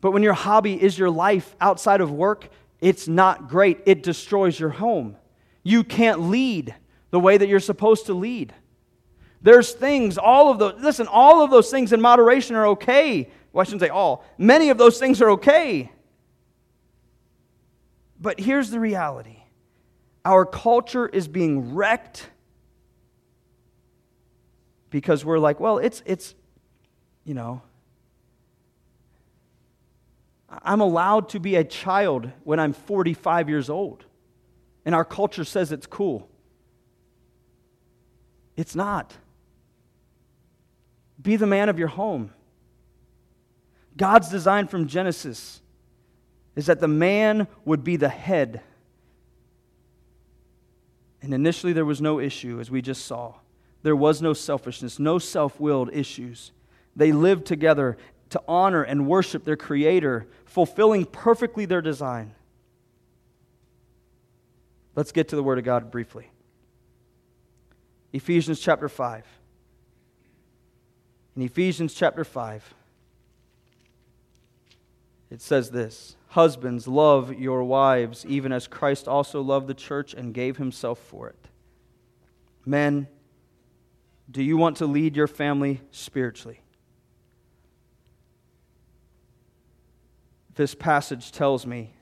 But 0.00 0.12
when 0.12 0.22
your 0.22 0.32
hobby 0.32 0.80
is 0.80 0.98
your 0.98 1.10
life 1.10 1.56
outside 1.60 2.00
of 2.00 2.10
work, 2.10 2.48
it's 2.80 3.08
not 3.08 3.48
great. 3.48 3.80
It 3.84 4.02
destroys 4.02 4.58
your 4.58 4.70
home. 4.70 5.16
You 5.62 5.82
can't 5.82 6.20
lead 6.30 6.74
the 7.10 7.20
way 7.20 7.36
that 7.36 7.48
you're 7.48 7.60
supposed 7.60 8.06
to 8.06 8.14
lead. 8.14 8.54
There's 9.40 9.72
things, 9.72 10.18
all 10.18 10.50
of 10.50 10.58
those, 10.58 10.74
listen, 10.80 11.06
all 11.06 11.42
of 11.42 11.50
those 11.50 11.70
things 11.70 11.92
in 11.92 12.00
moderation 12.00 12.56
are 12.56 12.66
okay. 12.68 13.30
Well, 13.52 13.62
I 13.62 13.64
shouldn't 13.64 13.82
say 13.82 13.88
all. 13.88 14.24
Many 14.36 14.70
of 14.70 14.78
those 14.78 14.98
things 14.98 15.22
are 15.22 15.30
okay. 15.30 15.92
But 18.20 18.40
here's 18.40 18.70
the 18.70 18.80
reality 18.80 19.36
our 20.24 20.44
culture 20.44 21.06
is 21.06 21.28
being 21.28 21.74
wrecked 21.74 22.28
because 24.90 25.24
we're 25.24 25.38
like, 25.38 25.60
well, 25.60 25.78
it's, 25.78 26.02
it's, 26.04 26.34
you 27.24 27.34
know, 27.34 27.62
I'm 30.50 30.80
allowed 30.80 31.30
to 31.30 31.40
be 31.40 31.56
a 31.56 31.64
child 31.64 32.30
when 32.44 32.58
I'm 32.58 32.72
45 32.72 33.48
years 33.48 33.70
old. 33.70 34.04
And 34.84 34.94
our 34.94 35.04
culture 35.04 35.44
says 35.44 35.72
it's 35.72 35.86
cool. 35.86 36.28
It's 38.56 38.74
not. 38.74 39.14
Be 41.20 41.36
the 41.36 41.46
man 41.46 41.68
of 41.68 41.78
your 41.78 41.88
home. 41.88 42.32
God's 43.96 44.28
design 44.28 44.68
from 44.68 44.86
Genesis 44.86 45.60
is 46.54 46.66
that 46.66 46.80
the 46.80 46.88
man 46.88 47.48
would 47.64 47.84
be 47.84 47.96
the 47.96 48.08
head. 48.08 48.62
And 51.20 51.34
initially, 51.34 51.72
there 51.72 51.84
was 51.84 52.00
no 52.00 52.20
issue, 52.20 52.60
as 52.60 52.70
we 52.70 52.80
just 52.80 53.04
saw. 53.04 53.34
There 53.82 53.96
was 53.96 54.22
no 54.22 54.32
selfishness, 54.32 54.98
no 54.98 55.18
self 55.18 55.58
willed 55.58 55.90
issues. 55.92 56.52
They 56.94 57.12
lived 57.12 57.46
together 57.46 57.96
to 58.30 58.42
honor 58.46 58.82
and 58.82 59.06
worship 59.06 59.44
their 59.44 59.56
Creator, 59.56 60.28
fulfilling 60.44 61.04
perfectly 61.06 61.64
their 61.64 61.80
design. 61.80 62.34
Let's 64.94 65.12
get 65.12 65.28
to 65.28 65.36
the 65.36 65.42
Word 65.42 65.58
of 65.58 65.64
God 65.64 65.90
briefly. 65.90 66.30
Ephesians 68.12 68.60
chapter 68.60 68.88
5. 68.88 69.24
In 71.38 71.44
Ephesians 71.44 71.94
chapter 71.94 72.24
5, 72.24 72.74
it 75.30 75.40
says 75.40 75.70
this 75.70 76.16
Husbands, 76.30 76.88
love 76.88 77.32
your 77.32 77.62
wives, 77.62 78.26
even 78.26 78.50
as 78.50 78.66
Christ 78.66 79.06
also 79.06 79.40
loved 79.40 79.68
the 79.68 79.74
church 79.74 80.14
and 80.14 80.34
gave 80.34 80.56
himself 80.56 80.98
for 80.98 81.28
it. 81.28 81.38
Men, 82.66 83.06
do 84.28 84.42
you 84.42 84.56
want 84.56 84.78
to 84.78 84.86
lead 84.86 85.14
your 85.14 85.28
family 85.28 85.80
spiritually? 85.92 86.60
This 90.56 90.74
passage 90.74 91.30
tells 91.30 91.64
me 91.64 91.94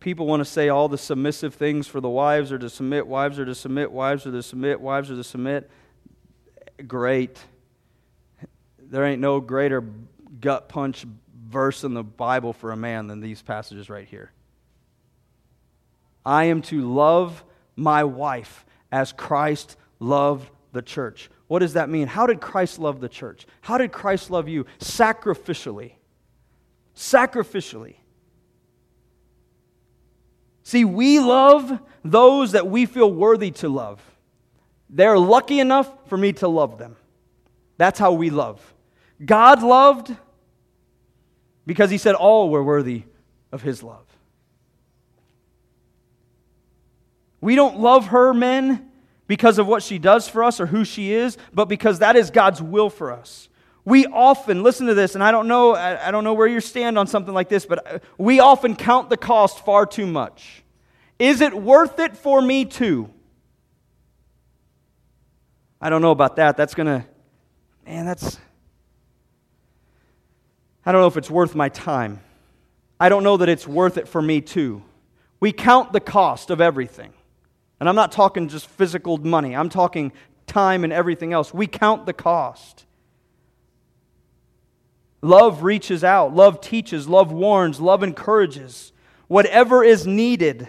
people 0.00 0.26
want 0.26 0.40
to 0.40 0.46
say 0.46 0.70
all 0.70 0.88
the 0.88 0.96
submissive 0.96 1.54
things 1.54 1.86
for 1.86 2.00
the 2.00 2.08
wives 2.08 2.50
are 2.50 2.58
to 2.58 2.70
submit, 2.70 3.06
wives 3.06 3.38
are 3.38 3.44
to 3.44 3.54
submit, 3.54 3.92
wives 3.92 4.26
are 4.26 4.32
to 4.32 4.42
submit, 4.42 4.80
wives 4.80 5.10
are 5.10 5.16
to 5.16 5.24
submit. 5.24 5.70
Great. 6.86 7.38
There 8.90 9.04
ain't 9.04 9.20
no 9.20 9.40
greater 9.40 9.84
gut 10.40 10.68
punch 10.68 11.06
verse 11.48 11.84
in 11.84 11.94
the 11.94 12.02
Bible 12.02 12.52
for 12.52 12.72
a 12.72 12.76
man 12.76 13.06
than 13.06 13.20
these 13.20 13.42
passages 13.42 13.90
right 13.90 14.06
here. 14.06 14.32
I 16.24 16.44
am 16.44 16.62
to 16.62 16.80
love 16.82 17.44
my 17.76 18.04
wife 18.04 18.66
as 18.92 19.12
Christ 19.12 19.76
loved 19.98 20.50
the 20.72 20.82
church. 20.82 21.30
What 21.46 21.60
does 21.60 21.74
that 21.74 21.88
mean? 21.88 22.06
How 22.06 22.26
did 22.26 22.40
Christ 22.40 22.78
love 22.78 23.00
the 23.00 23.08
church? 23.08 23.46
How 23.62 23.78
did 23.78 23.92
Christ 23.92 24.30
love 24.30 24.48
you? 24.48 24.66
Sacrificially. 24.78 25.92
Sacrificially. 26.94 27.96
See, 30.62 30.84
we 30.84 31.18
love 31.18 31.80
those 32.04 32.52
that 32.52 32.66
we 32.66 32.84
feel 32.84 33.10
worthy 33.10 33.50
to 33.52 33.68
love. 33.70 34.02
They're 34.90 35.18
lucky 35.18 35.60
enough 35.60 35.90
for 36.08 36.18
me 36.18 36.34
to 36.34 36.48
love 36.48 36.76
them. 36.76 36.96
That's 37.78 37.98
how 37.98 38.12
we 38.12 38.28
love. 38.28 38.74
God 39.24 39.62
loved 39.62 40.14
because 41.66 41.90
he 41.90 41.98
said 41.98 42.14
all 42.14 42.50
were 42.50 42.62
worthy 42.62 43.04
of 43.52 43.62
his 43.62 43.82
love. 43.82 44.06
We 47.40 47.54
don't 47.54 47.78
love 47.78 48.08
her, 48.08 48.34
men, 48.34 48.90
because 49.26 49.58
of 49.58 49.66
what 49.66 49.82
she 49.82 49.98
does 49.98 50.28
for 50.28 50.42
us 50.42 50.60
or 50.60 50.66
who 50.66 50.84
she 50.84 51.12
is, 51.12 51.36
but 51.52 51.66
because 51.66 52.00
that 52.00 52.16
is 52.16 52.30
God's 52.30 52.60
will 52.60 52.90
for 52.90 53.12
us. 53.12 53.48
We 53.84 54.06
often, 54.06 54.62
listen 54.62 54.86
to 54.88 54.94
this, 54.94 55.14
and 55.14 55.22
I 55.22 55.30
don't 55.30 55.48
know, 55.48 55.74
I 55.74 56.10
don't 56.10 56.24
know 56.24 56.34
where 56.34 56.46
you 56.46 56.60
stand 56.60 56.98
on 56.98 57.06
something 57.06 57.32
like 57.32 57.48
this, 57.48 57.64
but 57.64 57.86
uh, 57.86 57.98
we 58.18 58.40
often 58.40 58.76
count 58.76 59.08
the 59.08 59.16
cost 59.16 59.64
far 59.64 59.86
too 59.86 60.06
much. 60.06 60.62
Is 61.18 61.40
it 61.40 61.54
worth 61.54 61.98
it 61.98 62.16
for 62.16 62.42
me 62.42 62.64
too? 62.64 63.08
I 65.80 65.90
don't 65.90 66.02
know 66.02 66.10
about 66.10 66.36
that. 66.36 66.56
That's 66.56 66.74
going 66.74 66.86
to, 66.86 67.06
man, 67.86 68.04
that's, 68.04 68.38
I 70.88 70.92
don't 70.92 71.02
know 71.02 71.06
if 71.06 71.18
it's 71.18 71.28
worth 71.28 71.54
my 71.54 71.68
time. 71.68 72.22
I 72.98 73.10
don't 73.10 73.22
know 73.22 73.36
that 73.36 73.48
it's 73.50 73.68
worth 73.68 73.98
it 73.98 74.08
for 74.08 74.22
me 74.22 74.40
too. 74.40 74.82
We 75.38 75.52
count 75.52 75.92
the 75.92 76.00
cost 76.00 76.48
of 76.48 76.62
everything. 76.62 77.12
And 77.78 77.90
I'm 77.90 77.94
not 77.94 78.10
talking 78.10 78.48
just 78.48 78.66
physical 78.66 79.18
money, 79.18 79.54
I'm 79.54 79.68
talking 79.68 80.12
time 80.46 80.84
and 80.84 80.92
everything 80.92 81.34
else. 81.34 81.52
We 81.52 81.66
count 81.66 82.06
the 82.06 82.14
cost. 82.14 82.86
Love 85.20 85.62
reaches 85.62 86.02
out, 86.02 86.34
love 86.34 86.62
teaches, 86.62 87.06
love 87.06 87.30
warns, 87.32 87.80
love 87.82 88.02
encourages. 88.02 88.94
Whatever 89.26 89.84
is 89.84 90.06
needed, 90.06 90.68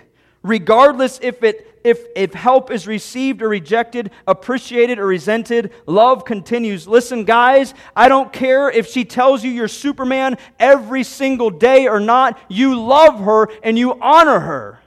regardless 0.50 1.20
if 1.22 1.44
it 1.44 1.66
if, 1.82 2.06
if 2.14 2.34
help 2.34 2.72
is 2.72 2.88
received 2.88 3.42
or 3.42 3.48
rejected, 3.48 4.12
appreciated 4.28 5.00
or 5.00 5.06
resented, 5.06 5.72
love 5.86 6.26
continues. 6.26 6.90
Listen, 6.90 7.24
guys, 7.24 7.74
I 7.96 8.10
don't 8.10 8.34
care 8.34 8.70
if 8.70 8.88
she 8.88 9.06
tells 9.06 9.46
you 9.46 9.52
you're 9.52 9.70
Superman 9.70 10.38
every 10.60 11.04
single 11.04 11.50
day 11.50 11.88
or 11.88 12.02
not, 12.02 12.38
you 12.50 12.78
love 12.78 13.22
her 13.22 13.48
and 13.64 13.80
you 13.80 13.98
honor 14.02 14.42
her 14.42 14.82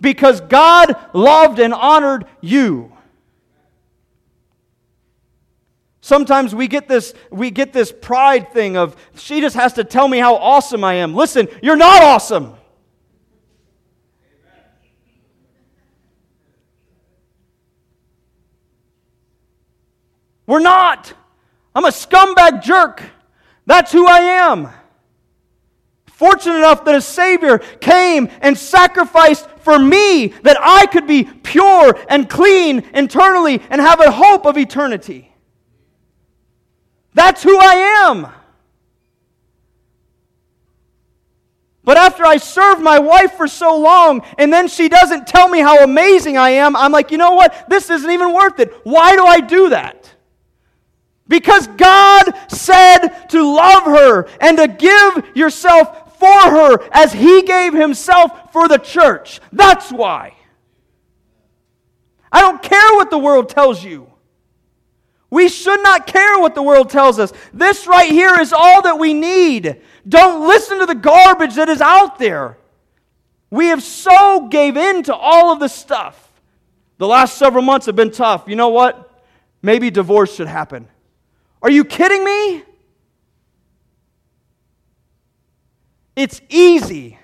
because 0.00 0.40
God 0.40 0.96
loved 1.12 1.58
and 1.58 1.74
honored 1.74 2.24
you. 2.40 2.92
Sometimes 6.00 6.54
we 6.54 6.66
get 6.66 6.88
this 6.88 7.12
we 7.30 7.50
get 7.50 7.74
this 7.74 7.92
pride 7.92 8.52
thing 8.52 8.76
of 8.76 8.96
she 9.16 9.40
just 9.40 9.56
has 9.56 9.74
to 9.74 9.84
tell 9.84 10.08
me 10.08 10.18
how 10.18 10.36
awesome 10.36 10.82
I 10.84 10.94
am. 10.94 11.14
Listen, 11.14 11.48
you're 11.62 11.76
not 11.76 12.02
awesome. 12.02 12.54
We're 20.46 20.60
not. 20.60 21.12
I'm 21.74 21.84
a 21.84 21.90
scumbag 21.90 22.62
jerk. 22.62 23.02
That's 23.66 23.92
who 23.92 24.06
I 24.06 24.18
am. 24.20 24.68
Fortunate 26.06 26.56
enough 26.56 26.84
that 26.86 26.94
a 26.94 27.00
Savior 27.00 27.58
came 27.58 28.30
and 28.40 28.56
sacrificed 28.56 29.46
for 29.60 29.78
me 29.78 30.28
that 30.28 30.56
I 30.58 30.86
could 30.86 31.06
be 31.06 31.24
pure 31.24 31.98
and 32.08 32.30
clean 32.30 32.78
internally 32.94 33.60
and 33.68 33.80
have 33.80 34.00
a 34.00 34.10
hope 34.10 34.46
of 34.46 34.56
eternity. 34.56 35.30
That's 37.12 37.42
who 37.42 37.58
I 37.58 38.06
am. 38.08 38.28
But 41.84 41.98
after 41.98 42.24
I 42.24 42.38
served 42.38 42.82
my 42.82 42.98
wife 42.98 43.34
for 43.34 43.46
so 43.46 43.78
long, 43.78 44.22
and 44.38 44.52
then 44.52 44.68
she 44.68 44.88
doesn't 44.88 45.26
tell 45.26 45.48
me 45.48 45.60
how 45.60 45.84
amazing 45.84 46.36
I 46.36 46.50
am, 46.50 46.74
I'm 46.74 46.90
like, 46.90 47.10
you 47.10 47.18
know 47.18 47.32
what? 47.32 47.68
This 47.68 47.90
isn't 47.90 48.10
even 48.10 48.32
worth 48.32 48.58
it. 48.58 48.72
Why 48.84 49.14
do 49.14 49.24
I 49.24 49.40
do 49.40 49.68
that? 49.68 50.15
Because 51.28 51.66
God 51.66 52.32
said 52.48 53.08
to 53.30 53.42
love 53.42 53.84
her 53.84 54.28
and 54.40 54.56
to 54.58 54.68
give 54.68 55.36
yourself 55.36 56.18
for 56.18 56.40
her 56.50 56.88
as 56.92 57.12
He 57.12 57.42
gave 57.42 57.72
Himself 57.72 58.52
for 58.52 58.68
the 58.68 58.78
church. 58.78 59.40
That's 59.52 59.90
why. 59.90 60.34
I 62.30 62.40
don't 62.40 62.62
care 62.62 62.94
what 62.94 63.10
the 63.10 63.18
world 63.18 63.48
tells 63.48 63.82
you. 63.82 64.10
We 65.30 65.48
should 65.48 65.82
not 65.82 66.06
care 66.06 66.38
what 66.38 66.54
the 66.54 66.62
world 66.62 66.90
tells 66.90 67.18
us. 67.18 67.32
This 67.52 67.86
right 67.86 68.10
here 68.10 68.40
is 68.40 68.52
all 68.52 68.82
that 68.82 68.98
we 68.98 69.12
need. 69.12 69.80
Don't 70.08 70.46
listen 70.46 70.78
to 70.78 70.86
the 70.86 70.94
garbage 70.94 71.56
that 71.56 71.68
is 71.68 71.80
out 71.80 72.18
there. 72.18 72.58
We 73.50 73.66
have 73.66 73.82
so 73.82 74.48
gave 74.48 74.76
in 74.76 75.02
to 75.04 75.14
all 75.14 75.52
of 75.52 75.60
this 75.60 75.72
stuff. 75.72 76.30
The 76.98 77.06
last 77.06 77.36
several 77.36 77.62
months 77.62 77.86
have 77.86 77.96
been 77.96 78.10
tough. 78.12 78.44
You 78.46 78.56
know 78.56 78.68
what? 78.68 79.24
Maybe 79.62 79.90
divorce 79.90 80.34
should 80.34 80.48
happen. 80.48 80.88
Are 81.62 81.70
you 81.70 81.84
kidding 81.84 82.24
me? 82.24 82.62
It's 86.14 86.40
easy. 86.48 87.18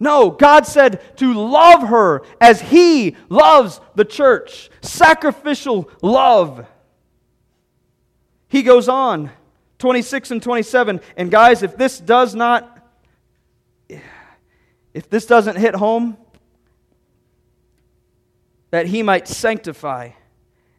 No, 0.00 0.30
God 0.30 0.66
said 0.66 1.16
to 1.18 1.32
love 1.32 1.88
her 1.88 2.22
as 2.40 2.60
He 2.60 3.16
loves 3.28 3.80
the 3.94 4.04
church. 4.04 4.70
Sacrificial 4.80 5.90
love. 6.02 6.66
He 8.48 8.62
goes 8.62 8.88
on, 8.88 9.30
26 9.78 10.30
and 10.30 10.42
27. 10.42 11.00
And 11.16 11.30
guys, 11.30 11.62
if 11.62 11.76
this 11.76 11.98
does 11.98 12.34
not, 12.34 12.86
if 14.92 15.08
this 15.10 15.26
doesn't 15.26 15.56
hit 15.56 15.74
home, 15.74 16.16
that 18.70 18.86
He 18.86 19.02
might 19.02 19.28
sanctify 19.28 20.10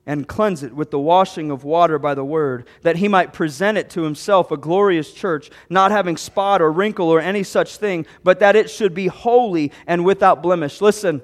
and 0.05 0.27
cleanse 0.27 0.61
it 0.61 0.75
with 0.75 0.91
the 0.91 0.99
washing 0.99 1.49
of 1.49 1.63
water 1.63 1.97
by 1.97 2.13
the 2.13 2.25
word, 2.25 2.67
that 2.81 2.97
he 2.97 3.07
might 3.07 3.33
present 3.33 3.77
it 3.77 3.89
to 3.91 4.03
himself 4.03 4.51
a 4.51 4.57
glorious 4.57 5.13
church, 5.13 5.49
not 5.69 5.91
having 5.91 6.17
spot 6.17 6.61
or 6.61 6.71
wrinkle 6.71 7.09
or 7.09 7.19
any 7.19 7.43
such 7.43 7.77
thing, 7.77 8.05
but 8.23 8.39
that 8.39 8.55
it 8.55 8.69
should 8.69 8.93
be 8.93 9.07
holy 9.07 9.71
and 9.87 10.03
without 10.05 10.43
blemish. 10.43 10.81
Listen. 10.81 11.21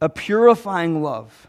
A 0.00 0.08
purifying 0.08 1.02
love 1.02 1.47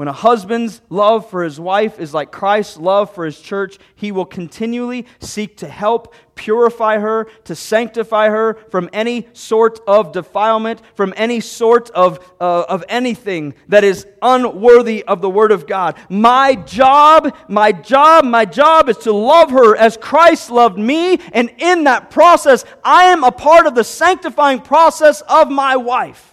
when 0.00 0.08
a 0.08 0.12
husband's 0.14 0.80
love 0.88 1.28
for 1.28 1.44
his 1.44 1.60
wife 1.60 2.00
is 2.00 2.14
like 2.14 2.32
Christ's 2.32 2.78
love 2.78 3.14
for 3.14 3.26
his 3.26 3.38
church, 3.38 3.76
he 3.94 4.12
will 4.12 4.24
continually 4.24 5.04
seek 5.18 5.58
to 5.58 5.68
help 5.68 6.14
purify 6.34 6.98
her, 6.98 7.24
to 7.44 7.54
sanctify 7.54 8.30
her 8.30 8.54
from 8.70 8.88
any 8.94 9.28
sort 9.34 9.78
of 9.86 10.12
defilement, 10.12 10.80
from 10.94 11.12
any 11.18 11.38
sort 11.40 11.90
of, 11.90 12.18
uh, 12.40 12.62
of 12.66 12.82
anything 12.88 13.52
that 13.68 13.84
is 13.84 14.06
unworthy 14.22 15.04
of 15.04 15.20
the 15.20 15.28
Word 15.28 15.52
of 15.52 15.66
God. 15.66 15.98
My 16.08 16.54
job, 16.54 17.36
my 17.46 17.70
job, 17.70 18.24
my 18.24 18.46
job 18.46 18.88
is 18.88 18.96
to 19.00 19.12
love 19.12 19.50
her 19.50 19.76
as 19.76 19.98
Christ 19.98 20.50
loved 20.50 20.78
me, 20.78 21.20
and 21.34 21.50
in 21.58 21.84
that 21.84 22.08
process, 22.08 22.64
I 22.82 23.04
am 23.08 23.22
a 23.22 23.32
part 23.32 23.66
of 23.66 23.74
the 23.74 23.84
sanctifying 23.84 24.62
process 24.62 25.20
of 25.28 25.50
my 25.50 25.76
wife. 25.76 26.29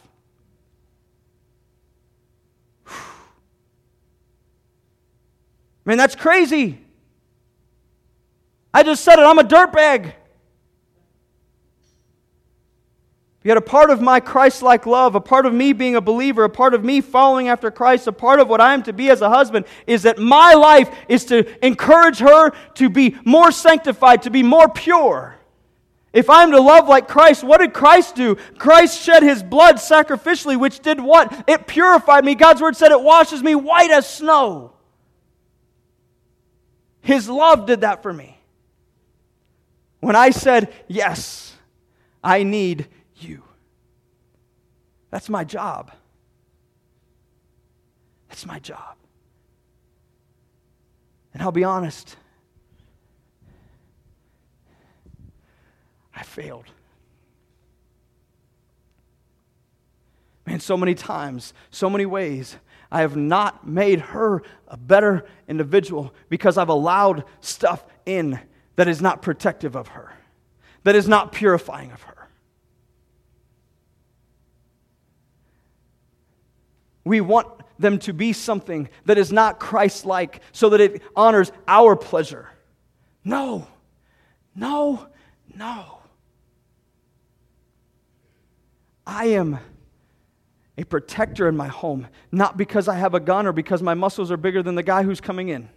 Man, 5.88 5.98
that's 5.98 6.18
crazy. 6.18 6.78
I 8.74 8.84
just 8.84 9.06
said 9.06 9.20
it. 9.20 9.22
I'm 9.22 9.40
a 9.40 9.44
dirtbag. 9.44 10.12
Yet 13.42 13.56
a 13.56 13.62
part 13.62 13.90
of 13.90 14.02
my 14.02 14.20
Christ 14.20 14.62
like 14.62 14.86
love, 14.86 15.16
a 15.16 15.22
part 15.22 15.46
of 15.46 15.54
me 15.54 15.72
being 15.72 15.96
a 15.96 16.02
believer, 16.02 16.44
a 16.44 16.50
part 16.50 16.74
of 16.74 16.84
me 16.84 17.00
following 17.00 17.48
after 17.48 17.72
Christ, 17.72 18.06
a 18.06 18.12
part 18.12 18.42
of 18.42 18.50
what 18.50 18.60
I 18.60 18.74
am 18.74 18.84
to 18.84 18.92
be 18.92 19.10
as 19.10 19.22
a 19.22 19.30
husband 19.30 19.66
is 19.88 20.04
that 20.04 20.20
my 20.20 20.56
life 20.56 20.94
is 21.08 21.24
to 21.26 21.66
encourage 21.66 22.20
her 22.20 22.50
to 22.74 22.90
be 22.90 23.16
more 23.24 23.54
sanctified, 23.54 24.24
to 24.24 24.30
be 24.30 24.44
more 24.44 24.68
pure. 24.68 25.38
If 26.12 26.30
I'm 26.30 26.52
to 26.52 26.60
love 26.60 26.90
like 26.90 27.08
Christ, 27.08 27.46
what 27.46 27.62
did 27.62 27.74
Christ 27.74 28.16
do? 28.16 28.36
Christ 28.58 29.02
shed 29.02 29.24
his 29.24 29.42
blood 29.42 29.78
sacrificially, 29.78 30.60
which 30.60 30.82
did 30.82 31.00
what? 31.00 31.46
It 31.48 31.66
purified 31.66 32.26
me. 32.26 32.36
God's 32.36 32.60
word 32.60 32.76
said 32.76 32.92
it 32.92 33.02
washes 33.02 33.42
me 33.42 33.56
white 33.56 33.92
as 33.92 34.10
snow. 34.10 34.74
His 37.08 37.30
love 37.30 37.66
did 37.66 37.82
that 37.82 38.04
for 38.04 38.12
me. 38.12 38.38
When 40.02 40.18
I 40.18 40.32
said, 40.32 40.74
Yes, 40.90 41.56
I 42.22 42.44
need 42.44 42.90
you. 43.16 43.44
That's 45.10 45.30
my 45.30 45.46
job. 45.46 45.94
That's 48.28 48.46
my 48.46 48.60
job. 48.60 48.98
And 51.34 51.42
I'll 51.42 51.54
be 51.54 51.64
honest, 51.64 52.18
I 56.14 56.24
failed. 56.24 56.66
Man, 60.46 60.60
so 60.60 60.76
many 60.76 60.94
times, 60.94 61.54
so 61.72 61.90
many 61.90 62.06
ways, 62.06 62.58
I 62.92 63.02
have 63.02 63.16
not 63.16 63.68
made 63.68 64.00
her 64.00 64.44
a 64.68 64.78
better 64.78 65.26
individual 65.48 66.14
because 66.30 66.58
I've 66.58 66.70
allowed 66.70 67.26
stuff 67.42 67.86
in 68.06 68.40
that 68.76 68.88
is 68.88 69.02
not 69.02 69.22
protective 69.22 69.76
of 69.76 69.90
her, 69.90 70.14
that 70.84 70.96
is 70.96 71.08
not 71.08 71.32
purifying 71.32 71.92
of 71.92 72.02
her. 72.04 72.28
We 77.04 77.22
want 77.22 77.48
them 77.80 78.00
to 78.00 78.14
be 78.14 78.34
something 78.34 78.90
that 79.06 79.18
is 79.18 79.32
not 79.32 79.60
Christ 79.60 80.06
like 80.06 80.42
so 80.52 80.70
that 80.70 80.82
it 80.82 81.02
honors 81.16 81.52
our 81.68 81.96
pleasure. 81.96 82.50
No, 83.24 83.68
no, 84.56 85.08
no. 85.56 86.00
I 89.06 89.28
am 89.28 89.60
a 90.78 90.84
protector 90.86 91.48
in 91.48 91.58
my 91.58 91.68
home, 91.68 92.08
not 92.32 92.56
because 92.58 92.88
I 92.88 92.96
have 92.96 93.14
a 93.14 93.20
gun 93.20 93.48
or 93.48 93.52
because 93.52 93.82
my 93.82 93.96
muscles 93.96 94.32
are 94.32 94.38
bigger 94.38 94.62
than 94.62 94.76
the 94.76 94.84
guy 94.84 95.04
who's 95.04 95.20
coming 95.20 95.50
in. 95.50 95.70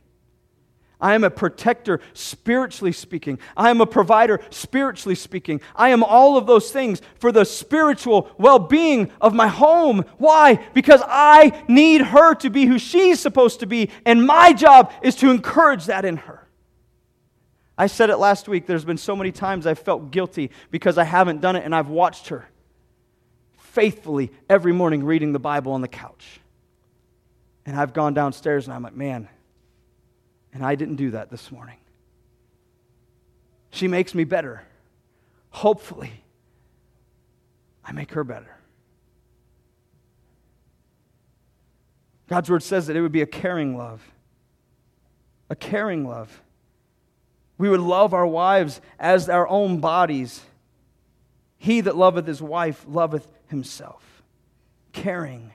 I 1.01 1.14
am 1.14 1.24
a 1.24 1.30
protector, 1.30 2.01
spiritually 2.12 2.92
speaking. 2.92 3.38
I 3.57 3.70
am 3.70 3.80
a 3.80 3.86
provider, 3.86 4.40
spiritually 4.51 5.14
speaking. 5.14 5.62
I 5.74 5.88
am 5.90 6.05
all 6.05 6.36
of 6.36 6.46
those 6.46 6.70
things 6.70 7.01
for 7.14 7.32
the 7.32 7.44
spiritual 7.44 8.30
well 8.36 8.59
being 8.59 9.11
of 9.18 9.32
my 9.32 9.48
home. 9.48 10.05
Why? 10.18 10.57
Because 10.74 11.01
I 11.07 11.64
need 11.68 12.03
her 12.03 12.34
to 12.34 12.51
be 12.51 12.66
who 12.66 12.78
she's 12.78 13.18
supposed 13.18 13.61
to 13.61 13.66
be, 13.66 13.88
and 14.05 14.26
my 14.26 14.53
job 14.53 14.92
is 15.03 15.16
to 15.16 15.30
encourage 15.30 15.86
that 15.86 16.05
in 16.05 16.18
her. 16.18 16.46
I 17.78 17.86
said 17.86 18.11
it 18.11 18.18
last 18.18 18.46
week. 18.46 18.66
There's 18.66 18.84
been 18.84 18.98
so 18.98 19.16
many 19.16 19.32
times 19.32 19.66
I've 19.66 19.78
felt 19.78 20.11
guilty 20.11 20.51
because 20.70 20.98
I 20.98 21.05
haven't 21.05 21.40
done 21.40 21.57
it, 21.57 21.64
and 21.64 21.74
I've 21.74 21.88
watched 21.88 22.28
her 22.28 22.46
faithfully 23.73 24.33
every 24.49 24.73
morning 24.73 25.05
reading 25.05 25.33
the 25.33 25.39
Bible 25.39 25.73
on 25.73 25.81
the 25.81 25.89
couch. 25.89 26.41
And 27.66 27.79
I've 27.79 27.93
gone 27.93 28.14
downstairs 28.14 28.66
and 28.66 28.75
I'm 28.75 28.83
like, 28.83 28.97
man, 28.97 29.29
and 30.53 30.64
I 30.64 30.75
didn't 30.75 30.97
do 30.97 31.12
that 31.12 31.31
this 31.31 31.53
morning. 31.53 31.77
She 33.71 33.87
makes 33.87 34.14
me 34.14 34.25
better. 34.25 34.62
Hopefully, 35.51 36.12
I 37.85 37.93
make 37.93 38.12
her 38.12 38.25
better. 38.25 38.57
God's 42.29 42.51
word 42.51 42.62
says 42.62 42.87
that 42.87 42.97
it 42.97 43.01
would 43.01 43.12
be 43.12 43.23
a 43.23 43.27
caring 43.27 43.77
love. 43.77 44.03
A 45.49 45.57
caring 45.57 46.07
love. 46.07 46.43
We 47.59 47.68
would 47.68 47.81
love 47.81 48.14
our 48.14 48.27
wives 48.27 48.81
as 48.99 49.29
our 49.29 49.47
own 49.47 49.79
bodies. 49.81 50.43
He 51.61 51.80
that 51.82 51.96
loveth 51.96 52.26
his 52.26 52.42
wife 52.42 52.84
loveth 52.88 53.28
himself. 53.46 54.02
Caring 54.92 55.52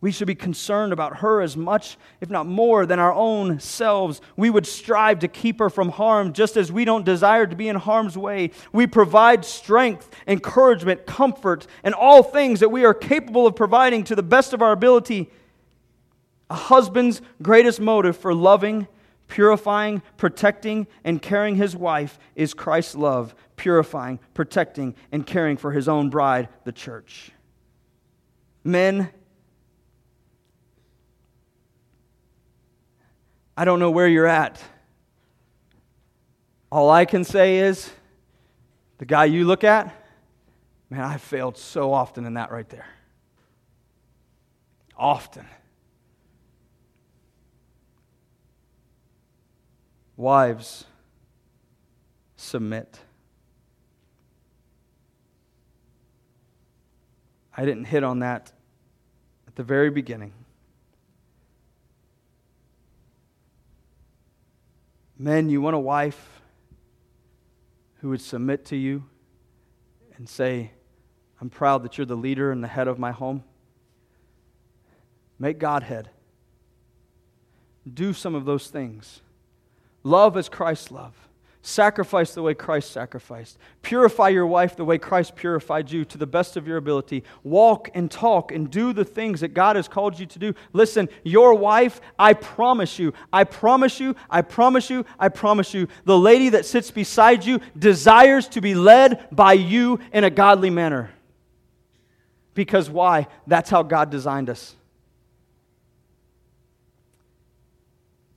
we 0.00 0.12
should 0.12 0.26
be 0.26 0.34
concerned 0.34 0.94
about 0.94 1.18
her 1.18 1.42
as 1.42 1.56
much, 1.58 1.98
if 2.22 2.30
not 2.30 2.46
more, 2.46 2.86
than 2.86 2.98
our 2.98 3.12
own 3.12 3.60
selves. 3.60 4.22
We 4.34 4.48
would 4.48 4.66
strive 4.66 5.18
to 5.18 5.28
keep 5.28 5.58
her 5.58 5.68
from 5.68 5.90
harm, 5.90 6.32
just 6.32 6.56
as 6.56 6.72
we 6.72 6.86
don't 6.86 7.04
desire 7.04 7.46
to 7.46 7.54
be 7.54 7.68
in 7.68 7.76
harm's 7.76 8.16
way. 8.16 8.52
We 8.72 8.86
provide 8.86 9.44
strength, 9.44 10.08
encouragement, 10.26 11.04
comfort, 11.04 11.66
and 11.84 11.94
all 11.94 12.22
things 12.22 12.60
that 12.60 12.70
we 12.70 12.86
are 12.86 12.94
capable 12.94 13.46
of 13.46 13.54
providing 13.54 14.04
to 14.04 14.16
the 14.16 14.22
best 14.22 14.54
of 14.54 14.62
our 14.62 14.72
ability. 14.72 15.30
A 16.48 16.54
husband's 16.54 17.20
greatest 17.42 17.78
motive 17.78 18.16
for 18.16 18.34
loving, 18.34 18.88
purifying, 19.30 20.02
protecting, 20.18 20.86
and 21.04 21.22
caring 21.22 21.54
his 21.54 21.74
wife 21.74 22.18
is 22.34 22.52
Christ's 22.52 22.96
love, 22.96 23.34
purifying, 23.56 24.18
protecting, 24.34 24.94
and 25.10 25.26
caring 25.26 25.56
for 25.56 25.72
his 25.72 25.88
own 25.88 26.10
bride, 26.10 26.48
the 26.64 26.72
church. 26.72 27.30
Men, 28.64 29.08
I 33.56 33.64
don't 33.64 33.78
know 33.78 33.90
where 33.90 34.08
you're 34.08 34.26
at. 34.26 34.60
All 36.70 36.90
I 36.90 37.04
can 37.04 37.24
say 37.24 37.58
is 37.58 37.90
the 38.98 39.06
guy 39.06 39.26
you 39.26 39.46
look 39.46 39.64
at, 39.64 39.94
man, 40.90 41.00
I've 41.00 41.22
failed 41.22 41.56
so 41.56 41.92
often 41.92 42.26
in 42.26 42.34
that 42.34 42.50
right 42.50 42.68
there. 42.68 42.86
Often. 44.96 45.46
Wives, 50.20 50.84
submit. 52.36 53.00
I 57.56 57.64
didn't 57.64 57.86
hit 57.86 58.04
on 58.04 58.18
that 58.18 58.52
at 59.48 59.56
the 59.56 59.62
very 59.62 59.88
beginning. 59.88 60.34
Men, 65.16 65.48
you 65.48 65.62
want 65.62 65.74
a 65.74 65.78
wife 65.78 66.42
who 68.02 68.10
would 68.10 68.20
submit 68.20 68.66
to 68.66 68.76
you 68.76 69.04
and 70.16 70.28
say, 70.28 70.72
I'm 71.40 71.48
proud 71.48 71.82
that 71.84 71.96
you're 71.96 72.04
the 72.04 72.14
leader 72.14 72.52
and 72.52 72.62
the 72.62 72.68
head 72.68 72.88
of 72.88 72.98
my 72.98 73.12
home. 73.12 73.42
Make 75.38 75.58
God 75.58 75.82
head. 75.82 76.10
Do 77.90 78.12
some 78.12 78.34
of 78.34 78.44
those 78.44 78.68
things. 78.68 79.22
Love 80.02 80.36
as 80.36 80.48
Christ 80.48 80.90
loved. 80.90 81.16
Sacrifice 81.62 82.32
the 82.32 82.40
way 82.42 82.54
Christ 82.54 82.90
sacrificed. 82.90 83.58
Purify 83.82 84.30
your 84.30 84.46
wife 84.46 84.76
the 84.76 84.84
way 84.84 84.96
Christ 84.96 85.36
purified 85.36 85.90
you 85.90 86.06
to 86.06 86.16
the 86.16 86.26
best 86.26 86.56
of 86.56 86.66
your 86.66 86.78
ability. 86.78 87.22
Walk 87.42 87.90
and 87.92 88.10
talk 88.10 88.50
and 88.50 88.70
do 88.70 88.94
the 88.94 89.04
things 89.04 89.40
that 89.40 89.52
God 89.52 89.76
has 89.76 89.86
called 89.86 90.18
you 90.18 90.24
to 90.24 90.38
do. 90.38 90.54
Listen, 90.72 91.10
your 91.22 91.52
wife, 91.52 92.00
I 92.18 92.32
promise 92.32 92.98
you, 92.98 93.12
I 93.30 93.44
promise 93.44 94.00
you, 94.00 94.16
I 94.30 94.40
promise 94.40 94.88
you, 94.88 95.04
I 95.18 95.28
promise 95.28 95.74
you, 95.74 95.88
the 96.06 96.18
lady 96.18 96.48
that 96.48 96.64
sits 96.64 96.90
beside 96.90 97.44
you 97.44 97.60
desires 97.78 98.48
to 98.48 98.62
be 98.62 98.74
led 98.74 99.28
by 99.30 99.52
you 99.52 100.00
in 100.14 100.24
a 100.24 100.30
godly 100.30 100.70
manner. 100.70 101.10
Because 102.54 102.88
why? 102.88 103.26
That's 103.46 103.68
how 103.68 103.82
God 103.82 104.08
designed 104.08 104.48
us. 104.48 104.74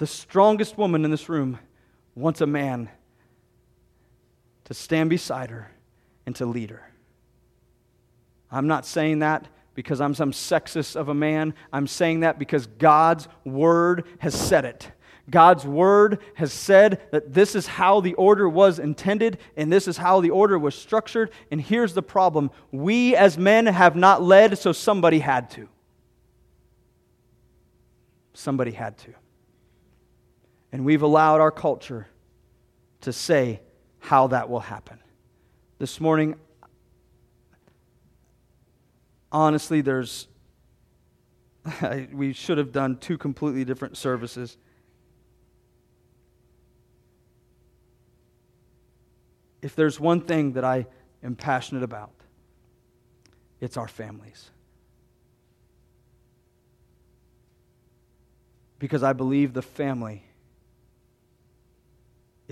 The 0.04 0.08
strongest 0.08 0.78
woman 0.78 1.06
in 1.06 1.12
this 1.12 1.30
room 1.30 1.60
wants 2.14 2.42
a 2.42 2.46
man 2.46 2.90
to 4.66 4.74
stand 4.74 5.10
beside 5.10 5.50
her 5.50 5.72
and 6.26 6.36
to 6.36 6.46
lead 6.46 6.72
her. 6.72 6.92
I'm 8.52 8.68
not 8.68 8.86
saying 8.86 9.20
that 9.20 9.48
because 9.76 10.02
I'm 10.02 10.14
some 10.14 10.34
sexist 10.34 10.98
of 10.98 11.08
a 11.08 11.14
man. 11.14 11.54
I'm 11.72 11.88
saying 11.88 12.20
that 12.20 12.38
because 12.38 12.68
God's 12.68 13.30
word 13.46 14.04
has 14.20 14.38
said 14.38 14.66
it. 14.66 14.92
God's 15.30 15.66
word 15.66 16.20
has 16.34 16.52
said 16.52 17.02
that 17.14 17.34
this 17.34 17.56
is 17.56 17.66
how 17.66 18.02
the 18.02 18.16
order 18.16 18.50
was 18.50 18.80
intended 18.80 19.38
and 19.56 19.72
this 19.72 19.88
is 19.88 19.96
how 19.96 20.20
the 20.20 20.32
order 20.32 20.60
was 20.60 20.76
structured. 20.76 21.32
And 21.50 21.62
here's 21.62 21.94
the 21.94 22.04
problem 22.04 22.52
we 22.74 23.16
as 23.16 23.38
men 23.38 23.68
have 23.68 23.96
not 23.96 24.22
led, 24.22 24.58
so 24.58 24.74
somebody 24.74 25.20
had 25.20 25.50
to. 25.52 25.70
Somebody 28.34 28.72
had 28.72 28.98
to. 28.98 29.14
And 30.74 30.84
we've 30.84 31.04
allowed 31.04 31.40
our 31.40 31.52
culture 31.52 32.08
to 33.02 33.14
say 33.14 33.62
how 34.00 34.26
that 34.28 34.50
will 34.50 34.60
happen. 34.60 34.98
This 35.78 36.02
morning, 36.02 36.36
honestly, 39.32 39.82
there's 39.82 40.28
we 42.12 42.34
should 42.34 42.58
have 42.58 42.72
done 42.72 42.98
two 42.98 43.20
completely 43.20 43.64
different 43.64 43.98
services. 43.98 44.58
If 49.62 49.76
there's 49.76 50.00
one 50.00 50.22
thing 50.22 50.54
that 50.54 50.64
I 50.66 50.88
am 51.24 51.36
passionate 51.36 51.84
about, 51.84 52.12
it's 53.62 53.78
our 53.78 53.88
families. 53.88 54.50
Because 58.80 59.04
I 59.04 59.14
believe 59.14 59.54
the 59.54 59.62
family 59.62 60.24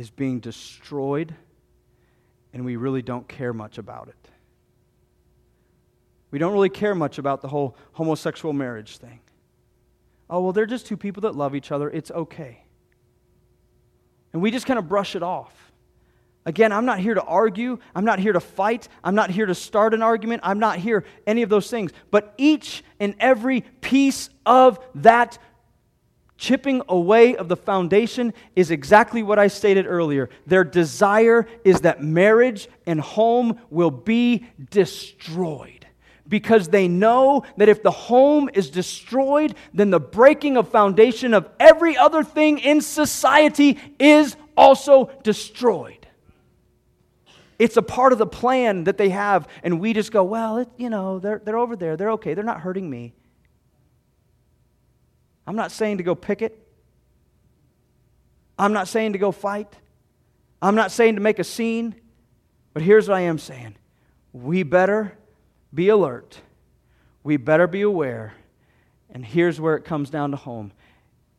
is 0.01 0.09
being 0.09 0.39
destroyed 0.39 1.35
and 2.53 2.65
we 2.65 2.75
really 2.75 3.03
don't 3.03 3.27
care 3.27 3.53
much 3.53 3.77
about 3.77 4.07
it. 4.07 4.29
We 6.31 6.39
don't 6.39 6.53
really 6.53 6.69
care 6.69 6.95
much 6.95 7.19
about 7.19 7.41
the 7.41 7.47
whole 7.47 7.77
homosexual 7.93 8.51
marriage 8.51 8.97
thing. 8.97 9.19
Oh, 10.27 10.41
well, 10.41 10.53
they're 10.53 10.65
just 10.65 10.87
two 10.87 10.97
people 10.97 11.21
that 11.21 11.35
love 11.35 11.53
each 11.53 11.71
other. 11.71 11.87
It's 11.89 12.09
okay. 12.09 12.63
And 14.33 14.41
we 14.41 14.49
just 14.49 14.65
kind 14.65 14.79
of 14.79 14.89
brush 14.89 15.15
it 15.15 15.21
off. 15.21 15.53
Again, 16.45 16.71
I'm 16.71 16.85
not 16.85 16.99
here 16.99 17.13
to 17.13 17.21
argue. 17.21 17.77
I'm 17.93 18.05
not 18.05 18.17
here 18.17 18.33
to 18.33 18.39
fight. 18.39 18.87
I'm 19.03 19.13
not 19.13 19.29
here 19.29 19.45
to 19.45 19.53
start 19.53 19.93
an 19.93 20.01
argument. 20.01 20.41
I'm 20.43 20.57
not 20.57 20.79
here 20.79 21.05
any 21.27 21.43
of 21.43 21.49
those 21.49 21.69
things. 21.69 21.91
But 22.09 22.33
each 22.37 22.83
and 22.99 23.13
every 23.19 23.61
piece 23.81 24.31
of 24.47 24.79
that 24.95 25.37
chipping 26.41 26.81
away 26.89 27.35
of 27.35 27.47
the 27.47 27.55
foundation 27.55 28.33
is 28.55 28.71
exactly 28.71 29.21
what 29.21 29.37
I 29.37 29.47
stated 29.47 29.85
earlier. 29.85 30.27
Their 30.47 30.63
desire 30.63 31.47
is 31.63 31.81
that 31.81 32.03
marriage 32.03 32.67
and 32.87 32.99
home 32.99 33.59
will 33.69 33.91
be 33.91 34.47
destroyed 34.71 35.85
because 36.27 36.67
they 36.69 36.87
know 36.87 37.43
that 37.57 37.69
if 37.69 37.83
the 37.83 37.91
home 37.91 38.49
is 38.55 38.71
destroyed, 38.71 39.53
then 39.71 39.91
the 39.91 39.99
breaking 39.99 40.57
of 40.57 40.69
foundation 40.69 41.35
of 41.35 41.47
every 41.59 41.95
other 41.95 42.23
thing 42.23 42.57
in 42.57 42.81
society 42.81 43.77
is 43.99 44.35
also 44.57 45.11
destroyed. 45.21 46.07
It's 47.59 47.77
a 47.77 47.83
part 47.83 48.13
of 48.13 48.17
the 48.17 48.25
plan 48.25 48.85
that 48.85 48.97
they 48.97 49.09
have, 49.09 49.47
and 49.61 49.79
we 49.79 49.93
just 49.93 50.11
go, 50.11 50.23
well, 50.23 50.57
it, 50.57 50.69
you 50.77 50.89
know, 50.89 51.19
they're, 51.19 51.39
they're 51.45 51.59
over 51.59 51.75
there. 51.75 51.95
They're 51.97 52.13
okay. 52.13 52.33
They're 52.33 52.43
not 52.43 52.61
hurting 52.61 52.89
me. 52.89 53.13
I'm 55.45 55.55
not 55.55 55.71
saying 55.71 55.97
to 55.97 56.03
go 56.03 56.15
picket. 56.15 56.57
I'm 58.57 58.73
not 58.73 58.87
saying 58.87 59.13
to 59.13 59.19
go 59.19 59.31
fight. 59.31 59.73
I'm 60.61 60.75
not 60.75 60.91
saying 60.91 61.15
to 61.15 61.21
make 61.21 61.39
a 61.39 61.43
scene. 61.43 61.95
But 62.73 62.83
here's 62.83 63.07
what 63.07 63.17
I 63.17 63.21
am 63.21 63.37
saying 63.37 63.75
we 64.33 64.63
better 64.63 65.17
be 65.73 65.89
alert. 65.89 66.39
We 67.23 67.37
better 67.37 67.67
be 67.67 67.81
aware. 67.81 68.33
And 69.09 69.25
here's 69.25 69.59
where 69.59 69.75
it 69.75 69.83
comes 69.83 70.09
down 70.09 70.31
to 70.31 70.37
home 70.37 70.71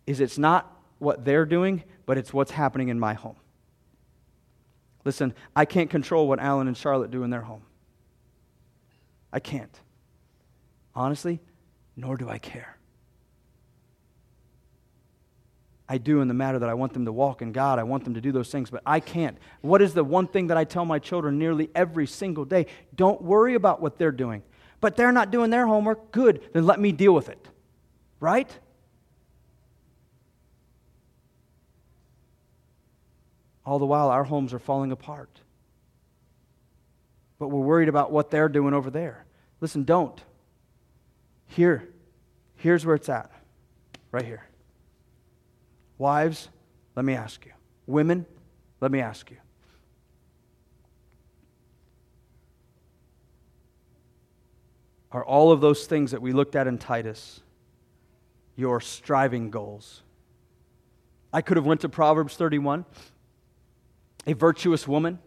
is 0.07 0.21
it's 0.21 0.39
not 0.39 0.71
what 0.99 1.25
they're 1.25 1.47
doing, 1.47 1.85
but 2.07 2.19
it's 2.19 2.33
what's 2.33 2.51
happening 2.51 2.89
in 2.89 2.99
my 3.01 3.15
home. 3.15 3.37
Listen, 5.05 5.35
I 5.57 5.65
can't 5.65 5.91
control 5.91 6.29
what 6.29 6.39
Alan 6.39 6.69
and 6.69 6.77
Charlotte 6.77 7.11
do 7.11 7.23
in 7.23 7.31
their 7.31 7.41
home. 7.41 7.63
I 9.33 9.41
can't. 9.41 9.81
Honestly, 10.95 11.41
nor 11.97 12.17
do 12.17 12.29
I 12.29 12.39
care. 12.39 12.72
I 15.93 15.99
do 15.99 16.23
in 16.23 16.29
the 16.29 16.33
matter 16.33 16.59
that 16.59 16.71
I 16.71 16.73
want 16.73 16.95
them 16.95 17.05
to 17.05 17.13
walk 17.13 17.43
in 17.43 17.53
God. 17.53 17.79
I 17.79 17.83
want 17.83 18.05
them 18.05 18.15
to 18.15 18.21
do 18.23 18.33
those 18.33 18.51
things, 18.51 18.71
but 18.71 18.81
I 18.87 18.99
can't. 18.99 19.37
What 19.61 19.83
is 19.83 19.93
the 19.93 20.03
one 20.03 20.27
thing 20.27 20.47
that 20.47 20.57
I 20.57 20.65
tell 20.65 20.87
my 20.87 20.99
children 20.99 21.39
nearly 21.39 21.69
every 21.75 22.07
single 22.07 22.47
day? 22.47 22.65
Don't 22.97 23.21
worry 23.21 23.57
about 23.57 23.83
what 23.83 23.99
they're 23.99 24.11
doing. 24.11 24.43
But 24.81 24.97
they're 24.97 25.13
not 25.13 25.31
doing 25.31 25.51
their 25.51 25.67
homework. 25.67 26.11
Good. 26.11 26.49
Then 26.55 26.65
let 26.65 26.81
me 26.81 26.93
deal 26.93 27.13
with 27.13 27.29
it. 27.29 27.47
Right? 28.21 28.49
All 33.67 33.79
the 33.79 33.85
while, 33.85 34.09
our 34.09 34.25
homes 34.25 34.55
are 34.55 34.59
falling 34.59 34.93
apart. 34.93 35.41
But 37.39 37.49
we're 37.49 37.61
worried 37.61 37.91
about 37.91 38.11
what 38.11 38.31
they're 38.31 38.49
doing 38.49 38.73
over 38.73 38.89
there. 38.89 39.27
Listen, 39.61 39.85
don't. 39.85 40.19
Here, 41.49 41.87
here's 42.57 42.87
where 42.87 42.95
it's 42.95 43.11
at. 43.11 43.31
Right 44.11 44.25
here. 44.25 44.47
Wives, 46.03 46.49
let 46.97 47.05
me 47.05 47.15
ask 47.15 47.47
you. 47.47 47.53
Women, 47.87 48.27
let 48.81 48.91
me 48.91 48.99
ask 48.99 49.31
you. 49.31 49.37
Are 55.13 55.25
all 55.25 55.53
of 55.53 55.61
those 55.61 55.87
things 55.87 56.11
that 56.11 56.21
we 56.21 56.33
looked 56.33 56.57
at 56.57 56.67
in 56.67 56.79
Titus 56.79 57.41
your 58.57 58.81
striving 58.81 59.49
goals? 59.49 60.03
I 61.33 61.41
could 61.41 61.57
have 61.57 61.67
went 61.67 61.83
to 61.83 61.89
Proverbs 61.89 62.35
31, 62.35 62.85
a 64.27 64.33
virtuous 64.33 64.89
woman, 64.89 65.21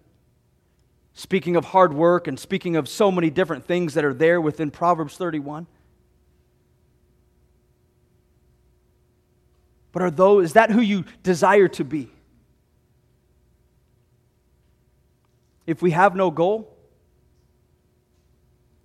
speaking 1.13 1.55
of 1.55 1.63
hard 1.63 1.93
work 1.93 2.27
and 2.27 2.37
speaking 2.37 2.75
of 2.75 2.89
so 2.89 3.09
many 3.13 3.29
different 3.29 3.63
things 3.63 3.93
that 3.93 4.03
are 4.03 4.13
there 4.13 4.41
within 4.41 4.71
Proverbs 4.71 5.15
31. 5.15 5.67
But 9.95 10.01
are 10.01 10.11
those, 10.11 10.47
is 10.47 10.53
that 10.53 10.71
who 10.71 10.81
you 10.81 11.05
desire 11.23 11.69
to 11.69 11.85
be? 11.85 12.09
If 15.65 15.81
we 15.81 15.91
have 15.91 16.17
no 16.17 16.31
goal, 16.31 16.75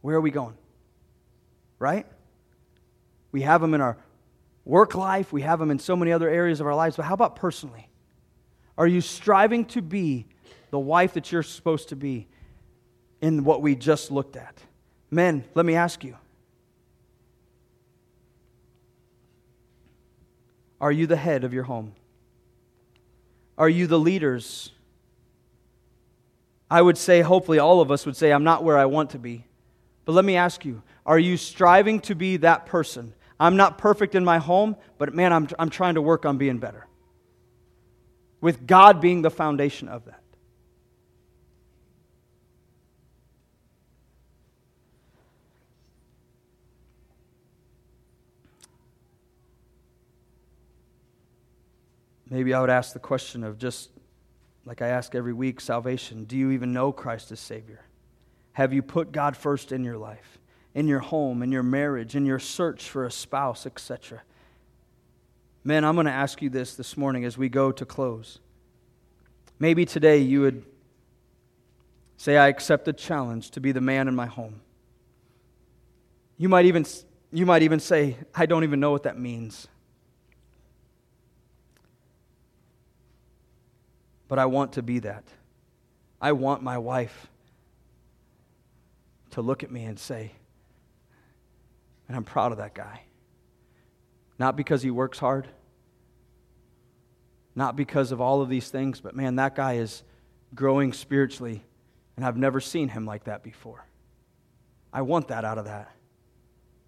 where 0.03 0.15
are 0.15 0.21
we 0.21 0.31
going? 0.31 0.55
Right? 1.81 2.07
We 3.33 3.43
have 3.43 3.61
them 3.61 3.75
in 3.75 3.81
our 3.81 3.97
work 4.65 4.95
life, 4.95 5.33
we 5.33 5.43
have 5.43 5.59
them 5.59 5.73
in 5.73 5.81
so 5.81 5.97
many 5.97 6.13
other 6.13 6.29
areas 6.29 6.61
of 6.61 6.69
our 6.69 6.77
lives, 6.77 6.95
but 6.95 7.07
how 7.07 7.15
about 7.15 7.35
personally? 7.35 7.89
Are 8.79 8.87
you 8.87 9.01
striving 9.01 9.65
to 9.65 9.83
be 9.83 10.27
the 10.71 10.79
wife 10.79 11.15
that 11.15 11.33
you're 11.33 11.43
supposed 11.43 11.89
to 11.89 11.97
be 11.97 12.29
in 13.21 13.43
what 13.43 13.63
we 13.63 13.75
just 13.75 14.13
looked 14.13 14.37
at? 14.37 14.63
Men, 15.11 15.45
let 15.57 15.67
me 15.67 15.75
ask 15.75 16.05
you 16.05 16.17
Are 20.81 20.93
you 20.93 21.07
the 21.07 21.17
head 21.17 21.45
of 21.45 21.53
your 21.53 21.65
home? 21.65 21.93
Are 23.59 23.69
you 23.69 23.87
the 23.87 23.99
leaders? 23.99 24.71
I 26.71 26.81
would 26.81 26.97
say, 26.97 27.21
hopefully, 27.21 27.59
all 27.59 27.81
of 27.81 27.91
us 27.91 28.07
would 28.07 28.17
say, 28.17 28.33
I'm 28.33 28.45
not 28.45 28.65
where 28.65 28.79
I 28.79 28.87
want 28.87 29.11
to 29.11 29.19
be. 29.19 29.45
But 30.05 30.13
let 30.13 30.25
me 30.25 30.37
ask 30.37 30.65
you 30.65 30.83
are 31.05 31.19
you 31.19 31.37
striving 31.37 32.01
to 32.01 32.15
be 32.15 32.39
that 32.39 32.67
person? 32.67 33.13
I'm 33.39 33.57
not 33.57 33.79
perfect 33.79 34.15
in 34.15 34.25
my 34.25 34.39
home, 34.39 34.77
but 34.99 35.15
man, 35.15 35.33
I'm, 35.33 35.49
I'm 35.59 35.71
trying 35.71 35.95
to 35.95 36.03
work 36.03 36.27
on 36.27 36.37
being 36.37 36.59
better. 36.59 36.87
With 38.41 38.67
God 38.67 39.01
being 39.01 39.23
the 39.23 39.31
foundation 39.31 39.89
of 39.89 40.05
that. 40.07 40.20
Maybe 52.31 52.55
I 52.55 52.61
would 52.61 52.71
ask 52.71 52.93
the 52.93 53.01
question 53.01 53.43
of 53.43 53.59
just 53.59 53.91
like 54.65 54.83
I 54.83 54.89
ask 54.89 55.15
every 55.15 55.33
week 55.33 55.61
salvation. 55.61 56.25
Do 56.25 56.37
you 56.37 56.53
even 56.53 56.73
know 56.73 56.93
Christ 56.93 57.33
as 57.33 57.41
Savior? 57.41 57.85
Have 58.53 58.73
you 58.73 58.83
put 58.83 59.11
God 59.11 59.37
first 59.37 59.73
in 59.73 59.85
your 59.85 59.99
life, 59.99 60.39
in 60.75 60.87
your 60.87 61.01
home, 61.01 61.43
in 61.43 61.51
your 61.51 61.63
marriage, 61.63 62.15
in 62.15 62.25
your 62.27 62.39
search 62.39 62.89
for 62.89 63.05
a 63.05 63.11
spouse, 63.11 63.67
etc.? 63.67 64.23
Man, 65.65 65.85
I'm 65.85 65.95
going 65.95 66.07
to 66.07 66.13
ask 66.13 66.41
you 66.41 66.51
this 66.51 66.75
this 66.75 66.97
morning 66.97 67.25
as 67.25 67.37
we 67.37 67.49
go 67.49 67.73
to 67.73 67.85
close. 67.85 68.39
Maybe 69.59 69.85
today 69.85 70.19
you 70.19 70.41
would 70.41 70.65
say, 72.17 72.37
I 72.37 72.49
accept 72.49 72.85
the 72.85 72.93
challenge 72.93 73.51
to 73.53 73.61
be 73.61 73.73
the 73.73 73.81
man 73.81 74.09
in 74.09 74.15
my 74.15 74.27
home. 74.27 74.61
You 76.39 76.49
might 76.49 76.65
even, 76.67 76.87
you 77.33 77.45
might 77.45 77.63
even 77.63 77.81
say, 77.81 78.17
I 78.35 78.47
don't 78.47 78.65
even 78.65 78.81
know 78.81 78.91
what 78.91 79.03
that 79.03 79.19
means. 79.19 79.69
But 84.31 84.39
I 84.39 84.47
want 84.47 84.75
to 84.75 84.83
be 84.83 85.01
that. 85.01 85.25
I 86.21 86.33
want 86.33 86.63
my 86.63 86.79
wife 86.79 87.27
to 89.31 89.43
look 89.43 89.65
at 89.65 89.73
me 89.73 89.85
and 89.85 89.99
say, 89.99 90.31
and 92.07 92.17
I'm 92.17 92.23
proud 92.23 92.53
of 92.53 92.59
that 92.59 92.73
guy. 92.73 93.03
Not 94.39 94.55
because 94.55 94.83
he 94.83 94.91
works 94.93 95.19
hard, 95.19 95.49
not 97.57 97.75
because 97.75 98.13
of 98.13 98.21
all 98.21 98.41
of 98.41 98.49
these 98.49 98.71
things, 98.71 99.01
but 99.01 99.17
man, 99.17 99.35
that 99.35 99.57
guy 99.57 99.75
is 99.75 100.05
growing 100.55 100.93
spiritually, 100.93 101.65
and 102.17 102.25
I've 102.25 102.37
never 102.37 102.61
seen 102.61 102.89
him 102.89 103.07
like 103.07 103.25
that 103.25 103.43
before. 103.43 103.85
I 104.93 105.03
want 105.03 105.27
that 105.29 105.45
out 105.45 105.59
of 105.59 105.65
that. 105.65 105.91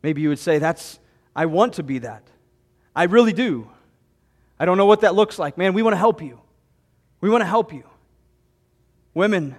Maybe 0.00 0.22
you 0.22 0.28
would 0.28 0.38
say, 0.38 0.60
That's, 0.60 1.00
I 1.34 1.46
want 1.46 1.74
to 1.74 1.82
be 1.82 1.98
that. 1.98 2.22
I 2.94 3.04
really 3.04 3.32
do. 3.32 3.68
I 4.60 4.64
don't 4.64 4.78
know 4.78 4.86
what 4.86 5.00
that 5.00 5.16
looks 5.16 5.40
like. 5.40 5.58
Man, 5.58 5.74
we 5.74 5.82
want 5.82 5.94
to 5.94 5.98
help 5.98 6.22
you. 6.22 6.38
We 7.22 7.30
want 7.30 7.40
to 7.40 7.46
help 7.46 7.72
you. 7.72 7.84
Women, 9.14 9.56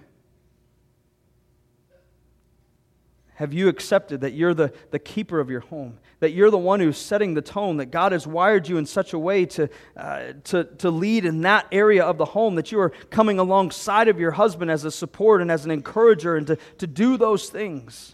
have 3.36 3.54
you 3.54 3.68
accepted 3.68 4.22
that 4.22 4.34
you're 4.34 4.54
the, 4.54 4.74
the 4.92 5.00
keeper 5.00 5.40
of 5.40 5.50
your 5.50 5.62
home? 5.62 5.98
That 6.20 6.34
you're 6.34 6.52
the 6.52 6.58
one 6.58 6.82
who's 6.82 6.98
setting 6.98 7.34
the 7.34 7.42
tone? 7.42 7.78
That 7.78 7.88
God 7.88 8.12
has 8.12 8.28
wired 8.28 8.68
you 8.68 8.78
in 8.78 8.86
such 8.86 9.14
a 9.14 9.20
way 9.20 9.46
to, 9.46 9.70
uh, 9.96 10.34
to, 10.46 10.66
to 10.66 10.92
lead 10.92 11.26
in 11.26 11.42
that 11.42 11.68
area 11.72 12.04
of 12.04 12.18
the 12.18 12.26
home? 12.26 12.56
That 12.56 12.72
you 12.72 12.80
are 12.80 12.90
coming 13.10 13.40
alongside 13.40 14.08
of 14.08 14.20
your 14.20 14.32
husband 14.32 14.70
as 14.70 14.86
a 14.86 14.92
support 14.92 15.42
and 15.42 15.50
as 15.50 15.66
an 15.66 15.72
encourager 15.72 16.36
and 16.36 16.46
to, 16.48 16.58
to 16.78 16.86
do 16.86 17.16
those 17.16 17.50
things? 17.50 18.14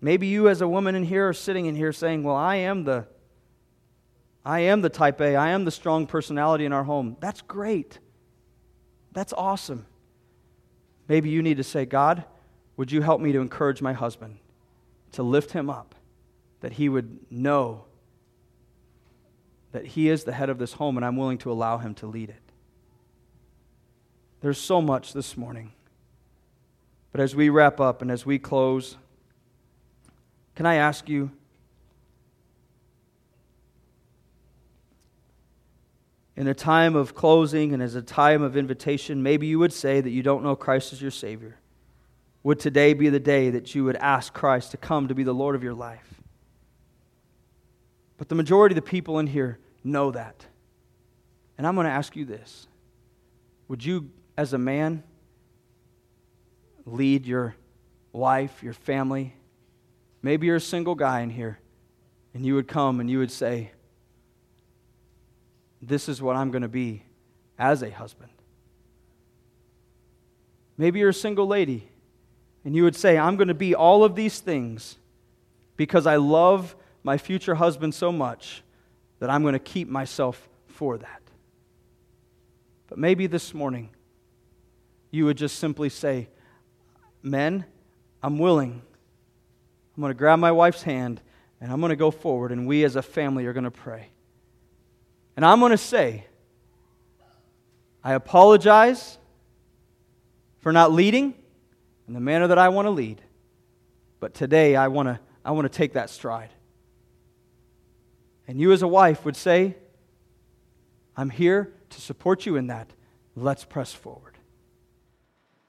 Maybe 0.00 0.26
you 0.28 0.48
as 0.48 0.60
a 0.60 0.68
woman 0.68 0.94
in 0.94 1.04
here 1.04 1.28
are 1.28 1.34
sitting 1.34 1.66
in 1.66 1.74
here 1.74 1.92
saying, 1.92 2.24
"Well, 2.24 2.36
I 2.36 2.56
am 2.56 2.84
the 2.84 3.06
I 4.44 4.60
am 4.60 4.80
the 4.80 4.88
type 4.88 5.20
A. 5.20 5.36
I 5.36 5.50
am 5.50 5.64
the 5.64 5.70
strong 5.70 6.06
personality 6.06 6.64
in 6.64 6.72
our 6.72 6.82
home." 6.82 7.16
That's 7.20 7.40
great. 7.40 8.00
That's 9.12 9.32
awesome. 9.34 9.86
Maybe 11.08 11.28
you 11.28 11.42
need 11.42 11.58
to 11.58 11.64
say, 11.64 11.84
"God, 11.84 12.24
would 12.76 12.90
you 12.90 13.02
help 13.02 13.20
me 13.20 13.32
to 13.32 13.40
encourage 13.40 13.82
my 13.82 13.92
husband 13.92 14.38
to 15.12 15.22
lift 15.22 15.52
him 15.52 15.68
up 15.68 15.94
that 16.60 16.72
he 16.72 16.88
would 16.88 17.30
know 17.30 17.84
that 19.72 19.86
he 19.86 20.08
is 20.08 20.24
the 20.24 20.32
head 20.32 20.48
of 20.48 20.58
this 20.58 20.74
home 20.74 20.96
and 20.96 21.04
I'm 21.04 21.16
willing 21.16 21.38
to 21.38 21.52
allow 21.52 21.78
him 21.78 21.94
to 21.96 22.06
lead 22.06 22.30
it?" 22.30 22.42
There's 24.40 24.58
so 24.58 24.80
much 24.80 25.12
this 25.12 25.36
morning. 25.36 25.72
But 27.12 27.20
as 27.20 27.36
we 27.36 27.50
wrap 27.50 27.78
up 27.78 28.00
and 28.00 28.10
as 28.10 28.24
we 28.24 28.38
close, 28.38 28.96
can 30.54 30.64
I 30.64 30.76
ask 30.76 31.08
you? 31.08 31.30
In 36.36 36.46
a 36.46 36.54
time 36.54 36.96
of 36.96 37.14
closing 37.14 37.74
and 37.74 37.82
as 37.82 37.94
a 37.94 38.02
time 38.02 38.42
of 38.42 38.56
invitation, 38.56 39.22
maybe 39.22 39.46
you 39.46 39.58
would 39.58 39.72
say 39.72 40.00
that 40.00 40.10
you 40.10 40.22
don't 40.22 40.42
know 40.42 40.56
Christ 40.56 40.92
as 40.92 41.02
your 41.02 41.10
Savior. 41.10 41.58
Would 42.42 42.58
today 42.58 42.94
be 42.94 43.08
the 43.08 43.20
day 43.20 43.50
that 43.50 43.74
you 43.74 43.84
would 43.84 43.96
ask 43.96 44.32
Christ 44.32 44.70
to 44.72 44.76
come 44.76 45.08
to 45.08 45.14
be 45.14 45.22
the 45.22 45.34
Lord 45.34 45.54
of 45.54 45.62
your 45.62 45.74
life? 45.74 46.20
But 48.16 48.28
the 48.28 48.34
majority 48.34 48.72
of 48.72 48.76
the 48.76 48.90
people 48.90 49.18
in 49.18 49.26
here 49.26 49.58
know 49.84 50.10
that. 50.10 50.46
And 51.58 51.66
I'm 51.66 51.74
going 51.74 51.86
to 51.86 51.92
ask 51.92 52.16
you 52.16 52.24
this 52.24 52.66
Would 53.68 53.84
you, 53.84 54.10
as 54.36 54.52
a 54.52 54.58
man, 54.58 55.04
lead 56.86 57.26
your 57.26 57.54
wife, 58.12 58.62
your 58.62 58.72
family, 58.72 59.34
Maybe 60.22 60.46
you're 60.46 60.56
a 60.56 60.60
single 60.60 60.94
guy 60.94 61.20
in 61.20 61.30
here, 61.30 61.58
and 62.32 62.46
you 62.46 62.54
would 62.54 62.68
come 62.68 63.00
and 63.00 63.10
you 63.10 63.18
would 63.18 63.32
say, 63.32 63.72
This 65.82 66.08
is 66.08 66.22
what 66.22 66.36
I'm 66.36 66.50
going 66.50 66.62
to 66.62 66.68
be 66.68 67.02
as 67.58 67.82
a 67.82 67.90
husband. 67.90 68.30
Maybe 70.78 71.00
you're 71.00 71.10
a 71.10 71.14
single 71.14 71.46
lady, 71.46 71.88
and 72.64 72.74
you 72.74 72.84
would 72.84 72.96
say, 72.96 73.18
I'm 73.18 73.36
going 73.36 73.48
to 73.48 73.54
be 73.54 73.74
all 73.74 74.04
of 74.04 74.14
these 74.14 74.38
things 74.40 74.96
because 75.76 76.06
I 76.06 76.16
love 76.16 76.76
my 77.02 77.18
future 77.18 77.56
husband 77.56 77.94
so 77.94 78.12
much 78.12 78.62
that 79.18 79.28
I'm 79.28 79.42
going 79.42 79.54
to 79.54 79.58
keep 79.58 79.88
myself 79.88 80.48
for 80.68 80.96
that. 80.98 81.22
But 82.88 82.98
maybe 82.98 83.26
this 83.26 83.52
morning, 83.52 83.90
you 85.10 85.24
would 85.26 85.36
just 85.36 85.58
simply 85.58 85.88
say, 85.88 86.28
Men, 87.22 87.64
I'm 88.22 88.38
willing 88.38 88.82
I'm 89.96 90.00
going 90.00 90.10
to 90.10 90.18
grab 90.18 90.38
my 90.38 90.52
wife's 90.52 90.82
hand 90.82 91.20
and 91.60 91.70
I'm 91.70 91.80
going 91.80 91.90
to 91.90 91.96
go 91.96 92.10
forward, 92.10 92.50
and 92.50 92.66
we 92.66 92.82
as 92.82 92.96
a 92.96 93.02
family 93.02 93.46
are 93.46 93.52
going 93.52 93.64
to 93.64 93.70
pray. 93.70 94.08
And 95.36 95.44
I'm 95.44 95.60
going 95.60 95.70
to 95.70 95.78
say, 95.78 96.26
I 98.04 98.14
apologize 98.14 99.18
for 100.60 100.72
not 100.72 100.92
leading 100.92 101.34
in 102.06 102.14
the 102.14 102.20
manner 102.20 102.48
that 102.48 102.58
I 102.58 102.68
want 102.68 102.86
to 102.86 102.90
lead. 102.90 103.20
But 104.20 104.34
today 104.34 104.76
I 104.76 104.88
want 104.88 105.08
to 105.08 105.20
I 105.44 105.50
want 105.50 105.70
to 105.70 105.76
take 105.76 105.94
that 105.94 106.10
stride. 106.10 106.50
And 108.46 108.60
you 108.60 108.72
as 108.72 108.82
a 108.82 108.88
wife 108.88 109.24
would 109.24 109.36
say, 109.36 109.76
I'm 111.16 111.30
here 111.30 111.72
to 111.90 112.00
support 112.00 112.46
you 112.46 112.56
in 112.56 112.68
that. 112.68 112.90
Let's 113.34 113.64
press 113.64 113.92
forward. 113.92 114.38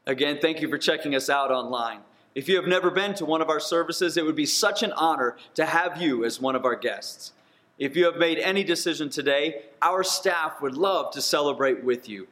Again, 0.05 0.39
thank 0.41 0.61
you 0.61 0.69
for 0.69 0.77
checking 0.77 1.15
us 1.15 1.29
out 1.29 1.49
online. 1.49 2.01
If 2.35 2.49
you 2.49 2.55
have 2.57 2.67
never 2.67 2.91
been 2.91 3.13
to 3.15 3.25
one 3.25 3.41
of 3.41 3.49
our 3.49 3.59
services, 3.59 4.17
it 4.17 4.25
would 4.25 4.35
be 4.35 4.45
such 4.45 4.83
an 4.83 4.91
honor 4.93 5.37
to 5.55 5.65
have 5.65 6.01
you 6.01 6.25
as 6.25 6.41
one 6.41 6.55
of 6.55 6.65
our 6.65 6.75
guests. 6.75 7.31
If 7.77 7.95
you 7.95 8.05
have 8.05 8.17
made 8.17 8.39
any 8.39 8.63
decision 8.63 9.09
today, 9.09 9.65
our 9.81 10.03
staff 10.03 10.61
would 10.61 10.77
love 10.77 11.11
to 11.13 11.21
celebrate 11.21 11.83
with 11.83 12.07
you. 12.07 12.27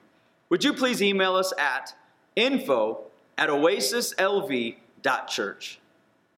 Would 0.50 0.64
you 0.64 0.74
please 0.74 1.02
email 1.02 1.36
us 1.36 1.52
at 1.58 1.96
info 2.36 3.06
at 3.38 3.50
oasislv.church? 3.50 5.81